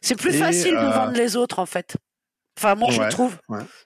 C'est 0.00 0.16
plus 0.16 0.32
facile 0.32 0.72
de 0.72 0.78
euh, 0.78 0.90
vendre 0.90 1.12
les 1.12 1.36
autres, 1.36 1.58
en 1.58 1.66
fait. 1.66 1.96
Enfin, 2.58 2.74
moi, 2.74 2.90
je 2.90 3.02
trouve. 3.10 3.36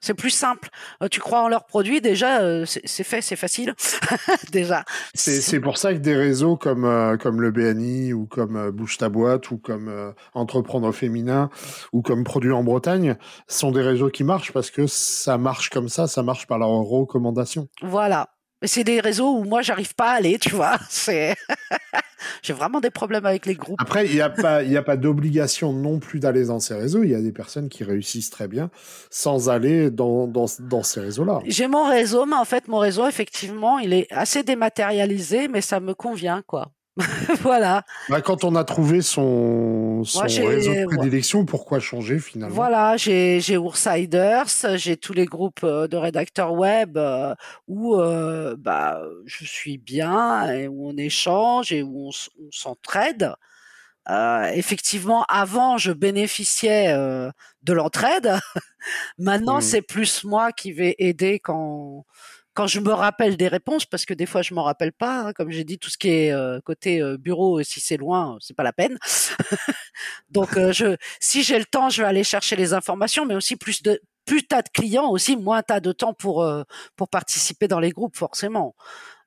C'est 0.00 0.14
plus 0.14 0.30
simple. 0.30 0.68
Euh, 1.02 1.08
tu 1.08 1.20
crois 1.20 1.42
en 1.42 1.48
leurs 1.48 1.66
produits, 1.66 2.00
déjà, 2.00 2.40
euh, 2.40 2.64
c'est 2.66 3.04
fait, 3.04 3.20
c'est 3.20 3.36
facile. 3.36 3.74
déjà. 4.52 4.84
C'est 5.14 5.60
pour 5.60 5.78
ça 5.78 5.92
que 5.92 5.98
des 5.98 6.16
réseaux 6.16 6.56
comme, 6.56 6.84
euh, 6.84 7.16
comme 7.16 7.40
le 7.40 7.50
BNI 7.50 8.12
ou 8.12 8.26
comme 8.26 8.70
Bouge 8.70 8.98
ta 8.98 9.08
boîte 9.08 9.50
ou 9.50 9.58
comme 9.58 10.14
Entreprendre 10.34 10.92
féminin 10.92 11.50
ou 11.92 12.02
comme 12.02 12.24
Produits 12.24 12.52
en 12.52 12.62
Bretagne 12.62 13.16
sont 13.48 13.72
des 13.72 13.82
réseaux 13.82 14.10
qui 14.10 14.24
marchent 14.24 14.52
parce 14.52 14.70
que 14.70 14.86
ça 14.86 15.38
marche 15.38 15.70
comme 15.70 15.88
ça, 15.88 16.06
ça 16.06 16.22
marche 16.22 16.46
par 16.46 16.58
leur 16.58 16.68
recommandation. 16.68 17.68
Voilà. 17.82 18.28
C'est 18.62 18.84
des 18.84 19.00
réseaux 19.00 19.38
où 19.38 19.44
moi, 19.44 19.62
j'arrive 19.62 19.94
pas 19.94 20.12
à 20.12 20.14
aller, 20.14 20.38
tu 20.38 20.50
vois. 20.50 20.78
C'est. 20.88 21.36
J'ai 22.42 22.52
vraiment 22.52 22.80
des 22.80 22.90
problèmes 22.90 23.24
avec 23.24 23.46
les 23.46 23.54
groupes. 23.54 23.80
Après, 23.80 24.06
il 24.06 24.14
n'y 24.14 24.20
a 24.20 24.28
pas, 24.28 24.62
il 24.62 24.76
a 24.76 24.82
pas 24.82 24.96
d'obligation 24.96 25.72
non 25.72 25.98
plus 25.98 26.20
d'aller 26.20 26.44
dans 26.44 26.60
ces 26.60 26.74
réseaux. 26.74 27.02
Il 27.02 27.10
y 27.10 27.14
a 27.14 27.20
des 27.22 27.32
personnes 27.32 27.68
qui 27.68 27.82
réussissent 27.82 28.30
très 28.30 28.48
bien 28.48 28.70
sans 29.08 29.48
aller 29.48 29.90
dans, 29.90 30.26
dans, 30.26 30.46
dans 30.60 30.82
ces 30.82 31.00
réseaux-là. 31.00 31.40
J'ai 31.46 31.66
mon 31.66 31.84
réseau, 31.84 32.26
mais 32.26 32.36
en 32.36 32.44
fait, 32.44 32.68
mon 32.68 32.78
réseau, 32.78 33.06
effectivement, 33.06 33.78
il 33.78 33.94
est 33.94 34.06
assez 34.10 34.42
dématérialisé, 34.42 35.48
mais 35.48 35.62
ça 35.62 35.80
me 35.80 35.94
convient, 35.94 36.42
quoi. 36.46 36.70
voilà. 37.42 37.84
Bah, 38.08 38.20
quand 38.20 38.44
on 38.44 38.54
a 38.54 38.64
trouvé 38.64 39.02
son, 39.02 40.04
son 40.04 40.20
réseau 40.20 40.74
de 40.74 40.86
prédilection, 40.86 41.44
pourquoi 41.44 41.80
changer 41.80 42.18
finalement? 42.18 42.54
Voilà, 42.54 42.96
j'ai 42.96 43.56
Oursiders, 43.56 44.46
j'ai 44.76 44.96
tous 44.96 45.12
les 45.12 45.26
groupes 45.26 45.64
euh, 45.64 45.88
de 45.88 45.96
rédacteurs 45.96 46.52
web 46.52 46.96
euh, 46.96 47.34
où 47.68 47.96
euh, 47.96 48.56
bah, 48.58 49.00
je 49.26 49.44
suis 49.44 49.78
bien, 49.78 50.52
et 50.52 50.68
où 50.68 50.88
on 50.88 50.96
échange 50.96 51.72
et 51.72 51.82
où 51.82 52.08
on, 52.08 52.50
s'entraide. 52.50 53.34
effectivement, 54.54 55.24
avant, 55.28 55.78
je 55.78 55.92
bénéficiais 55.92 56.92
de 57.62 57.72
l'entraide. 57.72 58.38
Maintenant, 59.18 59.58
mmh. 59.58 59.62
c'est 59.62 59.82
plus 59.82 60.24
moi 60.24 60.52
qui 60.52 60.72
vais 60.72 60.96
aider 60.98 61.38
quand 61.38 62.04
quand 62.54 62.66
je 62.66 62.80
me 62.80 62.92
rappelle 62.92 63.36
des 63.36 63.48
réponses, 63.48 63.86
parce 63.86 64.04
que 64.04 64.14
des 64.14 64.26
fois 64.26 64.42
je 64.42 64.54
m'en 64.54 64.64
rappelle 64.64 64.92
pas, 64.92 65.20
hein, 65.20 65.32
comme 65.32 65.50
j'ai 65.50 65.64
dit, 65.64 65.78
tout 65.78 65.90
ce 65.90 65.98
qui 65.98 66.08
est 66.08 66.32
euh, 66.32 66.60
côté 66.60 67.00
euh, 67.00 67.16
bureau, 67.16 67.62
si 67.62 67.80
c'est 67.80 67.96
loin, 67.96 68.36
c'est 68.40 68.56
pas 68.56 68.62
la 68.62 68.72
peine. 68.72 68.98
Donc 70.30 70.56
euh, 70.56 70.72
je, 70.72 70.96
si 71.20 71.42
j'ai 71.42 71.58
le 71.58 71.64
temps, 71.64 71.90
je 71.90 72.02
vais 72.02 72.08
aller 72.08 72.24
chercher 72.24 72.56
les 72.56 72.72
informations, 72.74 73.24
mais 73.24 73.34
aussi 73.34 73.56
plus 73.56 73.82
de 73.82 74.00
plus 74.26 74.46
t'as 74.46 74.62
de 74.62 74.68
clients, 74.68 75.08
aussi 75.10 75.36
moins 75.36 75.62
t'as 75.62 75.80
de 75.80 75.92
temps 75.92 76.12
pour 76.14 76.46
pour 76.96 77.08
participer 77.08 77.68
dans 77.68 77.80
les 77.80 77.90
groupes, 77.90 78.16
forcément. 78.16 78.74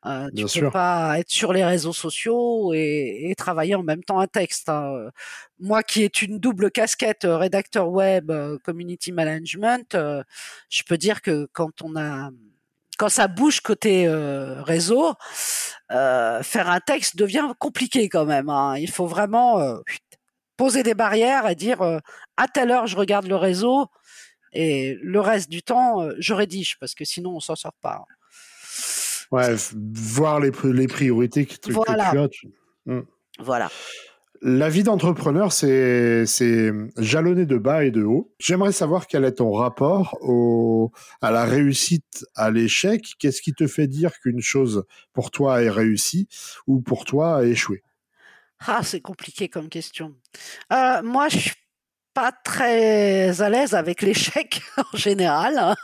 Euh, 0.05 0.27
tu 0.27 0.43
Bien 0.43 0.47
peux 0.61 0.71
pas 0.71 1.17
être 1.17 1.31
sur 1.31 1.53
les 1.53 1.63
réseaux 1.63 1.93
sociaux 1.93 2.73
et, 2.73 3.29
et 3.29 3.35
travailler 3.35 3.75
en 3.75 3.83
même 3.83 4.03
temps 4.03 4.19
un 4.19 4.27
texte. 4.27 4.67
Hein. 4.67 5.09
Moi 5.59 5.81
qui 5.81 6.03
ai 6.03 6.11
une 6.21 6.39
double 6.39 6.71
casquette 6.71 7.25
rédacteur 7.25 7.89
web, 7.89 8.31
community 8.63 9.13
management, 9.13 9.95
je 10.69 10.83
peux 10.83 10.97
dire 10.97 11.21
que 11.21 11.47
quand 11.53 11.81
on 11.81 11.95
a 11.95 12.31
quand 13.03 13.09
ça 13.09 13.27
bouge 13.27 13.59
côté 13.59 14.07
euh, 14.07 14.63
réseau, 14.63 15.13
euh, 15.91 16.41
faire 16.41 16.69
un 16.69 16.79
texte 16.79 17.17
devient 17.17 17.51
compliqué 17.59 18.07
quand 18.07 18.23
même. 18.23 18.47
Hein. 18.47 18.77
Il 18.77 18.89
faut 18.89 19.07
vraiment 19.07 19.59
euh, 19.59 19.79
poser 20.55 20.83
des 20.83 20.93
barrières 20.93 21.49
et 21.49 21.55
dire 21.55 21.81
à 21.81 22.47
telle 22.47 22.71
heure 22.71 22.87
je 22.87 22.95
regarde 22.95 23.27
le 23.27 23.35
réseau 23.35 23.87
et 24.53 24.97
le 25.01 25.19
reste 25.19 25.49
du 25.49 25.63
temps 25.63 26.07
je 26.17 26.33
rédige 26.33 26.79
parce 26.79 26.95
que 26.95 27.03
sinon 27.03 27.31
on 27.31 27.39
s'en 27.41 27.57
sort 27.57 27.75
pas. 27.81 28.05
Ouais, 29.31 29.53
voir 29.73 30.39
les, 30.39 30.51
les 30.63 30.87
priorités 30.87 31.45
que, 31.45 31.73
voilà. 31.73 32.09
que 32.11 32.27
tu 32.27 32.47
as. 32.47 32.93
Hmm. 32.93 33.03
Voilà. 33.37 33.69
La 34.45 34.67
vie 34.67 34.83
d'entrepreneur, 34.83 35.53
c'est 35.53 36.25
jalonné 36.97 37.45
de 37.45 37.57
bas 37.57 37.85
et 37.85 37.91
de 37.91 38.03
haut. 38.03 38.33
J'aimerais 38.39 38.73
savoir 38.73 39.07
quel 39.07 39.23
est 39.23 39.35
ton 39.35 39.53
rapport 39.53 40.17
au, 40.19 40.91
à 41.21 41.31
la 41.31 41.45
réussite, 41.45 42.25
à 42.35 42.51
l'échec. 42.51 43.13
Qu'est-ce 43.19 43.41
qui 43.41 43.53
te 43.53 43.67
fait 43.67 43.87
dire 43.87 44.19
qu'une 44.19 44.41
chose 44.41 44.83
pour 45.13 45.31
toi 45.31 45.63
est 45.63 45.69
réussie 45.69 46.27
ou 46.67 46.81
pour 46.81 47.05
toi 47.05 47.37
a 47.37 47.43
échoué? 47.45 47.83
Ah, 48.59 48.81
c'est 48.83 48.99
compliqué 48.99 49.47
comme 49.47 49.69
question. 49.69 50.13
Euh, 50.73 51.01
moi, 51.03 51.29
je 51.29 51.51
pas 52.13 52.31
très 52.31 53.41
à 53.41 53.49
l'aise 53.49 53.73
avec 53.73 54.01
l'échec 54.01 54.61
en 54.93 54.97
général. 54.97 55.57
Hein. 55.57 55.75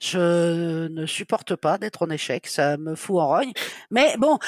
Je 0.00 0.88
ne 0.88 1.06
supporte 1.06 1.56
pas 1.56 1.78
d'être 1.78 2.02
en 2.02 2.10
échec, 2.10 2.46
ça 2.46 2.76
me 2.76 2.94
fout 2.94 3.16
en 3.16 3.28
rogne. 3.28 3.52
Mais 3.90 4.14
bon, 4.18 4.38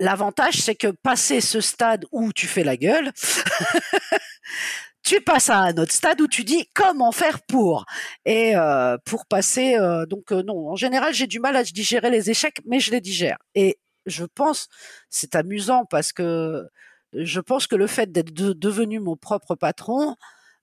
l'avantage 0.00 0.60
c'est 0.60 0.74
que 0.74 0.88
passer 0.88 1.40
ce 1.40 1.60
stade 1.60 2.04
où 2.12 2.32
tu 2.32 2.46
fais 2.46 2.64
la 2.64 2.76
gueule, 2.76 3.12
tu 5.02 5.20
passes 5.20 5.50
à 5.50 5.58
un 5.58 5.76
autre 5.76 5.92
stade 5.92 6.20
où 6.20 6.26
tu 6.26 6.44
dis 6.44 6.68
comment 6.74 7.12
faire 7.12 7.40
pour. 7.42 7.86
Et 8.24 8.56
euh, 8.56 8.98
pour 9.04 9.26
passer, 9.26 9.76
euh, 9.76 10.04
donc 10.06 10.32
euh, 10.32 10.42
non, 10.42 10.68
en 10.68 10.76
général 10.76 11.14
j'ai 11.14 11.26
du 11.26 11.40
mal 11.40 11.56
à 11.56 11.62
digérer 11.62 12.10
les 12.10 12.30
échecs, 12.30 12.60
mais 12.66 12.80
je 12.80 12.90
les 12.90 13.00
digère. 13.00 13.38
Et 13.54 13.78
je 14.06 14.24
pense, 14.24 14.68
c'est 15.10 15.34
amusant 15.36 15.84
parce 15.84 16.12
que 16.12 16.66
je 17.12 17.40
pense 17.40 17.66
que 17.66 17.76
le 17.76 17.86
fait 17.86 18.12
d'être 18.12 18.32
devenu 18.32 19.00
mon 19.00 19.16
propre 19.16 19.54
patron, 19.54 20.16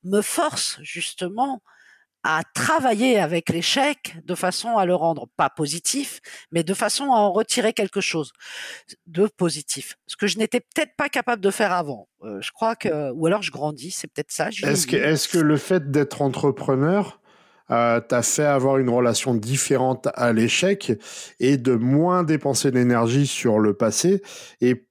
me 0.04 0.22
force 0.22 0.80
justement 0.82 1.62
à 2.24 2.42
travailler 2.54 3.20
avec 3.20 3.50
l'échec 3.50 4.16
de 4.24 4.34
façon 4.34 4.78
à 4.78 4.86
le 4.86 4.96
rendre 4.96 5.28
pas 5.36 5.50
positif, 5.50 6.22
mais 6.52 6.64
de 6.64 6.74
façon 6.74 7.06
à 7.12 7.18
en 7.18 7.34
retirer 7.34 7.74
quelque 7.74 8.00
chose 8.00 8.32
de 9.08 9.28
positif. 9.28 9.98
Ce 10.08 10.16
que 10.16 10.28
je 10.28 10.38
n'étais 10.38 10.62
peut-être 10.62 10.96
pas 10.96 11.10
capable 11.10 11.42
de 11.42 11.52
faire 11.52 11.74
avant. 11.74 12.08
Euh, 12.24 12.40
je 12.42 12.52
crois 12.52 12.76
que, 12.76 13.12
ou 13.12 13.28
alors 13.28 13.42
je 13.42 13.52
grandis, 13.52 13.92
c'est 13.92 14.08
peut-être 14.08 14.32
ça. 14.32 14.50
Est-ce 14.50 14.88
que, 14.88 14.96
est-ce 14.96 15.28
que 15.28 15.38
le 15.38 15.58
fait 15.58 15.92
d'être 15.92 16.22
entrepreneur 16.22 17.20
euh, 17.72 18.00
t'a 18.00 18.22
fait 18.24 18.46
avoir 18.46 18.78
une 18.78 18.90
relation 18.90 19.36
différente 19.36 20.08
à 20.14 20.32
l'échec 20.32 20.94
et 21.40 21.58
de 21.58 21.76
moins 21.76 22.24
dépenser 22.24 22.72
d'énergie 22.72 23.28
sur 23.28 23.60
le 23.60 23.74
passé 23.74 24.22
et 24.62 24.88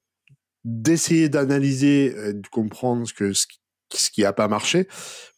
d'essayer 0.64 1.28
d'analyser, 1.28 2.34
de 2.34 2.48
comprendre 2.48 3.06
ce 3.06 3.14
que 3.14 3.32
ce 3.32 3.46
ce 3.96 4.10
qui 4.10 4.22
n'a 4.22 4.32
pas 4.32 4.48
marché 4.48 4.88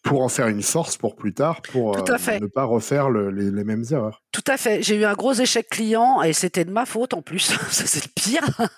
pour 0.05 0.23
en 0.23 0.29
faire 0.29 0.49
une 0.49 0.63
force 0.63 0.99
pour 0.99 1.17
plus 1.17 1.33
tard, 1.33 1.63
pour 1.63 1.97
euh, 1.97 2.39
ne 2.39 2.47
pas 2.47 2.65
refaire 2.65 3.11
les, 3.11 3.65
mêmes 3.65 3.85
erreurs. 3.91 4.23
Tout 4.33 4.45
à 4.47 4.59
fait. 4.59 4.83
J'ai 4.83 4.97
eu 4.97 5.05
un 5.05 5.15
gros 5.15 5.33
échec 5.33 5.67
client 5.71 6.23
et 6.23 6.35
c'était 6.35 6.67
de 6.67 6.71
ma 6.71 6.85
faute 6.85 7.15
en 7.15 7.23
plus. 7.23 7.41
ça 7.71 7.87
c'est 7.87 8.05
le 8.05 8.11
pire. 8.15 8.45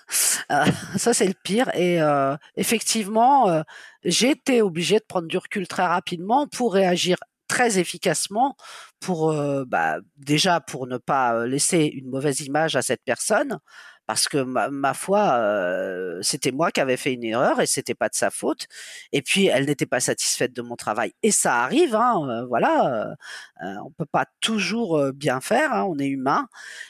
Euh, 0.49 0.63
ça 0.95 1.13
c'est 1.13 1.27
le 1.27 1.33
pire. 1.43 1.69
Et 1.75 2.01
euh, 2.01 2.37
effectivement, 2.55 3.63
j'ai 4.05 4.29
été 4.29 4.61
obligé 4.61 4.95
de 4.95 5.03
prendre 5.05 5.27
du 5.27 5.37
recul 5.37 5.67
très 5.67 5.85
rapidement 5.85 6.47
pour 6.47 6.73
réagir 6.73 7.17
très 7.49 7.79
efficacement 7.79 8.55
pour 9.01 9.35
bah, 9.67 9.97
déjà 10.15 10.61
pour 10.61 10.87
ne 10.87 10.97
pas 10.97 11.45
laisser 11.45 11.83
une 11.83 12.09
mauvaise 12.09 12.39
image 12.39 12.77
à 12.77 12.81
cette 12.81 13.01
personne 13.03 13.59
parce 14.07 14.27
que 14.29 14.37
ma, 14.37 14.93
foi, 14.93 15.33
euh, 15.37 16.19
c'était 16.21 16.51
moi 16.51 16.71
qui 16.71 16.79
avais 16.81 16.97
fait 16.97 17.13
une 17.13 17.23
erreur 17.25 17.61
et 17.61 17.67
c'était 17.67 17.93
pas 17.93 18.09
de 18.09 18.15
sa 18.15 18.31
faute. 18.31 18.67
Et 19.11 19.21
puis 19.21 19.47
elle 19.47 19.65
n'était 19.65 19.85
pas 19.85 19.99
satisfaite 19.99 20.53
de 20.53 20.61
mon 20.61 20.75
travail. 20.75 21.13
Et 21.23 21.31
ça 21.31 21.63
arrive, 21.63 21.95
hein, 21.95 22.27
euh, 22.29 22.45
voilà, 22.47 23.15
euh, 23.63 23.75
on 23.85 23.91
peut 23.91 24.05
pas 24.05 24.25
toujours 24.39 25.11
bien 25.13 25.41
faire, 25.41 25.73
hein, 25.73 25.83
on 25.83 25.99
est 25.99 26.07
humain. 26.07 26.47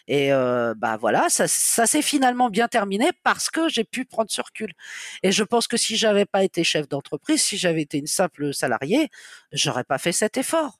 Et 0.07 0.29
bah 0.77 0.97
voilà, 0.97 1.29
ça, 1.29 1.47
ça 1.47 1.85
s'est 1.87 2.01
finalement 2.01 2.49
bien 2.49 2.67
terminé 2.67 3.11
parce 3.23 3.49
que 3.49 3.69
j'ai 3.69 3.83
pu 3.83 4.05
prendre 4.05 4.29
ce. 4.31 4.41
Et 5.23 5.31
je 5.31 5.43
pense 5.43 5.67
que 5.67 5.77
si 5.77 5.97
j'avais 5.97 6.25
pas 6.25 6.43
été 6.43 6.63
chef 6.63 6.87
d'entreprise, 6.87 7.41
si 7.41 7.57
j'avais 7.57 7.81
été 7.81 7.97
une 7.97 8.07
simple 8.07 8.53
salariée, 8.53 9.09
j'aurais 9.51 9.83
pas 9.83 9.97
fait 9.97 10.11
cet 10.11 10.37
effort 10.37 10.79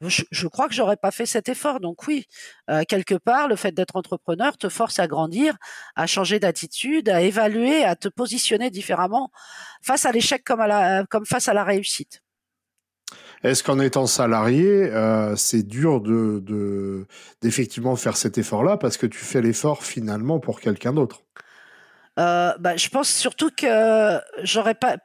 je, 0.00 0.46
crois 0.46 0.68
que 0.68 0.74
j'aurais 0.74 0.96
pas 0.96 1.10
fait 1.10 1.26
cet 1.26 1.48
effort. 1.48 1.80
Donc 1.80 2.06
oui, 2.06 2.26
euh, 2.70 2.82
quelque 2.88 3.14
part, 3.14 3.48
le 3.48 3.56
fait 3.56 3.72
d'être 3.72 3.96
entrepreneur 3.96 4.56
te 4.56 4.68
force 4.68 4.98
à 4.98 5.06
grandir, 5.06 5.56
à 5.96 6.06
changer 6.06 6.38
d'attitude, 6.38 7.08
à 7.08 7.20
évaluer, 7.20 7.84
à 7.84 7.96
te 7.96 8.08
positionner 8.08 8.70
différemment 8.70 9.30
face 9.82 10.06
à 10.06 10.12
l'échec 10.12 10.44
comme, 10.44 10.62
comme 11.10 11.26
face 11.26 11.48
à 11.48 11.54
la 11.54 11.64
réussite. 11.64 12.22
Est-ce 13.42 13.62
qu'en 13.62 13.78
étant 13.78 14.06
salarié, 14.06 14.66
euh, 14.66 15.36
c'est 15.36 15.62
dur 15.62 16.00
de 16.00 17.06
d'effectivement 17.40 17.94
faire 17.96 18.16
cet 18.16 18.36
effort-là 18.36 18.76
parce 18.76 18.96
que 18.96 19.06
tu 19.06 19.18
fais 19.18 19.40
l'effort 19.40 19.84
finalement 19.84 20.40
pour 20.40 20.60
quelqu'un 20.60 20.92
d'autre? 20.92 21.22
Euh, 22.18 22.52
bah, 22.58 22.76
je 22.76 22.88
pense 22.88 23.08
surtout 23.08 23.50
que 23.56 24.20
j'aurais 24.42 24.74
pas 24.74 24.96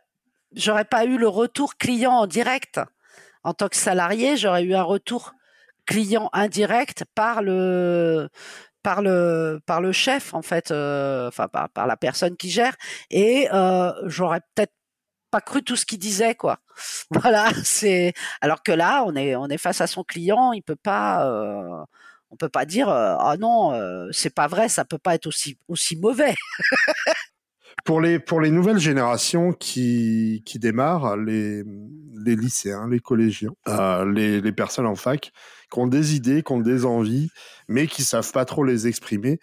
j'aurais 0.55 0.85
pas 0.85 1.05
eu 1.05 1.17
le 1.17 1.27
retour 1.27 1.77
client 1.77 2.13
en 2.13 2.27
direct 2.27 2.79
en 3.43 3.53
tant 3.53 3.67
que 3.67 3.75
salarié, 3.75 4.37
j'aurais 4.37 4.63
eu 4.63 4.75
un 4.75 4.83
retour 4.83 5.33
client 5.85 6.29
indirect 6.33 7.05
par 7.15 7.41
le 7.41 8.29
par 8.83 9.01
le 9.01 9.61
par 9.65 9.81
le 9.81 9.91
chef 9.91 10.33
en 10.33 10.41
fait, 10.41 10.71
euh, 10.71 11.27
enfin 11.29 11.47
par, 11.47 11.69
par, 11.69 11.87
la 11.87 11.97
personne 11.97 12.35
qui 12.37 12.49
gère, 12.51 12.75
et 13.09 13.47
euh, 13.53 13.91
j'aurais 14.05 14.41
peut-être 14.55 14.73
pas 15.31 15.41
cru 15.41 15.63
tout 15.63 15.75
ce 15.75 15.85
qu'il 15.85 15.99
disait 15.99 16.35
quoi. 16.35 16.59
Voilà, 17.11 17.49
c'est 17.63 18.13
alors 18.41 18.63
que 18.63 18.71
là 18.71 19.03
on 19.05 19.15
est 19.15 19.35
on 19.35 19.47
est 19.47 19.57
face 19.57 19.81
à 19.81 19.87
son 19.87 20.03
client, 20.03 20.53
il 20.53 20.61
peut 20.63 20.75
pas 20.75 21.25
euh, 21.27 21.83
on 22.31 22.35
peut 22.35 22.49
pas 22.49 22.65
dire 22.65 22.89
ah 22.89 23.35
non 23.39 23.73
c'est 24.11 24.33
pas 24.33 24.47
vrai, 24.47 24.69
ça 24.69 24.85
peut 24.85 24.97
pas 24.97 25.15
être 25.15 25.27
aussi 25.27 25.57
aussi 25.67 25.95
mauvais. 25.95 26.35
Pour 27.83 27.99
les, 27.99 28.19
pour 28.19 28.39
les 28.39 28.49
nouvelles 28.49 28.79
générations 28.79 29.51
qui, 29.51 30.41
qui 30.45 30.57
démarrent, 30.57 31.17
les, 31.17 31.63
les 32.25 32.35
lycéens, 32.35 32.87
les 32.89 32.99
collégiens, 32.99 33.51
euh, 33.67 34.09
les, 34.09 34.39
les 34.39 34.51
personnes 34.53 34.85
en 34.85 34.95
fac, 34.95 35.31
qui 35.71 35.79
ont 35.79 35.87
des 35.87 36.15
idées, 36.15 36.43
qui 36.43 36.53
ont 36.53 36.61
des 36.61 36.85
envies, 36.85 37.29
mais 37.67 37.87
qui 37.87 38.03
savent 38.03 38.31
pas 38.31 38.45
trop 38.45 38.63
les 38.63 38.87
exprimer, 38.87 39.39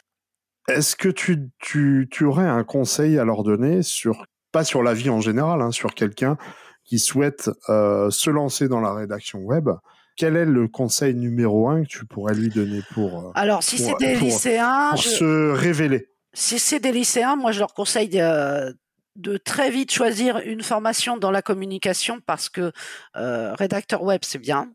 est-ce 0.69 0.97
que 0.97 1.09
tu, 1.09 1.51
tu, 1.59 2.09
tu 2.11 2.25
aurais 2.25 2.47
un 2.47 2.65
conseil 2.65 3.19
à 3.19 3.25
leur 3.25 3.43
donner 3.43 3.83
sur, 3.83 4.25
pas 4.53 4.65
sur 4.65 4.83
la 4.83 4.95
vie 4.95 5.11
en 5.11 5.21
général, 5.21 5.61
hein, 5.61 5.71
sur 5.71 5.95
quelqu'un 5.95 6.39
qui 6.85 6.99
souhaite 6.99 7.51
euh, 7.69 8.11
se 8.11 8.31
lancer 8.31 8.69
dans 8.69 8.81
la 8.81 8.95
rédaction 8.95 9.41
web 9.41 9.69
quel 10.17 10.37
est 10.37 10.45
le 10.45 10.69
conseil 10.69 11.15
numéro 11.15 11.69
un 11.71 11.83
que 11.83 11.89
tu 11.89 12.05
pourrais 12.05 12.35
lui 12.35 12.51
donner 12.51 12.83
pour 12.93 13.29
euh, 13.29 13.31
alors 13.35 13.63
si 13.63 13.79
c'est 13.79 13.97
des 13.99 14.17
lycéens 14.17 14.91
pour 14.91 15.03
se 15.03 15.53
révéler? 15.53 16.10
Si 16.33 16.59
c'est 16.59 16.81
des 16.81 16.93
lycéens, 16.93 17.37
moi 17.37 17.53
je 17.53 17.59
leur 17.59 17.75
conseille 17.75 18.09
de, 18.09 19.37
très 19.45 19.71
vite 19.71 19.93
choisir 19.93 20.39
une 20.39 20.63
formation 20.63 21.17
dans 21.17 21.31
la 21.31 21.43
communication 21.43 22.21
parce 22.25 22.49
que 22.49 22.73
euh, 23.17 23.55
rédacteur 23.55 24.03
web 24.03 24.21
c'est 24.25 24.39
bien, 24.39 24.73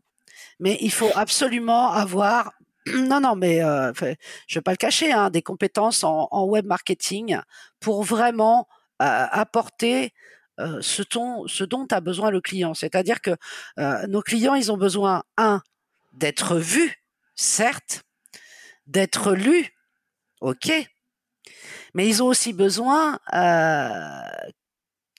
mais 0.60 0.76
il 0.80 0.92
faut 0.92 1.10
absolument 1.14 1.90
avoir 1.92 2.52
non, 2.86 3.20
non, 3.20 3.34
mais 3.34 3.62
euh, 3.64 3.92
je 4.46 4.58
vais 4.58 4.62
pas 4.62 4.70
le 4.70 4.76
cacher, 4.76 5.12
hein, 5.12 5.30
des 5.30 5.42
compétences 5.42 6.04
en, 6.04 6.44
web 6.44 6.66
marketing 6.66 7.38
pour 7.80 8.04
vraiment 8.04 8.68
euh, 9.02 9.26
apporter 9.30 10.12
ce, 10.58 11.02
ce 11.48 11.64
dont 11.64 11.86
a 11.90 12.00
besoin 12.00 12.30
le 12.30 12.40
client. 12.40 12.74
C'est-à-dire 12.74 13.20
que 13.20 13.36
nos 14.06 14.22
clients, 14.22 14.54
ils 14.54 14.70
ont 14.70 14.78
besoin, 14.78 15.24
un, 15.36 15.60
d'être 16.12 16.56
vus, 16.56 17.02
certes, 17.34 18.04
d'être 18.86 19.32
lus, 19.32 19.74
ok, 20.40 20.72
mais 21.96 22.06
ils 22.06 22.22
ont 22.22 22.26
aussi 22.26 22.52
besoin 22.52 23.18
euh, 23.32 24.20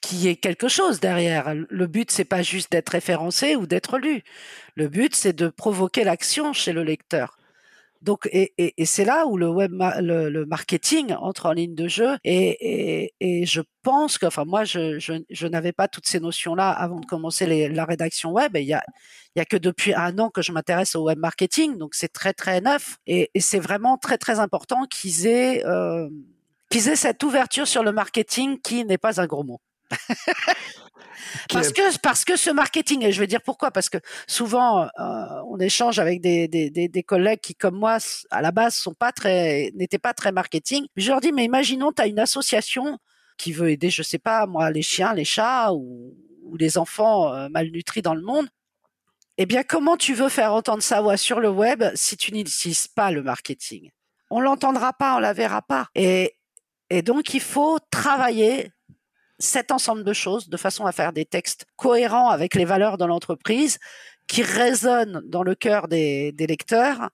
qu'il 0.00 0.18
y 0.18 0.28
ait 0.28 0.36
quelque 0.36 0.68
chose 0.68 1.00
derrière. 1.00 1.52
Le 1.54 1.86
but, 1.88 2.12
c'est 2.12 2.24
pas 2.24 2.40
juste 2.42 2.70
d'être 2.70 2.90
référencé 2.90 3.56
ou 3.56 3.66
d'être 3.66 3.98
lu. 3.98 4.22
Le 4.76 4.86
but, 4.86 5.12
c'est 5.16 5.32
de 5.32 5.48
provoquer 5.48 6.04
l'action 6.04 6.52
chez 6.52 6.72
le 6.72 6.84
lecteur. 6.84 7.36
Donc, 8.00 8.28
et, 8.30 8.52
c'est 8.84 9.04
là 9.04 9.26
où 9.26 9.36
le 9.36 9.48
web, 9.48 9.72
le, 9.72 10.44
marketing 10.44 11.14
entre 11.14 11.46
en 11.46 11.52
ligne 11.52 11.74
de 11.74 11.88
jeu. 11.88 12.16
Et, 12.22 13.10
je 13.44 13.60
pense 13.82 14.16
que, 14.16 14.26
enfin, 14.26 14.44
moi, 14.44 14.62
je, 14.62 15.00
je, 15.00 15.46
n'avais 15.48 15.72
pas 15.72 15.88
toutes 15.88 16.06
ces 16.06 16.20
notions-là 16.20 16.70
avant 16.70 17.00
de 17.00 17.06
commencer 17.06 17.68
la 17.68 17.84
rédaction 17.84 18.30
web. 18.30 18.52
Il 18.54 18.66
y 18.66 18.72
a, 18.72 18.84
y 19.34 19.40
a 19.40 19.44
que 19.44 19.56
depuis 19.56 19.94
un 19.94 20.16
an 20.20 20.30
que 20.30 20.42
je 20.42 20.52
m'intéresse 20.52 20.94
au 20.94 21.02
web 21.02 21.18
marketing, 21.18 21.76
donc 21.76 21.96
c'est 21.96 22.12
très 22.12 22.34
très 22.34 22.60
neuf. 22.60 22.98
Et, 23.08 23.32
c'est 23.40 23.58
vraiment 23.58 23.98
très 23.98 24.16
très 24.16 24.38
important 24.38 24.84
qu'ils 24.84 25.26
aient 25.26 25.66
euh, 25.66 26.08
qu'ils 26.68 26.88
aient 26.88 26.96
cette 26.96 27.22
ouverture 27.22 27.66
sur 27.66 27.82
le 27.82 27.92
marketing 27.92 28.60
qui 28.60 28.84
n'est 28.84 28.98
pas 28.98 29.20
un 29.20 29.26
gros 29.26 29.44
mot. 29.44 29.60
parce 31.52 31.72
que 31.72 31.98
parce 31.98 32.24
que 32.24 32.36
ce 32.36 32.50
marketing 32.50 33.04
et 33.04 33.12
je 33.12 33.20
vais 33.20 33.26
dire 33.26 33.42
pourquoi 33.42 33.70
parce 33.70 33.88
que 33.88 33.98
souvent 34.26 34.82
euh, 34.82 34.88
on 35.48 35.58
échange 35.58 35.98
avec 35.98 36.20
des, 36.20 36.48
des, 36.48 36.70
des, 36.70 37.02
collègues 37.02 37.40
qui 37.40 37.54
comme 37.54 37.76
moi 37.76 37.98
à 38.30 38.42
la 38.42 38.50
base 38.50 38.74
sont 38.74 38.94
pas 38.94 39.12
très 39.12 39.70
n'étaient 39.74 39.98
pas 39.98 40.14
très 40.14 40.32
marketing. 40.32 40.86
Je 40.96 41.10
leur 41.10 41.20
dis 41.20 41.32
mais 41.32 41.44
imaginons 41.44 41.92
tu 41.92 42.02
as 42.02 42.06
une 42.06 42.18
association 42.18 42.98
qui 43.36 43.52
veut 43.52 43.70
aider 43.70 43.90
je 43.90 44.02
sais 44.02 44.18
pas 44.18 44.46
moi 44.46 44.70
les 44.70 44.82
chiens 44.82 45.14
les 45.14 45.24
chats 45.24 45.72
ou, 45.72 46.14
ou 46.44 46.56
les 46.56 46.78
enfants 46.78 47.32
euh, 47.34 47.48
malnutris 47.48 48.02
dans 48.02 48.14
le 48.14 48.22
monde. 48.22 48.48
Eh 49.38 49.46
bien 49.46 49.62
comment 49.62 49.96
tu 49.96 50.14
veux 50.14 50.28
faire 50.28 50.52
entendre 50.52 50.82
sa 50.82 51.00
voix 51.00 51.16
sur 51.16 51.40
le 51.40 51.48
web 51.48 51.84
si 51.94 52.16
tu 52.16 52.32
n'utilises 52.32 52.88
pas 52.88 53.10
le 53.10 53.22
marketing? 53.22 53.90
On 54.30 54.40
l'entendra 54.40 54.92
pas 54.92 55.16
on 55.16 55.20
la 55.20 55.32
verra 55.32 55.62
pas. 55.62 55.88
Et 55.94 56.37
et 56.90 57.02
donc, 57.02 57.34
il 57.34 57.40
faut 57.40 57.78
travailler 57.90 58.72
cet 59.38 59.70
ensemble 59.70 60.04
de 60.04 60.12
choses 60.12 60.48
de 60.48 60.56
façon 60.56 60.86
à 60.86 60.92
faire 60.92 61.12
des 61.12 61.24
textes 61.24 61.66
cohérents 61.76 62.28
avec 62.28 62.54
les 62.54 62.64
valeurs 62.64 62.98
de 62.98 63.04
l'entreprise 63.04 63.78
qui 64.26 64.42
résonnent 64.42 65.22
dans 65.26 65.42
le 65.42 65.54
cœur 65.54 65.88
des, 65.88 66.34
lecteurs 66.38 67.10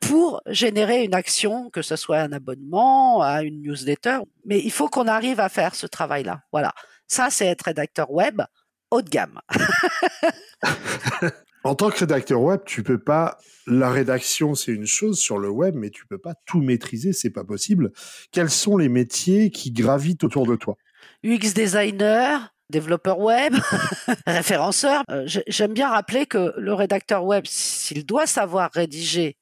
pour 0.00 0.42
générer 0.46 1.04
une 1.04 1.14
action, 1.14 1.70
que 1.70 1.82
ce 1.82 1.96
soit 1.96 2.18
un 2.18 2.32
abonnement, 2.32 3.22
à 3.22 3.42
une 3.42 3.62
newsletter. 3.62 4.18
Mais 4.44 4.60
il 4.60 4.70
faut 4.70 4.88
qu'on 4.88 5.08
arrive 5.08 5.40
à 5.40 5.48
faire 5.48 5.74
ce 5.74 5.86
travail-là. 5.86 6.42
Voilà. 6.52 6.72
Ça, 7.06 7.28
c'est 7.30 7.46
être 7.46 7.62
rédacteur 7.62 8.10
web 8.10 8.42
haut 8.90 9.02
de 9.02 9.08
gamme. 9.08 9.40
En 11.64 11.74
tant 11.74 11.88
que 11.90 11.98
rédacteur 11.98 12.42
web, 12.42 12.60
tu 12.66 12.82
peux 12.82 12.98
pas. 12.98 13.38
La 13.66 13.90
rédaction, 13.90 14.54
c'est 14.54 14.72
une 14.72 14.86
chose 14.86 15.18
sur 15.18 15.38
le 15.38 15.48
web, 15.48 15.74
mais 15.74 15.88
tu 15.88 16.06
peux 16.06 16.18
pas 16.18 16.34
tout 16.44 16.60
maîtriser, 16.60 17.14
c'est 17.14 17.30
pas 17.30 17.44
possible. 17.44 17.90
Quels 18.32 18.50
sont 18.50 18.76
les 18.76 18.90
métiers 18.90 19.50
qui 19.50 19.72
gravitent 19.72 20.24
autour 20.24 20.46
de 20.46 20.56
toi? 20.56 20.76
UX 21.24 21.54
designer, 21.54 22.54
développeur 22.68 23.18
web, 23.18 23.54
référenceur. 24.26 25.04
Euh, 25.10 25.26
j'aime 25.26 25.72
bien 25.72 25.88
rappeler 25.88 26.26
que 26.26 26.52
le 26.58 26.74
rédacteur 26.74 27.24
web, 27.24 27.46
s'il 27.46 28.04
doit 28.04 28.26
savoir 28.26 28.70
rédiger 28.74 29.38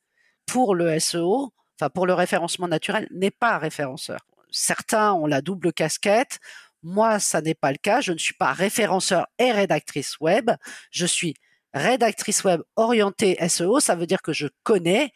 pour 0.47 0.77
le 0.77 1.01
SEO, 1.01 1.53
enfin 1.77 1.91
pour 1.91 2.07
le 2.07 2.15
référencement 2.15 2.69
naturel, 2.69 3.09
n'est 3.11 3.33
pas 3.33 3.59
référenceur. 3.59 4.21
Certains 4.53 5.13
ont 5.13 5.27
la 5.27 5.41
double 5.41 5.73
casquette. 5.73 6.39
Moi, 6.85 7.19
ça 7.19 7.41
n'est 7.41 7.55
pas 7.55 7.73
le 7.73 7.79
cas. 7.79 8.01
Je 8.01 8.13
ne 8.13 8.19
suis 8.19 8.35
pas 8.35 8.53
référenceur 8.53 9.27
et 9.41 9.51
rédactrice 9.51 10.21
web. 10.21 10.53
Je 10.93 11.07
suis 11.07 11.35
rédactrice 11.75 12.45
web 12.45 12.63
orientée 12.77 13.37
SEO, 13.49 13.81
ça 13.81 13.95
veut 13.95 14.07
dire 14.07 14.23
que 14.23 14.33
je 14.33 14.47
connais 14.63 15.13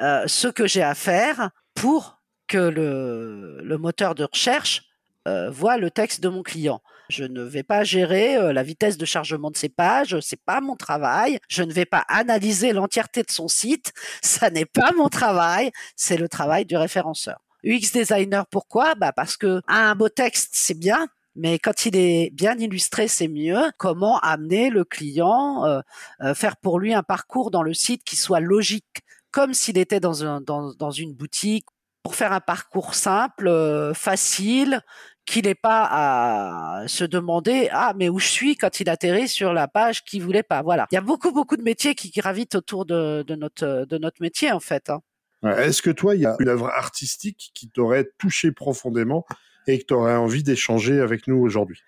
euh, 0.00 0.24
ce 0.26 0.48
que 0.48 0.66
j'ai 0.66 0.82
à 0.82 0.94
faire 0.94 1.50
pour 1.74 2.20
que 2.48 2.58
le, 2.58 3.60
le 3.62 3.78
moteur 3.78 4.14
de 4.14 4.24
recherche 4.24 4.82
euh, 5.26 5.50
voit 5.50 5.78
le 5.78 5.90
texte 5.90 6.20
de 6.20 6.28
mon 6.28 6.42
client. 6.42 6.82
Je 7.08 7.24
ne 7.24 7.42
vais 7.42 7.62
pas 7.62 7.84
gérer 7.84 8.36
euh, 8.36 8.52
la 8.52 8.62
vitesse 8.62 8.98
de 8.98 9.04
chargement 9.04 9.50
de 9.50 9.56
ses 9.56 9.68
pages, 9.68 10.18
c'est 10.20 10.42
pas 10.42 10.60
mon 10.60 10.76
travail. 10.76 11.38
Je 11.48 11.62
ne 11.62 11.72
vais 11.72 11.84
pas 11.84 12.04
analyser 12.08 12.72
l'entièreté 12.72 13.22
de 13.22 13.30
son 13.30 13.48
site, 13.48 13.92
ça 14.22 14.50
n'est 14.50 14.66
pas 14.66 14.92
mon 14.96 15.08
travail, 15.08 15.70
c'est 15.96 16.16
le 16.16 16.28
travail 16.28 16.66
du 16.66 16.76
référenceur. 16.76 17.38
UX 17.64 17.92
designer, 17.92 18.46
pourquoi? 18.46 18.94
Bah 18.94 19.12
parce 19.12 19.38
que 19.38 19.62
un 19.66 19.94
beau 19.94 20.10
texte, 20.10 20.50
c'est 20.52 20.78
bien, 20.78 21.08
mais 21.36 21.58
quand 21.58 21.86
il 21.86 21.96
est 21.96 22.30
bien 22.32 22.56
illustré, 22.58 23.08
c'est 23.08 23.28
mieux. 23.28 23.70
Comment 23.78 24.18
amener 24.20 24.70
le 24.70 24.84
client, 24.84 25.64
euh, 25.64 25.80
euh, 26.22 26.34
faire 26.34 26.56
pour 26.56 26.78
lui 26.78 26.94
un 26.94 27.02
parcours 27.02 27.50
dans 27.50 27.62
le 27.62 27.74
site 27.74 28.04
qui 28.04 28.16
soit 28.16 28.40
logique, 28.40 29.02
comme 29.30 29.54
s'il 29.54 29.78
était 29.78 30.00
dans, 30.00 30.24
un, 30.24 30.40
dans, 30.40 30.72
dans 30.74 30.90
une 30.90 31.12
boutique, 31.12 31.66
pour 32.02 32.14
faire 32.14 32.32
un 32.32 32.40
parcours 32.40 32.94
simple, 32.94 33.48
euh, 33.48 33.94
facile, 33.94 34.80
qu'il 35.26 35.46
n'ait 35.46 35.54
pas 35.54 35.88
à 35.90 36.86
se 36.86 37.02
demander 37.02 37.68
ah 37.72 37.94
mais 37.96 38.10
où 38.10 38.18
je 38.18 38.26
suis? 38.26 38.56
quand 38.56 38.80
il 38.80 38.90
atterrit 38.90 39.26
sur 39.26 39.54
la 39.54 39.68
page 39.68 40.04
qu'il 40.04 40.22
voulait 40.22 40.42
pas. 40.42 40.62
Voilà. 40.62 40.86
Il 40.92 40.96
y 40.96 40.98
a 40.98 41.00
beaucoup 41.00 41.32
beaucoup 41.32 41.56
de 41.56 41.62
métiers 41.62 41.94
qui 41.94 42.10
gravitent 42.10 42.54
autour 42.56 42.84
de, 42.84 43.24
notre 43.30 43.86
de 43.86 43.98
notre 43.98 44.20
métier 44.20 44.52
en 44.52 44.60
fait. 44.60 44.90
Hein. 44.90 45.00
Est-ce 45.42 45.82
que 45.82 45.90
toi, 45.90 46.14
il 46.14 46.22
y 46.22 46.26
a 46.26 46.36
une 46.40 46.48
œuvre 46.48 46.68
artistique 46.68 47.52
qui 47.54 47.68
t'aurait 47.68 48.08
touché 48.18 48.52
profondément 48.52 49.26
et 49.66 49.78
que 49.78 49.84
tu 49.84 49.94
aurais 49.94 50.16
envie 50.16 50.42
d'échanger 50.42 51.00
avec 51.00 51.26
nous 51.26 51.36
aujourd'hui 51.36 51.80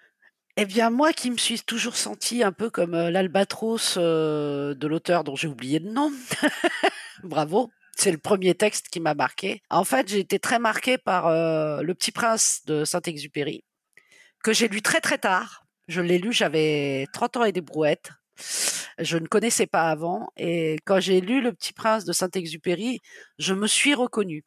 eh 0.59 0.64
bien, 0.64 0.89
moi 0.89 1.12
qui 1.12 1.31
me 1.31 1.37
suis 1.37 1.61
toujours 1.61 1.97
senti 1.97 2.43
un 2.43 2.51
peu 2.51 2.70
comme 2.70 2.95
euh, 2.95 3.11
l'albatros 3.11 3.97
euh, 3.99 4.74
de 4.74 4.87
l'auteur 4.87 5.22
dont 5.22 5.37
j'ai 5.37 5.49
oublié 5.49 5.79
le 5.79 5.91
nom. 5.91 6.11
Bravo. 7.22 7.70
C'est 7.95 8.11
le 8.11 8.16
premier 8.18 8.55
texte 8.55 8.89
qui 8.89 9.01
m'a 9.01 9.14
marqué. 9.14 9.61
En 9.68 9.85
fait, 9.85 10.09
j'ai 10.09 10.18
été 10.18 10.39
très 10.39 10.59
marqué 10.59 10.97
par 10.97 11.27
euh, 11.27 11.83
Le 11.83 11.95
Petit 11.95 12.11
Prince 12.11 12.62
de 12.64 12.87
Saint-Exupéry, 12.87 13.64
que 14.43 14.55
j'ai 14.55 14.68
lu 14.68 14.81
très 14.81 15.01
très 15.01 15.18
tard. 15.18 15.64
Je 15.89 16.01
l'ai 16.01 16.18
lu, 16.18 16.33
j'avais 16.33 17.07
30 17.12 17.37
ans 17.39 17.45
et 17.45 17.53
des 17.53 17.61
brouettes. 17.61 18.12
Je 18.99 19.18
ne 19.18 19.27
connaissais 19.27 19.66
pas 19.66 19.91
avant. 19.91 20.29
Et 20.39 20.79
quand 20.87 21.01
j'ai 21.01 21.20
lu 21.20 21.43
Le 21.43 21.53
Petit 21.53 21.74
Prince 21.74 22.07
de 22.07 22.12
Saint-Exupéry, 22.14 23.01
je 23.39 23.53
me 23.53 23.66
suis 23.66 23.95
reconnue. 23.95 24.45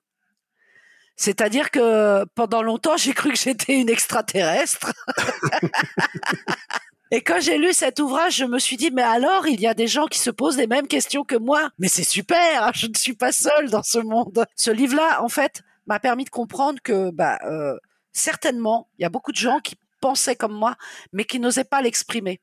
C'est-à-dire 1.19 1.69
que 1.69 2.23
pendant 2.33 2.61
longtemps, 2.61 2.95
j'ai 2.95 3.13
cru 3.13 3.31
que 3.31 3.37
j'étais 3.37 3.73
une 3.73 3.89
extraterrestre. 3.89 4.93
Et 7.11 7.21
quand 7.21 7.41
j'ai 7.41 7.57
lu 7.57 7.73
cet 7.73 7.99
ouvrage, 7.99 8.37
je 8.37 8.45
me 8.45 8.57
suis 8.57 8.77
dit, 8.77 8.89
mais 8.89 9.01
alors, 9.01 9.45
il 9.45 9.59
y 9.59 9.67
a 9.67 9.73
des 9.73 9.87
gens 9.87 10.05
qui 10.05 10.17
se 10.17 10.29
posent 10.29 10.55
les 10.55 10.67
mêmes 10.67 10.87
questions 10.87 11.25
que 11.25 11.35
moi. 11.35 11.71
Mais 11.77 11.89
c'est 11.89 12.05
super, 12.05 12.63
hein, 12.63 12.71
je 12.73 12.87
ne 12.87 12.95
suis 12.95 13.15
pas 13.15 13.33
seule 13.33 13.69
dans 13.69 13.83
ce 13.83 13.99
monde. 13.99 14.45
Ce 14.55 14.71
livre-là, 14.71 15.21
en 15.21 15.27
fait, 15.27 15.61
m'a 15.87 15.99
permis 15.99 16.23
de 16.23 16.29
comprendre 16.29 16.79
que, 16.81 17.11
bah, 17.11 17.37
euh, 17.43 17.75
certainement, 18.13 18.87
il 18.97 19.01
y 19.01 19.05
a 19.05 19.09
beaucoup 19.09 19.33
de 19.33 19.37
gens 19.37 19.59
qui 19.59 19.75
pensaient 19.99 20.37
comme 20.37 20.53
moi, 20.53 20.77
mais 21.11 21.25
qui 21.25 21.41
n'osaient 21.41 21.65
pas 21.65 21.81
l'exprimer. 21.81 22.39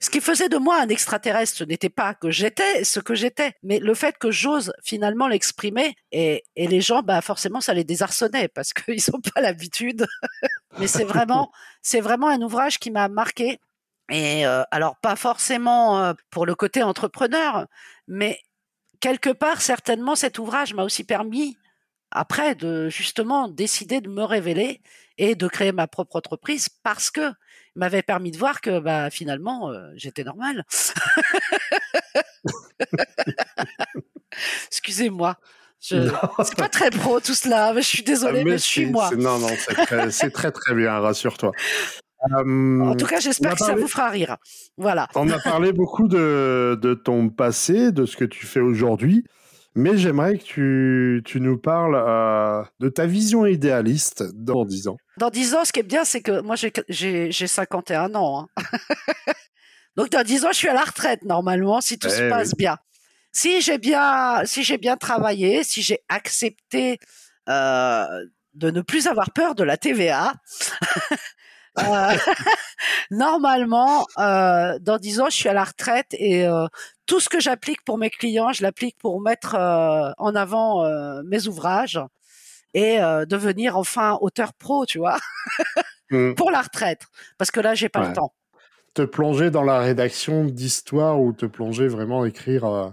Ce 0.00 0.10
qui 0.10 0.20
faisait 0.20 0.48
de 0.48 0.56
moi 0.56 0.80
un 0.80 0.88
extraterrestre, 0.88 1.58
ce 1.58 1.64
n'était 1.64 1.88
pas 1.88 2.14
que 2.14 2.30
j'étais 2.30 2.84
ce 2.84 3.00
que 3.00 3.14
j'étais, 3.14 3.52
mais 3.62 3.78
le 3.78 3.94
fait 3.94 4.16
que 4.18 4.30
j'ose 4.30 4.72
finalement 4.82 5.28
l'exprimer 5.28 5.96
et, 6.12 6.44
les 6.56 6.80
gens, 6.80 7.02
bah 7.02 7.20
forcément, 7.20 7.60
ça 7.60 7.74
les 7.74 7.84
désarçonnait 7.84 8.48
parce 8.48 8.72
qu'ils 8.72 9.02
n'ont 9.12 9.20
pas 9.20 9.40
l'habitude. 9.40 10.06
mais 10.78 10.86
c'est 10.86 11.04
vraiment, 11.04 11.50
c'est 11.82 12.00
vraiment 12.00 12.28
un 12.28 12.40
ouvrage 12.42 12.78
qui 12.78 12.90
m'a 12.90 13.08
marqué. 13.08 13.58
Et 14.10 14.46
euh, 14.46 14.62
alors 14.70 14.96
pas 14.96 15.16
forcément 15.16 16.02
euh, 16.02 16.12
pour 16.30 16.46
le 16.46 16.54
côté 16.54 16.82
entrepreneur, 16.82 17.66
mais 18.06 18.40
quelque 19.00 19.30
part 19.30 19.60
certainement 19.60 20.16
cet 20.16 20.38
ouvrage 20.38 20.74
m'a 20.74 20.82
aussi 20.82 21.04
permis 21.04 21.56
après 22.10 22.54
de 22.54 22.88
justement 22.88 23.48
décider 23.48 24.00
de 24.00 24.08
me 24.08 24.22
révéler 24.22 24.80
et 25.18 25.34
de 25.34 25.48
créer 25.48 25.72
ma 25.72 25.86
propre 25.86 26.16
entreprise 26.16 26.68
parce 26.82 27.10
que 27.10 27.32
m'avait 27.78 28.02
permis 28.02 28.30
de 28.30 28.36
voir 28.36 28.60
que 28.60 28.80
bah 28.80 29.08
finalement 29.10 29.70
euh, 29.70 29.88
j'étais 29.94 30.24
normal. 30.24 30.64
Excusez-moi. 34.66 35.36
C'est 35.80 36.10
pas 36.56 36.68
très 36.68 36.90
pro 36.90 37.20
tout 37.20 37.34
cela, 37.34 37.72
je 37.76 37.80
suis 37.82 38.02
désolée, 38.02 38.42
mais, 38.42 38.58
je 38.58 38.64
suis 38.64 38.86
moi. 38.86 39.10
Non, 39.16 39.38
non, 39.38 39.48
c'est 40.10 40.30
très, 40.30 40.50
très, 40.50 40.74
bien, 40.74 40.98
rassure-toi. 40.98 41.52
en 42.32 42.96
tout 42.96 43.06
cas, 43.06 43.20
j'espère 43.20 43.52
que 43.54 43.64
ça 43.64 43.76
vous 43.76 43.86
fera 43.86 44.08
rire. 44.08 44.38
Voilà. 44.76 45.08
On 45.14 45.30
a 45.30 45.38
parlé 45.38 45.72
beaucoup 45.72 46.08
de, 46.08 46.76
de 46.82 46.94
ton 46.94 47.28
passé, 47.28 47.92
de 47.92 48.06
ce 48.06 48.16
que 48.16 48.24
tu 48.24 48.44
fais 48.44 48.58
aujourd'hui. 48.58 49.24
Mais 49.74 49.96
j'aimerais 49.96 50.38
que 50.38 50.42
tu, 50.42 51.22
tu, 51.24 51.40
nous 51.40 51.58
parles 51.58 51.94
euh, 51.94 52.64
de 52.80 52.88
ta 52.88 53.06
vision 53.06 53.46
idéaliste 53.46 54.24
dans 54.34 54.64
10 54.64 54.88
ans. 54.88 54.96
Dans 55.18 55.30
10 55.30 55.54
ans, 55.54 55.64
ce 55.64 55.72
qui 55.72 55.80
est 55.80 55.84
bien, 55.84 56.04
c'est 56.04 56.20
que 56.20 56.40
moi, 56.40 56.56
j'ai 56.88 57.32
51 57.32 58.14
ans. 58.14 58.48
Hein. 58.56 58.62
Donc, 59.96 60.10
dans 60.10 60.22
10 60.22 60.44
ans, 60.44 60.48
je 60.52 60.58
suis 60.58 60.68
à 60.68 60.74
la 60.74 60.84
retraite, 60.84 61.24
normalement, 61.24 61.80
si 61.80 61.98
tout 61.98 62.08
se 62.08 62.22
eh 62.22 62.28
passe 62.28 62.54
bien. 62.54 62.78
Si 63.32 63.60
j'ai 63.60 63.78
bien, 63.78 64.42
si 64.44 64.64
j'ai 64.64 64.78
bien 64.78 64.96
travaillé, 64.96 65.62
si 65.64 65.82
j'ai 65.82 65.98
accepté 66.08 66.98
euh, 67.48 68.06
de 68.54 68.70
ne 68.70 68.80
plus 68.80 69.06
avoir 69.06 69.32
peur 69.32 69.54
de 69.54 69.64
la 69.64 69.76
TVA, 69.76 70.34
euh, 71.78 72.16
normalement, 73.10 74.06
euh, 74.18 74.78
dans 74.80 74.98
10 74.98 75.20
ans, 75.20 75.26
je 75.30 75.36
suis 75.36 75.48
à 75.48 75.52
la 75.52 75.64
retraite 75.64 76.08
et 76.12 76.46
euh, 76.46 76.66
tout 77.06 77.20
ce 77.20 77.28
que 77.28 77.40
j'applique 77.40 77.84
pour 77.84 77.98
mes 77.98 78.10
clients, 78.10 78.52
je 78.52 78.62
l'applique 78.62 78.96
pour 78.98 79.20
mettre 79.20 79.54
en 79.54 80.34
avant 80.34 80.84
mes 81.24 81.46
ouvrages 81.48 82.00
et 82.74 82.98
devenir 83.26 83.78
enfin 83.78 84.18
auteur 84.20 84.52
pro, 84.52 84.84
tu 84.84 84.98
vois, 84.98 85.16
mmh. 86.10 86.34
pour 86.34 86.50
la 86.50 86.60
retraite. 86.60 87.06
Parce 87.38 87.50
que 87.50 87.60
là, 87.60 87.74
j'ai 87.74 87.88
pas 87.88 88.06
le 88.06 88.12
temps. 88.12 88.34
Te 88.92 89.02
plonger 89.02 89.50
dans 89.50 89.62
la 89.62 89.78
rédaction 89.78 90.44
d'histoire 90.44 91.18
ou 91.20 91.32
te 91.32 91.46
plonger 91.46 91.88
vraiment 91.88 92.26
écrire 92.26 92.92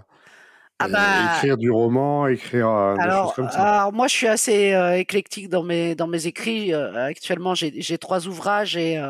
ah 0.78 0.88
bah, 0.88 1.36
écrire 1.36 1.56
du 1.56 1.70
roman, 1.70 2.26
écrire 2.26 2.68
euh, 2.68 2.96
des 2.96 3.10
choses 3.10 3.32
comme 3.34 3.50
ça. 3.50 3.76
Alors 3.76 3.92
moi, 3.92 4.08
je 4.08 4.14
suis 4.14 4.26
assez 4.26 4.74
euh, 4.74 4.98
éclectique 4.98 5.48
dans 5.48 5.62
mes 5.62 5.94
dans 5.94 6.06
mes 6.06 6.26
écrits. 6.26 6.74
Euh, 6.74 7.06
actuellement, 7.06 7.54
j'ai 7.54 7.98
trois 7.98 8.26
ouvrages 8.26 8.76
et 8.76 9.00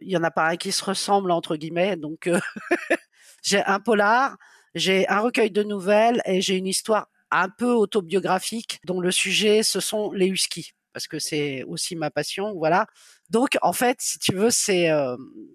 il 0.00 0.10
y 0.10 0.16
en 0.16 0.22
a 0.22 0.30
pas 0.30 0.48
un 0.48 0.56
qui 0.56 0.70
se 0.70 0.84
ressemble 0.84 1.32
entre 1.32 1.56
guillemets. 1.56 1.96
Donc 1.96 2.30
j'ai 3.42 3.62
un 3.64 3.80
polar, 3.80 4.36
j'ai 4.76 5.08
un 5.08 5.18
recueil 5.18 5.50
de 5.50 5.64
nouvelles 5.64 6.22
et 6.26 6.40
j'ai 6.40 6.56
une 6.56 6.68
histoire 6.68 7.08
un 7.32 7.48
peu 7.48 7.72
autobiographique 7.72 8.80
dont 8.84 9.00
le 9.00 9.10
sujet 9.10 9.62
ce 9.62 9.80
sont 9.80 10.12
les 10.12 10.26
huskies 10.26 10.72
parce 10.92 11.08
que 11.08 11.18
c'est 11.18 11.64
aussi 11.64 11.96
ma 11.96 12.10
passion. 12.10 12.54
Voilà. 12.56 12.86
Donc 13.30 13.58
en 13.62 13.72
fait, 13.72 13.96
si 14.00 14.20
tu 14.20 14.32
veux, 14.34 14.50
c'est 14.50 14.90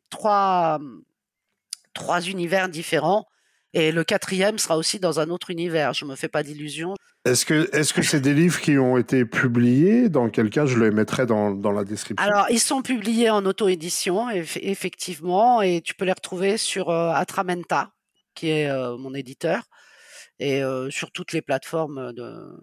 trois 0.09 0.79
trois 1.93 2.19
univers 2.27 2.67
différents 2.67 3.25
et 3.75 3.91
le 3.91 4.05
quatrième 4.05 4.57
sera 4.57 4.77
aussi 4.77 4.99
dans 4.99 5.19
un 5.19 5.29
autre 5.29 5.51
univers. 5.51 5.93
Je 5.93 6.05
me 6.05 6.15
fais 6.15 6.29
pas 6.29 6.43
d'illusions. 6.43 6.95
Est-ce 7.25 7.45
que 7.45 7.69
est-ce 7.75 7.93
que 7.93 8.01
c'est 8.01 8.21
des 8.21 8.33
livres 8.33 8.61
qui 8.61 8.77
ont 8.77 8.97
été 8.97 9.25
publiés? 9.25 10.07
Dans 10.07 10.29
quel 10.29 10.49
cas 10.49 10.65
je 10.65 10.79
les 10.79 10.91
mettrai 10.91 11.25
dans, 11.25 11.51
dans 11.51 11.73
la 11.73 11.83
description? 11.83 12.25
Alors 12.25 12.45
ils 12.49 12.61
sont 12.61 12.81
publiés 12.81 13.29
en 13.29 13.45
auto-édition 13.45 14.29
effectivement 14.29 15.61
et 15.61 15.81
tu 15.81 15.93
peux 15.93 16.05
les 16.05 16.13
retrouver 16.13 16.57
sur 16.57 16.89
euh, 16.89 17.11
Atramenta 17.11 17.91
qui 18.33 18.49
est 18.49 18.69
euh, 18.69 18.95
mon 18.97 19.13
éditeur 19.13 19.63
et 20.39 20.63
euh, 20.63 20.89
sur 20.89 21.11
toutes 21.11 21.33
les 21.33 21.41
plateformes 21.41 22.13
de 22.13 22.57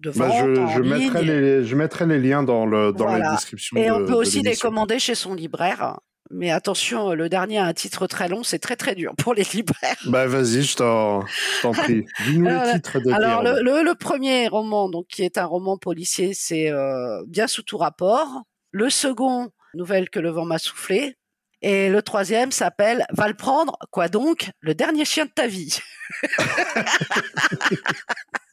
de 0.00 0.10
bah, 0.10 0.28
je 0.76 0.80
mettrai 0.80 1.24
les 1.24 1.64
je 1.64 1.74
mettrai 1.74 2.06
les 2.06 2.20
liens 2.20 2.44
dans 2.44 2.66
le 2.66 2.92
dans 2.92 3.06
la 3.06 3.32
description. 3.32 3.76
Et 3.78 3.90
on 3.90 4.06
peut 4.06 4.14
aussi 4.14 4.42
les 4.42 4.54
commander 4.54 5.00
chez 5.00 5.16
son 5.16 5.34
libraire. 5.34 5.98
Mais 6.30 6.50
attention, 6.50 7.12
le 7.12 7.28
dernier 7.28 7.58
a 7.58 7.64
un 7.64 7.72
titre 7.72 8.06
très 8.06 8.28
long, 8.28 8.42
c'est 8.42 8.58
très 8.58 8.76
très 8.76 8.94
dur 8.94 9.14
pour 9.16 9.34
les 9.34 9.44
libraires. 9.44 9.96
Bah 10.06 10.26
vas-y, 10.26 10.62
je 10.62 10.76
t'en, 10.76 11.24
prie. 11.72 12.04
Dis-nous 12.26 12.46
le 12.46 12.72
titre 12.72 13.00
de 13.00 13.12
Alors 13.12 13.42
le, 13.42 13.82
le, 13.82 13.94
premier 13.94 14.48
roman, 14.48 14.88
donc 14.88 15.06
qui 15.06 15.22
est 15.22 15.38
un 15.38 15.44
roman 15.44 15.78
policier, 15.78 16.32
c'est 16.34 16.70
euh, 16.70 17.22
Bien 17.26 17.46
sous 17.46 17.62
tout 17.62 17.78
rapport. 17.78 18.42
Le 18.72 18.90
second, 18.90 19.50
Nouvelle 19.74 20.10
que 20.10 20.18
le 20.18 20.30
vent 20.30 20.46
m'a 20.46 20.58
soufflé. 20.58 21.16
Et 21.62 21.88
le 21.88 22.02
troisième 22.02 22.50
s'appelle 22.50 23.06
Va 23.10 23.28
le 23.28 23.34
prendre, 23.34 23.78
quoi 23.90 24.08
donc 24.08 24.50
Le 24.60 24.74
dernier 24.74 25.04
chien 25.04 25.26
de 25.26 25.30
ta 25.30 25.46
vie? 25.46 25.78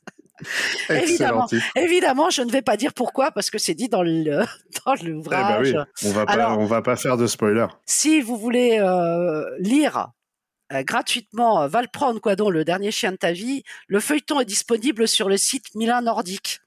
évidemment, 0.90 1.48
évidemment, 1.76 2.30
je 2.30 2.42
ne 2.42 2.52
vais 2.52 2.62
pas 2.62 2.78
dire 2.78 2.94
pourquoi 2.94 3.32
parce 3.32 3.50
que 3.50 3.58
c'est 3.58 3.74
dit 3.74 3.90
dans 3.90 4.04
le 4.04 4.24
dans 4.86 4.96
l'ouvrage. 5.04 5.70
Eh 5.70 5.74
ben 5.74 5.86
on 6.06 6.12
va 6.12 6.26
pas 6.26 6.58
on 6.58 6.66
va 6.66 6.82
pas 6.82 6.96
faire 6.96 7.18
de 7.18 7.28
spoiler. 7.28 7.68
Si 7.86 8.22
vous 8.22 8.38
voulez 8.38 8.80
euh, 8.80 9.46
lire 9.60 10.10
euh, 10.72 10.84
gratuitement 10.84 11.64
euh, 11.64 11.68
va 11.68 11.82
le 11.82 11.88
prendre 11.92 12.20
quoi 12.20 12.36
donc 12.36 12.52
le 12.52 12.64
dernier 12.64 12.92
chien 12.92 13.12
de 13.12 13.18
ta 13.18 13.32
vie, 13.32 13.64
le 13.88 14.00
feuilleton 14.00 14.40
est 14.40 14.46
disponible 14.46 15.08
sur 15.08 15.30
le 15.30 15.38
site 15.38 15.66
Milan 15.76 16.02
Nordique 16.02 16.60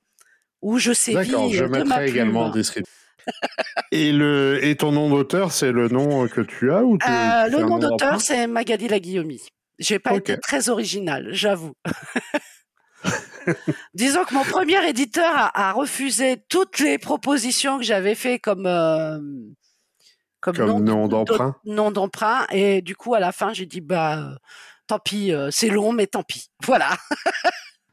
où 0.63 0.79
je 0.79 0.93
sais 0.93 1.13
D'accord, 1.13 1.51
je 1.53 1.65
mettrai 1.65 2.09
également 2.09 2.47
en 2.47 2.51
description. 2.51 2.93
et 3.93 4.13
le 4.13 4.61
et 4.63 4.77
ton 4.77 4.93
nom 4.93 5.11
d'auteur, 5.11 5.51
c'est 5.51 5.73
le 5.73 5.89
nom 5.89 6.29
que 6.29 6.41
tu 6.41 6.71
as 6.71 6.85
ou 6.85 6.97
Le 6.97 7.61
nom 7.63 7.79
d'auteur, 7.79 8.21
c'est 8.21 8.47
Magali 8.47 8.89
Laguillaumy. 8.89 9.43
J'ai 9.79 9.99
pas 9.99 10.15
été 10.15 10.39
très 10.39 10.69
original, 10.69 11.29
j'avoue. 11.33 11.75
Disons 13.95 14.25
que 14.25 14.35
mon 14.35 14.45
premier 14.45 14.89
éditeur 14.89 15.51
a, 15.55 15.73
refusé 15.73 16.43
toutes 16.49 16.79
les 16.79 16.99
propositions 16.99 17.79
que 17.79 17.85
j'avais 17.85 18.15
fait 18.15 18.39
comme 18.39 18.67
euh, 18.67 19.19
comme, 20.41 20.57
nom, 20.83 21.09
d'emprunt. 21.09 21.57
Nom 21.65 21.91
d'emprunt 21.91 22.47
et 22.51 22.83
du 22.83 22.95
coup 22.95 23.15
à 23.15 23.21
la 23.21 23.33
fin 23.33 23.53
j'ai 23.53 23.67
dit 23.67 23.81
bah 23.81 24.19
euh, 24.19 24.35
tant 24.87 24.99
pis 24.99 25.33
euh, 25.33 25.49
c'est 25.51 25.69
long 25.69 25.93
mais 25.93 26.07
tant 26.07 26.23
pis 26.23 26.49
voilà. 26.65 26.91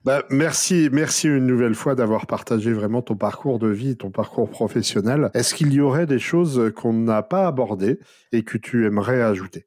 Bah, 0.06 0.24
merci, 0.30 0.90
merci 0.92 1.30
une 1.30 1.48
nouvelle 1.48 1.76
fois 1.76 1.96
d'avoir 1.96 2.28
partagé 2.28 2.74
vraiment 2.74 3.02
ton 3.02 3.16
parcours 3.16 3.58
de 3.58 3.70
vie, 3.70 3.96
ton 3.96 4.12
parcours 4.12 4.50
professionnel. 4.50 5.32
Est-ce 5.34 5.56
qu'il 5.56 5.72
y 5.72 5.80
aurait 5.80 6.06
des 6.06 6.20
choses 6.20 6.74
qu'on 6.76 6.92
n'a 6.92 7.24
pas 7.24 7.48
abordées 7.48 8.02
et 8.34 8.44
que 8.44 8.58
tu 8.58 8.86
aimerais 8.86 9.22
ajouter? 9.22 9.66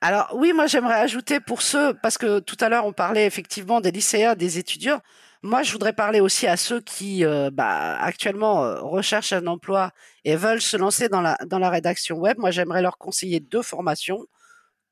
Alors 0.00 0.32
oui, 0.34 0.52
moi 0.52 0.66
j'aimerais 0.66 1.00
ajouter 1.00 1.40
pour 1.40 1.62
ceux, 1.62 1.94
parce 2.02 2.18
que 2.18 2.40
tout 2.40 2.56
à 2.60 2.68
l'heure 2.68 2.84
on 2.84 2.92
parlait 2.92 3.26
effectivement 3.26 3.80
des 3.80 3.90
lycéens, 3.90 4.34
des 4.34 4.58
étudiants. 4.58 5.00
Moi, 5.46 5.62
je 5.62 5.70
voudrais 5.70 5.92
parler 5.92 6.18
aussi 6.18 6.48
à 6.48 6.56
ceux 6.56 6.80
qui, 6.80 7.24
euh, 7.24 7.50
bah, 7.52 7.96
actuellement, 8.00 8.64
euh, 8.64 8.80
recherchent 8.80 9.32
un 9.32 9.46
emploi 9.46 9.92
et 10.24 10.34
veulent 10.34 10.60
se 10.60 10.76
lancer 10.76 11.08
dans 11.08 11.20
la, 11.20 11.38
dans 11.46 11.60
la 11.60 11.70
rédaction 11.70 12.16
web. 12.16 12.36
Moi, 12.38 12.50
j'aimerais 12.50 12.82
leur 12.82 12.98
conseiller 12.98 13.38
deux 13.38 13.62
formations 13.62 14.26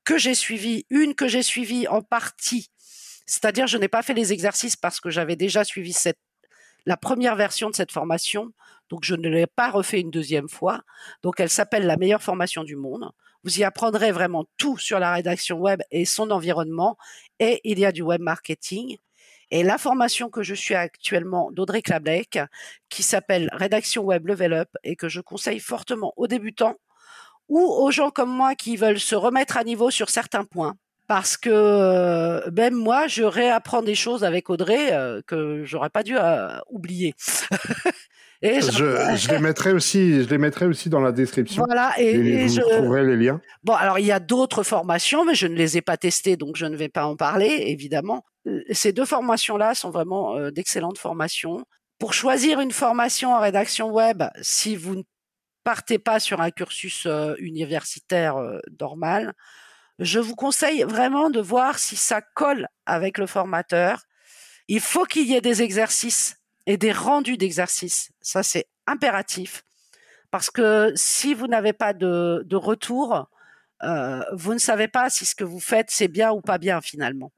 que 0.05 0.16
j'ai 0.16 0.36
suivies. 0.36 0.86
Une 0.90 1.16
que 1.16 1.26
j'ai 1.26 1.42
suivie 1.42 1.88
en 1.88 2.02
partie, 2.02 2.70
c'est-à-dire 3.26 3.66
je 3.66 3.78
n'ai 3.78 3.88
pas 3.88 4.02
fait 4.02 4.14
les 4.14 4.32
exercices 4.32 4.76
parce 4.76 5.00
que 5.00 5.11
j'avais 5.11 5.34
déjà 5.34 5.64
suivi 5.64 5.92
la 6.86 6.96
première 6.96 7.34
version 7.34 7.68
de 7.68 7.74
cette 7.74 7.90
formation. 7.90 8.52
Donc, 8.90 9.02
je 9.02 9.16
ne 9.16 9.28
l'ai 9.28 9.48
pas 9.48 9.72
refait 9.72 10.00
une 10.02 10.12
deuxième 10.12 10.48
fois. 10.48 10.82
Donc, 11.24 11.40
elle 11.40 11.50
s'appelle 11.50 11.84
la 11.84 11.96
meilleure 11.96 12.22
formation 12.22 12.62
du 12.62 12.76
monde. 12.76 13.11
Vous 13.42 13.59
y 13.59 13.64
apprendrez 13.64 14.12
vraiment 14.12 14.44
tout 14.57 14.78
sur 14.78 15.00
la 15.00 15.14
rédaction 15.14 15.59
web 15.59 15.82
et 15.90 16.05
son 16.05 16.30
environnement. 16.30 16.96
Et 17.40 17.61
il 17.64 17.80
y 17.80 17.84
a 17.84 17.90
du 17.90 18.02
web 18.02 18.20
marketing. 18.20 18.98
Et 19.55 19.62
la 19.62 19.78
formation 19.78 20.30
que 20.30 20.42
je 20.42 20.52
suis 20.52 20.74
actuellement 20.74 21.52
d'Audrey 21.52 21.80
Klablek, 21.80 22.40
qui 22.88 23.05
s'appelle 23.05 23.48
Rédaction 23.52 24.02
Web 24.02 24.26
Level 24.26 24.52
Up 24.52 24.68
et 24.82 24.96
que 24.96 25.09
je 25.09 25.20
conseille 25.20 25.61
fortement 25.61 26.12
aux 26.16 26.26
débutants 26.26 26.74
ou 27.48 27.61
aux 27.61 27.92
gens 27.92 28.11
comme 28.11 28.30
moi 28.30 28.57
qui 28.57 28.76
veulent 28.76 28.98
se 28.98 29.14
remettre 29.14 29.57
à 29.57 29.62
niveau 29.62 29.92
sur 29.92 30.11
certains 30.11 30.44
points. 30.44 30.74
Parce 31.07 31.36
que 31.36 31.50
euh, 31.52 32.50
même 32.50 32.74
moi, 32.74 33.07
je 33.07 33.22
réapprends 33.22 33.82
des 33.82 33.94
choses 33.94 34.24
avec 34.24 34.50
Audrey 34.50 34.92
euh, 34.92 35.22
que 35.24 35.62
j'aurais 35.64 35.90
pas 35.90 36.02
dû 36.02 36.16
euh, 36.18 36.59
oublier. 36.68 37.14
Et 38.45 38.61
je, 38.61 39.30
les 39.32 39.38
mettrai 39.38 39.72
aussi, 39.72 40.22
je 40.22 40.28
les 40.28 40.36
mettrai 40.36 40.66
aussi 40.66 40.90
dans 40.90 41.01
la 41.01 41.12
description. 41.12 41.64
Voilà, 41.64 41.95
et, 41.99 42.47
je 42.47 42.61
trouverez 42.61 43.03
les 43.03 43.16
liens. 43.16 43.40
Bon, 43.62 43.72
alors 43.72 43.99
il 43.99 44.05
y 44.05 44.12
a 44.12 44.20
d'autres 44.20 44.62
formations, 44.62 45.24
mais 45.24 45.34
je 45.34 45.47
ne 45.47 45.55
les 45.55 45.78
ai 45.78 45.80
pas 45.80 45.97
testées, 45.97 46.36
donc 46.36 46.57
je 46.57 46.66
ne 46.66 46.76
vais 46.76 46.90
pas 46.90 47.07
en 47.07 47.16
parler, 47.16 47.64
évidemment. 47.68 48.22
Euh, 48.47 48.62
ces 48.70 48.92
deux 48.92 49.07
formations-là 49.07 49.74
sont 49.74 49.88
vraiment 49.88 50.36
euh, 50.36 50.51
d'excellentes 50.51 50.99
formations. 50.99 51.64
Pour 51.99 52.12
choisir 52.12 52.61
une 52.61 52.70
formation 52.70 53.32
en 53.32 53.40
rédaction 53.40 53.90
web, 53.90 54.24
si 54.42 54.76
vous 54.76 54.97
ne 54.97 55.03
partez 55.64 55.99
pas 55.99 56.20
sur 56.20 56.42
un 56.42 56.51
cursus 56.51 57.07
euh, 57.07 57.34
universitaire 57.38 58.36
normal, 58.78 59.32
je 59.99 60.18
vous 60.18 60.34
conseille 60.34 60.82
vraiment 60.82 61.30
de 61.30 61.40
voir 61.40 61.78
si 61.78 61.97
ça 61.97 62.20
colle 62.20 62.68
avec 62.84 63.16
le 63.16 63.26
formateur. 63.26 64.03
Il 64.68 64.80
faut 64.80 65.05
qu'il 65.05 65.30
y 65.30 65.34
ait 65.34 65.40
des 65.40 65.62
exercices 65.62 66.43
et 66.66 66.76
des 66.76 66.92
rendus 66.92 67.36
d'exercices. 67.36 68.10
Ça, 68.20 68.42
c'est 68.42 68.66
impératif. 68.86 69.62
Parce 70.30 70.50
que 70.50 70.92
si 70.96 71.34
vous 71.34 71.46
n'avez 71.46 71.72
pas 71.72 71.92
de, 71.92 72.42
de 72.46 72.56
retour, 72.56 73.28
euh, 73.82 74.22
vous 74.32 74.54
ne 74.54 74.58
savez 74.58 74.88
pas 74.88 75.10
si 75.10 75.24
ce 75.24 75.34
que 75.34 75.44
vous 75.44 75.60
faites, 75.60 75.90
c'est 75.90 76.08
bien 76.08 76.32
ou 76.32 76.40
pas 76.40 76.58
bien 76.58 76.80
finalement. 76.80 77.32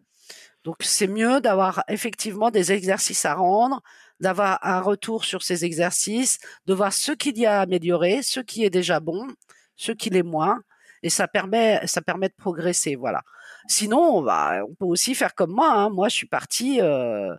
Donc, 0.65 0.77
c'est 0.81 1.07
mieux 1.07 1.41
d'avoir 1.41 1.85
effectivement 1.89 2.51
des 2.51 2.73
exercices 2.73 3.25
à 3.25 3.35
rendre, 3.35 3.83
d'avoir 4.21 4.59
un 4.63 4.81
retour 4.81 5.25
sur 5.25 5.43
ces 5.43 5.65
exercices, 5.65 6.39
de 6.67 6.75
voir 6.75 6.93
ce 6.93 7.13
qu'il 7.13 7.39
y 7.39 7.47
a 7.47 7.61
à 7.61 7.63
améliorer, 7.63 8.23
ce 8.23 8.41
qui 8.41 8.65
est 8.65 8.71
déjà 8.71 8.99
bon, 8.99 9.29
ce 9.77 9.93
qui 9.93 10.11
l'est 10.11 10.23
moins, 10.23 10.61
et 11.03 11.11
ça 11.11 11.29
permet, 11.29 11.87
ça 11.87 12.03
permet 12.03 12.29
de 12.29 12.35
progresser, 12.35 12.97
voilà. 12.97 13.23
Sinon, 13.69 14.25
on 14.27 14.75
peut 14.75 14.85
aussi 14.85 15.15
faire 15.15 15.35
comme 15.35 15.53
moi. 15.53 15.73
Hein. 15.73 15.91
Moi, 15.91 16.09
je 16.09 16.15
suis 16.15 16.27
partie 16.27 16.81
euh, 16.81 17.35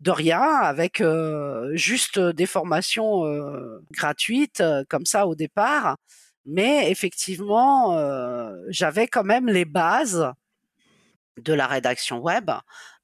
de 0.00 0.10
rien 0.10 0.40
avec 0.40 1.02
juste 1.72 2.18
des 2.18 2.46
formations 2.46 3.24
gratuites 3.90 4.62
comme 4.88 5.06
ça 5.06 5.26
au 5.26 5.34
départ. 5.34 5.96
Mais 6.46 6.90
effectivement, 6.90 7.96
j'avais 8.68 9.06
quand 9.06 9.24
même 9.24 9.46
les 9.46 9.64
bases 9.64 10.32
de 11.38 11.52
la 11.52 11.66
rédaction 11.66 12.18
web 12.18 12.50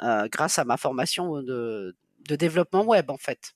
grâce 0.01 0.59
à 0.59 0.65
ma 0.65 0.77
formation 0.77 1.43
de 1.43 1.95
développement 2.29 2.85
web, 2.85 3.11
en 3.11 3.19
fait. 3.19 3.55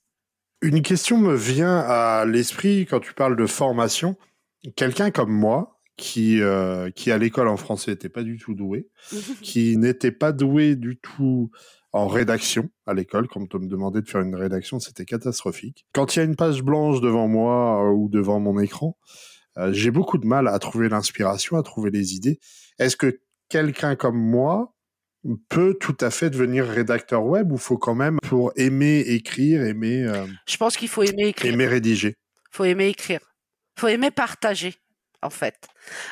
Une 0.62 0.82
question 0.82 1.16
me 1.16 1.34
vient 1.34 1.78
à 1.78 2.26
l'esprit 2.26 2.86
quand 2.88 3.00
tu 3.00 3.14
parles 3.14 3.36
de 3.36 3.46
formation. 3.46 4.16
Quelqu'un 4.76 5.10
comme 5.10 5.32
moi, 5.32 5.79
qui, 6.01 6.40
euh, 6.40 6.90
qui 6.90 7.12
à 7.12 7.18
l'école 7.18 7.46
en 7.46 7.59
français 7.59 7.90
n'était 7.90 8.09
pas 8.09 8.22
du 8.22 8.38
tout 8.38 8.55
doué, 8.55 8.88
qui 9.42 9.76
n'était 9.76 10.11
pas 10.11 10.32
doué 10.32 10.74
du 10.74 10.98
tout 10.98 11.51
en 11.92 12.09
rédaction 12.09 12.70
à 12.86 12.94
l'école. 12.94 13.28
Quand 13.28 13.55
on 13.55 13.59
me 13.59 13.68
demandait 13.68 14.01
de 14.01 14.09
faire 14.09 14.22
une 14.22 14.34
rédaction, 14.34 14.80
c'était 14.80 15.05
catastrophique. 15.05 15.86
Quand 15.92 16.16
il 16.16 16.18
y 16.18 16.22
a 16.22 16.24
une 16.24 16.36
page 16.36 16.62
blanche 16.62 17.03
devant 17.03 17.28
moi 17.28 17.84
euh, 17.84 17.92
ou 17.92 18.09
devant 18.09 18.40
mon 18.40 18.59
écran, 18.59 18.96
euh, 19.59 19.72
j'ai 19.72 19.90
beaucoup 19.90 20.16
de 20.16 20.26
mal 20.26 20.48
à 20.48 20.59
trouver 20.59 20.88
l'inspiration, 20.88 21.59
à 21.59 21.62
trouver 21.62 21.90
les 21.90 22.14
idées. 22.14 22.40
Est-ce 22.78 22.96
que 22.96 23.20
quelqu'un 23.51 23.94
comme 23.94 24.18
moi 24.18 24.74
peut 25.51 25.76
tout 25.78 25.96
à 26.01 26.11
fait 26.11 26.30
devenir 26.30 26.64
rédacteur 26.64 27.26
web 27.26 27.53
ou 27.53 27.59
faut 27.59 27.76
quand 27.76 27.94
même 27.94 28.18
pour 28.22 28.53
aimer 28.57 29.01
écrire, 29.01 29.66
aimer 29.66 30.11
Je 30.48 30.57
pense 30.57 30.78
qu'il 30.78 30.88
faut 30.88 31.03
aimer 31.03 31.28
écrire. 31.28 31.53
Aimer 31.53 31.66
rédiger? 31.66 32.14
Faut 32.51 32.64
aimer 32.64 32.88
écrire. 32.88 33.20
Faut 33.76 33.88
aimer 33.88 34.11
partager 34.11 34.76
en 35.22 35.30
fait. 35.30 35.68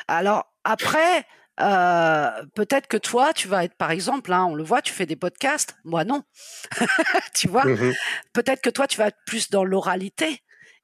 Alors 0.07 0.45
après, 0.63 1.25
euh, 1.61 2.29
peut-être 2.55 2.87
que 2.87 2.97
toi, 2.97 3.33
tu 3.33 3.47
vas 3.47 3.65
être, 3.65 3.75
par 3.75 3.91
exemple, 3.91 4.31
hein, 4.31 4.45
on 4.45 4.55
le 4.55 4.63
voit, 4.63 4.81
tu 4.81 4.93
fais 4.93 5.05
des 5.05 5.15
podcasts, 5.15 5.75
moi 5.83 6.05
non. 6.05 6.23
tu 7.35 7.47
vois, 7.47 7.65
mmh 7.65 7.93
peut-être 8.33 8.61
que 8.61 8.69
toi, 8.69 8.87
tu 8.87 8.97
vas 8.97 9.07
être 9.07 9.19
plus 9.25 9.49
dans 9.49 9.63
l'oralité. 9.63 10.41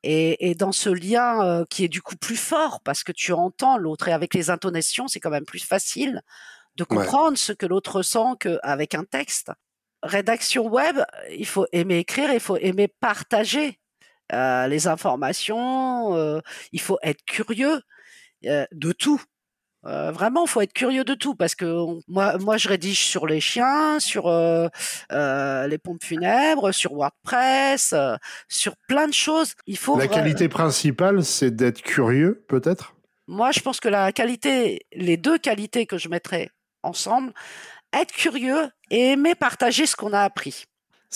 Et, 0.08 0.54
dans 0.54 0.72
ce 0.72 0.92
lien 0.92 1.44
euh, 1.44 1.66
qui 1.68 1.84
est 1.84 1.88
du 1.88 2.00
coup 2.00 2.16
plus 2.16 2.36
fort 2.36 2.80
parce 2.82 3.04
que 3.04 3.12
tu 3.12 3.34
entends 3.34 3.80
l'autre 3.80 4.08
et 4.08 4.12
avec 4.12 4.36
les 4.36 4.52
intonations 4.52 5.08
c'est 5.08 5.20
quand 5.20 5.32
même 5.32 5.46
plus 5.46 5.66
facile 5.66 6.22
de 6.76 6.84
comprendre 6.84 7.40
ce 7.40 7.54
que 7.54 7.66
l'autre 7.66 7.96
ressent 7.96 8.36
qu'avec 8.36 8.94
un 8.94 9.04
texte. 9.04 9.52
Rédaction 10.04 10.68
web, 10.68 11.00
il 11.32 11.48
faut 11.48 11.66
aimer 11.72 11.98
écrire, 11.98 12.32
il 12.32 12.40
faut 12.40 12.58
aimer 12.58 12.88
partager 12.88 13.80
euh, 14.32 14.68
les 14.68 14.86
informations, 14.86 16.40
il 16.72 16.82
faut 16.82 17.00
être 17.02 17.26
curieux. 17.26 17.82
Euh, 18.46 18.66
de 18.72 18.92
tout. 18.92 19.22
Euh, 19.86 20.12
vraiment, 20.12 20.48
faut 20.48 20.62
être 20.62 20.74
curieux 20.74 21.04
de 21.04 21.14
tout 21.14 21.36
parce 21.36 21.54
que 21.54 21.86
moi, 22.08 22.38
moi, 22.40 22.58
je 22.58 22.68
rédige 22.68 23.06
sur 23.06 23.28
les 23.28 23.40
chiens, 23.40 24.00
sur 24.00 24.28
euh, 24.28 24.68
les 25.68 25.78
pompes 25.78 26.04
funèbres, 26.04 26.72
sur 26.72 26.94
WordPress, 26.94 27.94
sur 28.50 28.76
plein 28.88 29.08
de 29.08 29.14
choses. 29.14 29.54
Il 29.68 29.78
faut. 29.78 29.98
La 29.98 30.08
qualité 30.08 30.50
principale, 30.50 31.24
c'est 31.24 31.52
d'être 31.52 31.82
curieux, 31.82 32.44
peut-être? 32.48 32.96
Moi, 33.28 33.52
je 33.52 33.60
pense 33.60 33.80
que 33.80 33.90
la 33.90 34.12
qualité, 34.12 34.86
les 34.94 35.18
deux 35.18 35.38
qualités 35.38 35.86
que 35.86 35.98
je 35.98 36.10
mettrais 36.10 36.50
ensemble, 36.82 37.34
être 37.94 38.12
curieux 38.12 38.70
et 38.90 39.12
aimer 39.12 39.36
partager 39.36 39.86
ce 39.86 39.96
qu'on 39.96 40.14
a 40.14 40.22
appris. 40.22 40.66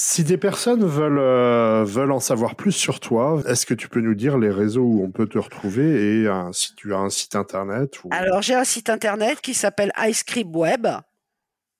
Si 0.01 0.23
des 0.23 0.37
personnes 0.37 0.85
veulent, 0.85 1.19
euh, 1.19 1.83
veulent 1.83 2.13
en 2.13 2.21
savoir 2.21 2.55
plus 2.55 2.71
sur 2.71 3.01
toi, 3.01 3.43
est-ce 3.45 3.65
que 3.65 3.73
tu 3.73 3.89
peux 3.89 3.99
nous 3.99 4.15
dire 4.15 4.37
les 4.37 4.49
réseaux 4.49 4.85
où 4.85 5.03
on 5.03 5.11
peut 5.11 5.27
te 5.27 5.37
retrouver 5.37 6.23
et 6.23 6.27
si 6.53 6.73
tu 6.75 6.93
as 6.93 6.99
un 6.99 7.09
site 7.09 7.35
internet 7.35 7.99
Alors 8.09 8.41
j'ai 8.41 8.55
un 8.55 8.63
site 8.63 8.89
internet 8.89 9.41
qui 9.41 9.53
s'appelle 9.53 9.91
iScript 9.97 10.55
Web. 10.55 10.87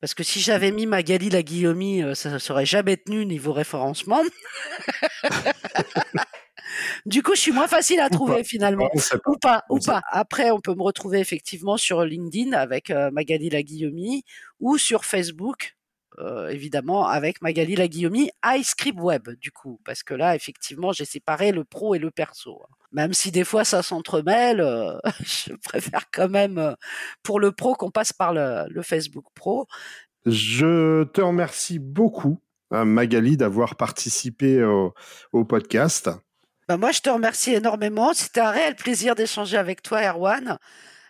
Parce 0.02 0.14
que 0.14 0.24
si 0.24 0.42
j'avais 0.42 0.72
mis 0.72 0.86
Magali 0.86 1.30
la 1.30 1.44
Guillaume, 1.44 1.82
euh, 1.82 2.14
ça 2.14 2.30
ne 2.30 2.40
serait 2.40 2.66
jamais 2.66 2.98
tenu 2.98 3.26
niveau 3.26 3.54
référencement. 3.54 4.22
du 7.06 7.24
coup, 7.24 7.36
je 7.36 7.40
suis 7.40 7.54
moins 7.54 7.70
facile 7.70 8.02
à 8.02 8.10
trouver 8.10 8.44
finalement. 8.44 8.90
Ou 9.28 9.38
pas, 9.38 9.64
ou 9.70 9.80
pas. 9.80 10.02
Après, 10.12 10.52
on 10.52 10.60
peut 10.60 10.76
me 10.76 10.84
retrouver 10.84 11.20
effectivement 11.22 11.78
sur 11.78 12.04
LinkedIn 12.04 12.52
avec 12.52 12.90
euh, 12.90 13.12
Magali 13.12 13.50
la 13.50 13.64
Guillaume 13.64 14.22
ou 14.60 14.78
sur 14.78 15.06
Facebook 15.06 15.78
évidemment 16.50 17.08
avec 17.08 17.42
Magali 17.42 17.76
la 17.76 17.88
Guillaume, 17.88 18.16
iScript 18.46 19.00
Web 19.00 19.30
du 19.40 19.52
coup, 19.52 19.80
parce 19.86 20.04
que 20.04 20.14
là 20.14 20.36
effectivement 20.36 20.92
j'ai 20.92 21.06
séparé 21.06 21.52
le 21.52 21.64
pro 21.64 21.96
et 21.96 22.00
le 22.00 22.12
perso. 22.12 22.62
Même 22.92 23.14
si 23.14 23.32
des 23.32 23.44
fois 23.44 23.64
ça 23.64 23.84
s'entremêle, 23.84 24.62
euh, 24.62 24.98
je 25.20 25.54
préfère 25.64 26.06
quand 26.12 26.30
même 26.30 26.58
euh, 26.58 26.74
pour 27.24 27.40
le 27.40 27.52
pro 27.52 27.76
qu'on 27.76 27.92
passe 27.92 28.14
par 28.14 28.34
le, 28.34 28.68
Facebook 28.82 29.26
Pro. 29.36 29.68
Je 30.26 31.04
te 31.04 31.22
remercie 31.22 31.80
beaucoup 31.80 32.40
Magali 32.72 33.36
d'avoir 33.36 33.76
participé 33.76 34.64
au, 34.64 35.46
podcast. 35.46 36.10
Bah 36.68 36.78
moi, 36.78 36.92
je 36.92 37.02
te 37.02 37.10
remercie 37.10 37.54
énormément. 37.54 38.14
C'était 38.14 38.42
un 38.42 38.52
réel 38.52 38.76
plaisir 38.76 39.16
d'échanger 39.16 39.58
avec 39.58 39.82
toi, 39.82 40.02
Erwan. 40.02 40.60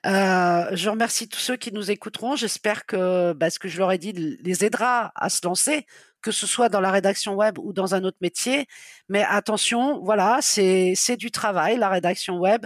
Euh, 0.06 0.70
je 0.74 0.90
remercie 0.90 1.28
tous 1.28 1.40
ceux 1.40 1.58
qui 1.58 1.72
nous 1.72 1.92
écouteront. 1.92 2.36
J'espère 2.36 2.86
que 2.86 3.34
bah, 3.34 3.50
ce 3.50 3.60
que 3.60 3.68
je 3.68 3.78
leur 3.78 3.92
ai 3.92 3.98
dit 3.98 4.14
les 4.14 4.66
aidera 4.66 5.12
à 5.16 5.30
se 5.30 5.46
lancer, 5.46 5.86
que 6.22 6.32
ce 6.32 6.48
soit 6.48 6.70
dans 6.70 6.80
la 6.82 6.92
rédaction 6.92 7.36
web 7.36 7.58
ou 7.60 7.74
dans 7.74 7.96
un 7.96 8.04
autre 8.04 8.18
métier. 8.22 8.68
Mais 9.10 9.24
attention, 9.24 10.00
voilà, 10.04 10.40
c'est 10.42 10.94
c'est 10.96 11.18
du 11.18 11.32
travail, 11.32 11.78
la 11.78 11.90
rédaction 11.90 12.38
web. 12.38 12.66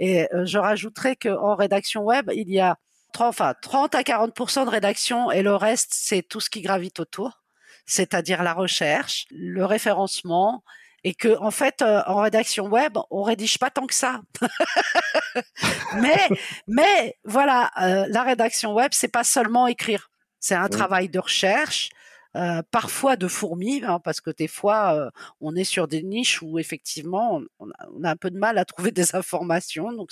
Et 0.00 0.26
euh, 0.34 0.44
je 0.46 0.58
rajouterai 0.58 1.16
qu'en 1.16 1.54
rédaction 1.54 2.02
web, 2.04 2.30
il 2.34 2.50
y 2.50 2.60
a 2.60 2.76
30, 3.12 3.28
enfin, 3.28 3.54
30 3.62 3.94
à 3.94 4.02
40% 4.02 4.64
de 4.64 4.70
rédaction 4.70 5.30
et 5.30 5.42
le 5.42 5.54
reste, 5.54 5.90
c'est 5.94 6.22
tout 6.22 6.40
ce 6.40 6.50
qui 6.50 6.62
gravite 6.62 6.98
autour, 7.00 7.42
c'est-à-dire 7.86 8.42
la 8.42 8.54
recherche, 8.54 9.26
le 9.30 9.64
référencement 9.64 10.64
et 11.04 11.14
que 11.14 11.36
en 11.38 11.50
fait 11.50 11.82
euh, 11.82 12.02
en 12.06 12.16
rédaction 12.16 12.66
web 12.66 12.96
on 13.10 13.22
rédige 13.22 13.58
pas 13.58 13.70
tant 13.70 13.86
que 13.86 13.94
ça 13.94 14.20
mais 16.00 16.28
mais 16.66 17.16
voilà 17.24 17.70
euh, 17.80 18.06
la 18.08 18.22
rédaction 18.22 18.72
web 18.74 18.90
c'est 18.92 19.08
pas 19.08 19.24
seulement 19.24 19.66
écrire 19.66 20.10
c'est 20.38 20.54
un 20.54 20.68
travail 20.68 21.08
de 21.08 21.18
recherche 21.18 21.90
euh, 22.34 22.62
parfois 22.70 23.16
de 23.16 23.28
fourmis, 23.28 23.82
hein, 23.84 24.00
parce 24.02 24.22
que 24.22 24.30
des 24.30 24.48
fois, 24.48 25.10
on 25.42 25.54
est 25.54 25.64
sur 25.64 25.86
des 25.86 26.02
niches 26.02 26.40
où 26.40 26.58
effectivement, 26.58 27.42
on 27.58 27.68
a, 28.04 28.10
un 28.10 28.16
peu 28.16 28.30
de 28.30 28.38
mal 28.38 28.56
à 28.56 28.64
trouver 28.64 28.90
des 28.90 29.14
informations, 29.14 29.92
donc 29.92 30.10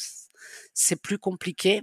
c'est 0.75 1.01
plus 1.01 1.19
compliqué. 1.19 1.83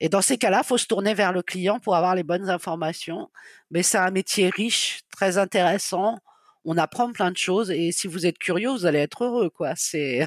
Et 0.00 0.08
dans 0.08 0.22
ces 0.22 0.38
cas-là, 0.38 0.62
faut 0.62 0.78
se 0.78 0.86
tourner 0.86 1.12
vers 1.12 1.32
le 1.32 1.42
client 1.42 1.78
pour 1.78 1.94
avoir 1.94 2.14
les 2.14 2.22
bonnes 2.22 2.48
informations. 2.48 3.30
Mais 3.70 3.82
c'est 3.82 3.98
un 3.98 4.10
métier 4.10 4.48
riche, 4.48 5.02
très 5.12 5.36
intéressant 5.36 6.18
on 6.64 6.76
apprend 6.76 7.12
plein 7.12 7.30
de 7.30 7.36
choses 7.36 7.70
et 7.70 7.92
si 7.92 8.06
vous 8.06 8.26
êtes 8.26 8.38
curieux, 8.38 8.70
vous 8.70 8.86
allez 8.86 8.98
être 8.98 9.24
heureux, 9.24 9.50
quoi. 9.50 9.72
C'est. 9.76 10.26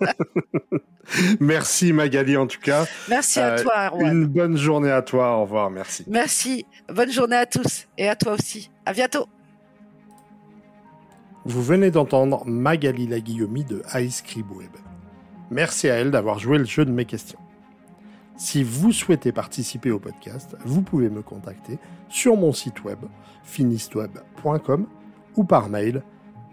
merci 1.40 1.92
Magali 1.92 2.36
en 2.36 2.46
tout 2.46 2.60
cas. 2.60 2.86
Merci 3.08 3.40
à 3.40 3.54
euh, 3.54 3.62
toi, 3.62 3.86
Erwan. 3.86 4.12
Une 4.12 4.26
bonne 4.26 4.56
journée 4.56 4.90
à 4.90 5.02
toi. 5.02 5.36
Au 5.36 5.42
revoir. 5.42 5.70
Merci. 5.70 6.04
Merci. 6.06 6.66
Bonne 6.88 7.10
journée 7.10 7.36
à 7.36 7.46
tous 7.46 7.88
et 7.96 8.08
à 8.08 8.16
toi 8.16 8.34
aussi. 8.34 8.70
À 8.84 8.92
bientôt. 8.92 9.26
Vous 11.44 11.62
venez 11.62 11.90
d'entendre 11.90 12.44
Magali 12.46 13.06
Laguillaumy 13.06 13.64
de 13.64 13.82
Ice 13.96 14.22
Web. 14.36 14.70
Merci 15.50 15.88
à 15.90 15.94
elle 15.94 16.10
d'avoir 16.10 16.38
joué 16.38 16.58
le 16.58 16.64
jeu 16.64 16.84
de 16.84 16.92
mes 16.92 17.04
questions. 17.04 17.38
Si 18.36 18.62
vous 18.62 18.92
souhaitez 18.92 19.32
participer 19.32 19.90
au 19.90 19.98
podcast, 19.98 20.56
vous 20.64 20.82
pouvez 20.82 21.10
me 21.10 21.22
contacter 21.22 21.78
sur 22.08 22.36
mon 22.36 22.52
site 22.52 22.84
web 22.84 22.98
finistweb.com 23.44 24.86
ou 25.36 25.44
par 25.44 25.68
mail 25.68 26.02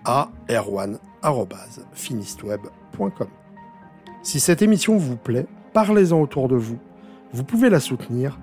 à 0.06 0.30
erwan.finistweb.com. 0.50 3.28
Si 4.24 4.40
cette 4.40 4.62
émission 4.62 4.98
vous 4.98 5.18
plaît, 5.18 5.48
parlez-en 5.74 6.22
autour 6.22 6.48
de 6.48 6.56
vous. 6.56 6.78
Vous 7.34 7.44
pouvez 7.44 7.70
la 7.70 7.80
soutenir 7.80 8.40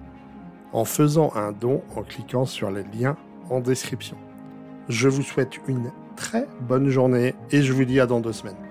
en 0.72 0.84
faisant 0.84 1.32
un 1.34 1.52
don 1.52 1.82
en 1.96 2.02
cliquant 2.02 2.44
sur 2.44 2.70
les 2.70 2.82
liens 2.82 3.16
en 3.50 3.60
description. 3.60 4.16
Je 4.88 5.08
vous 5.08 5.22
souhaite 5.22 5.58
une 5.68 5.90
très 6.16 6.46
bonne 6.60 6.88
journée 6.88 7.34
et 7.50 7.62
je 7.62 7.72
vous 7.72 7.84
dis 7.84 8.00
à 8.00 8.06
dans 8.06 8.20
deux 8.20 8.32
semaines. 8.32 8.65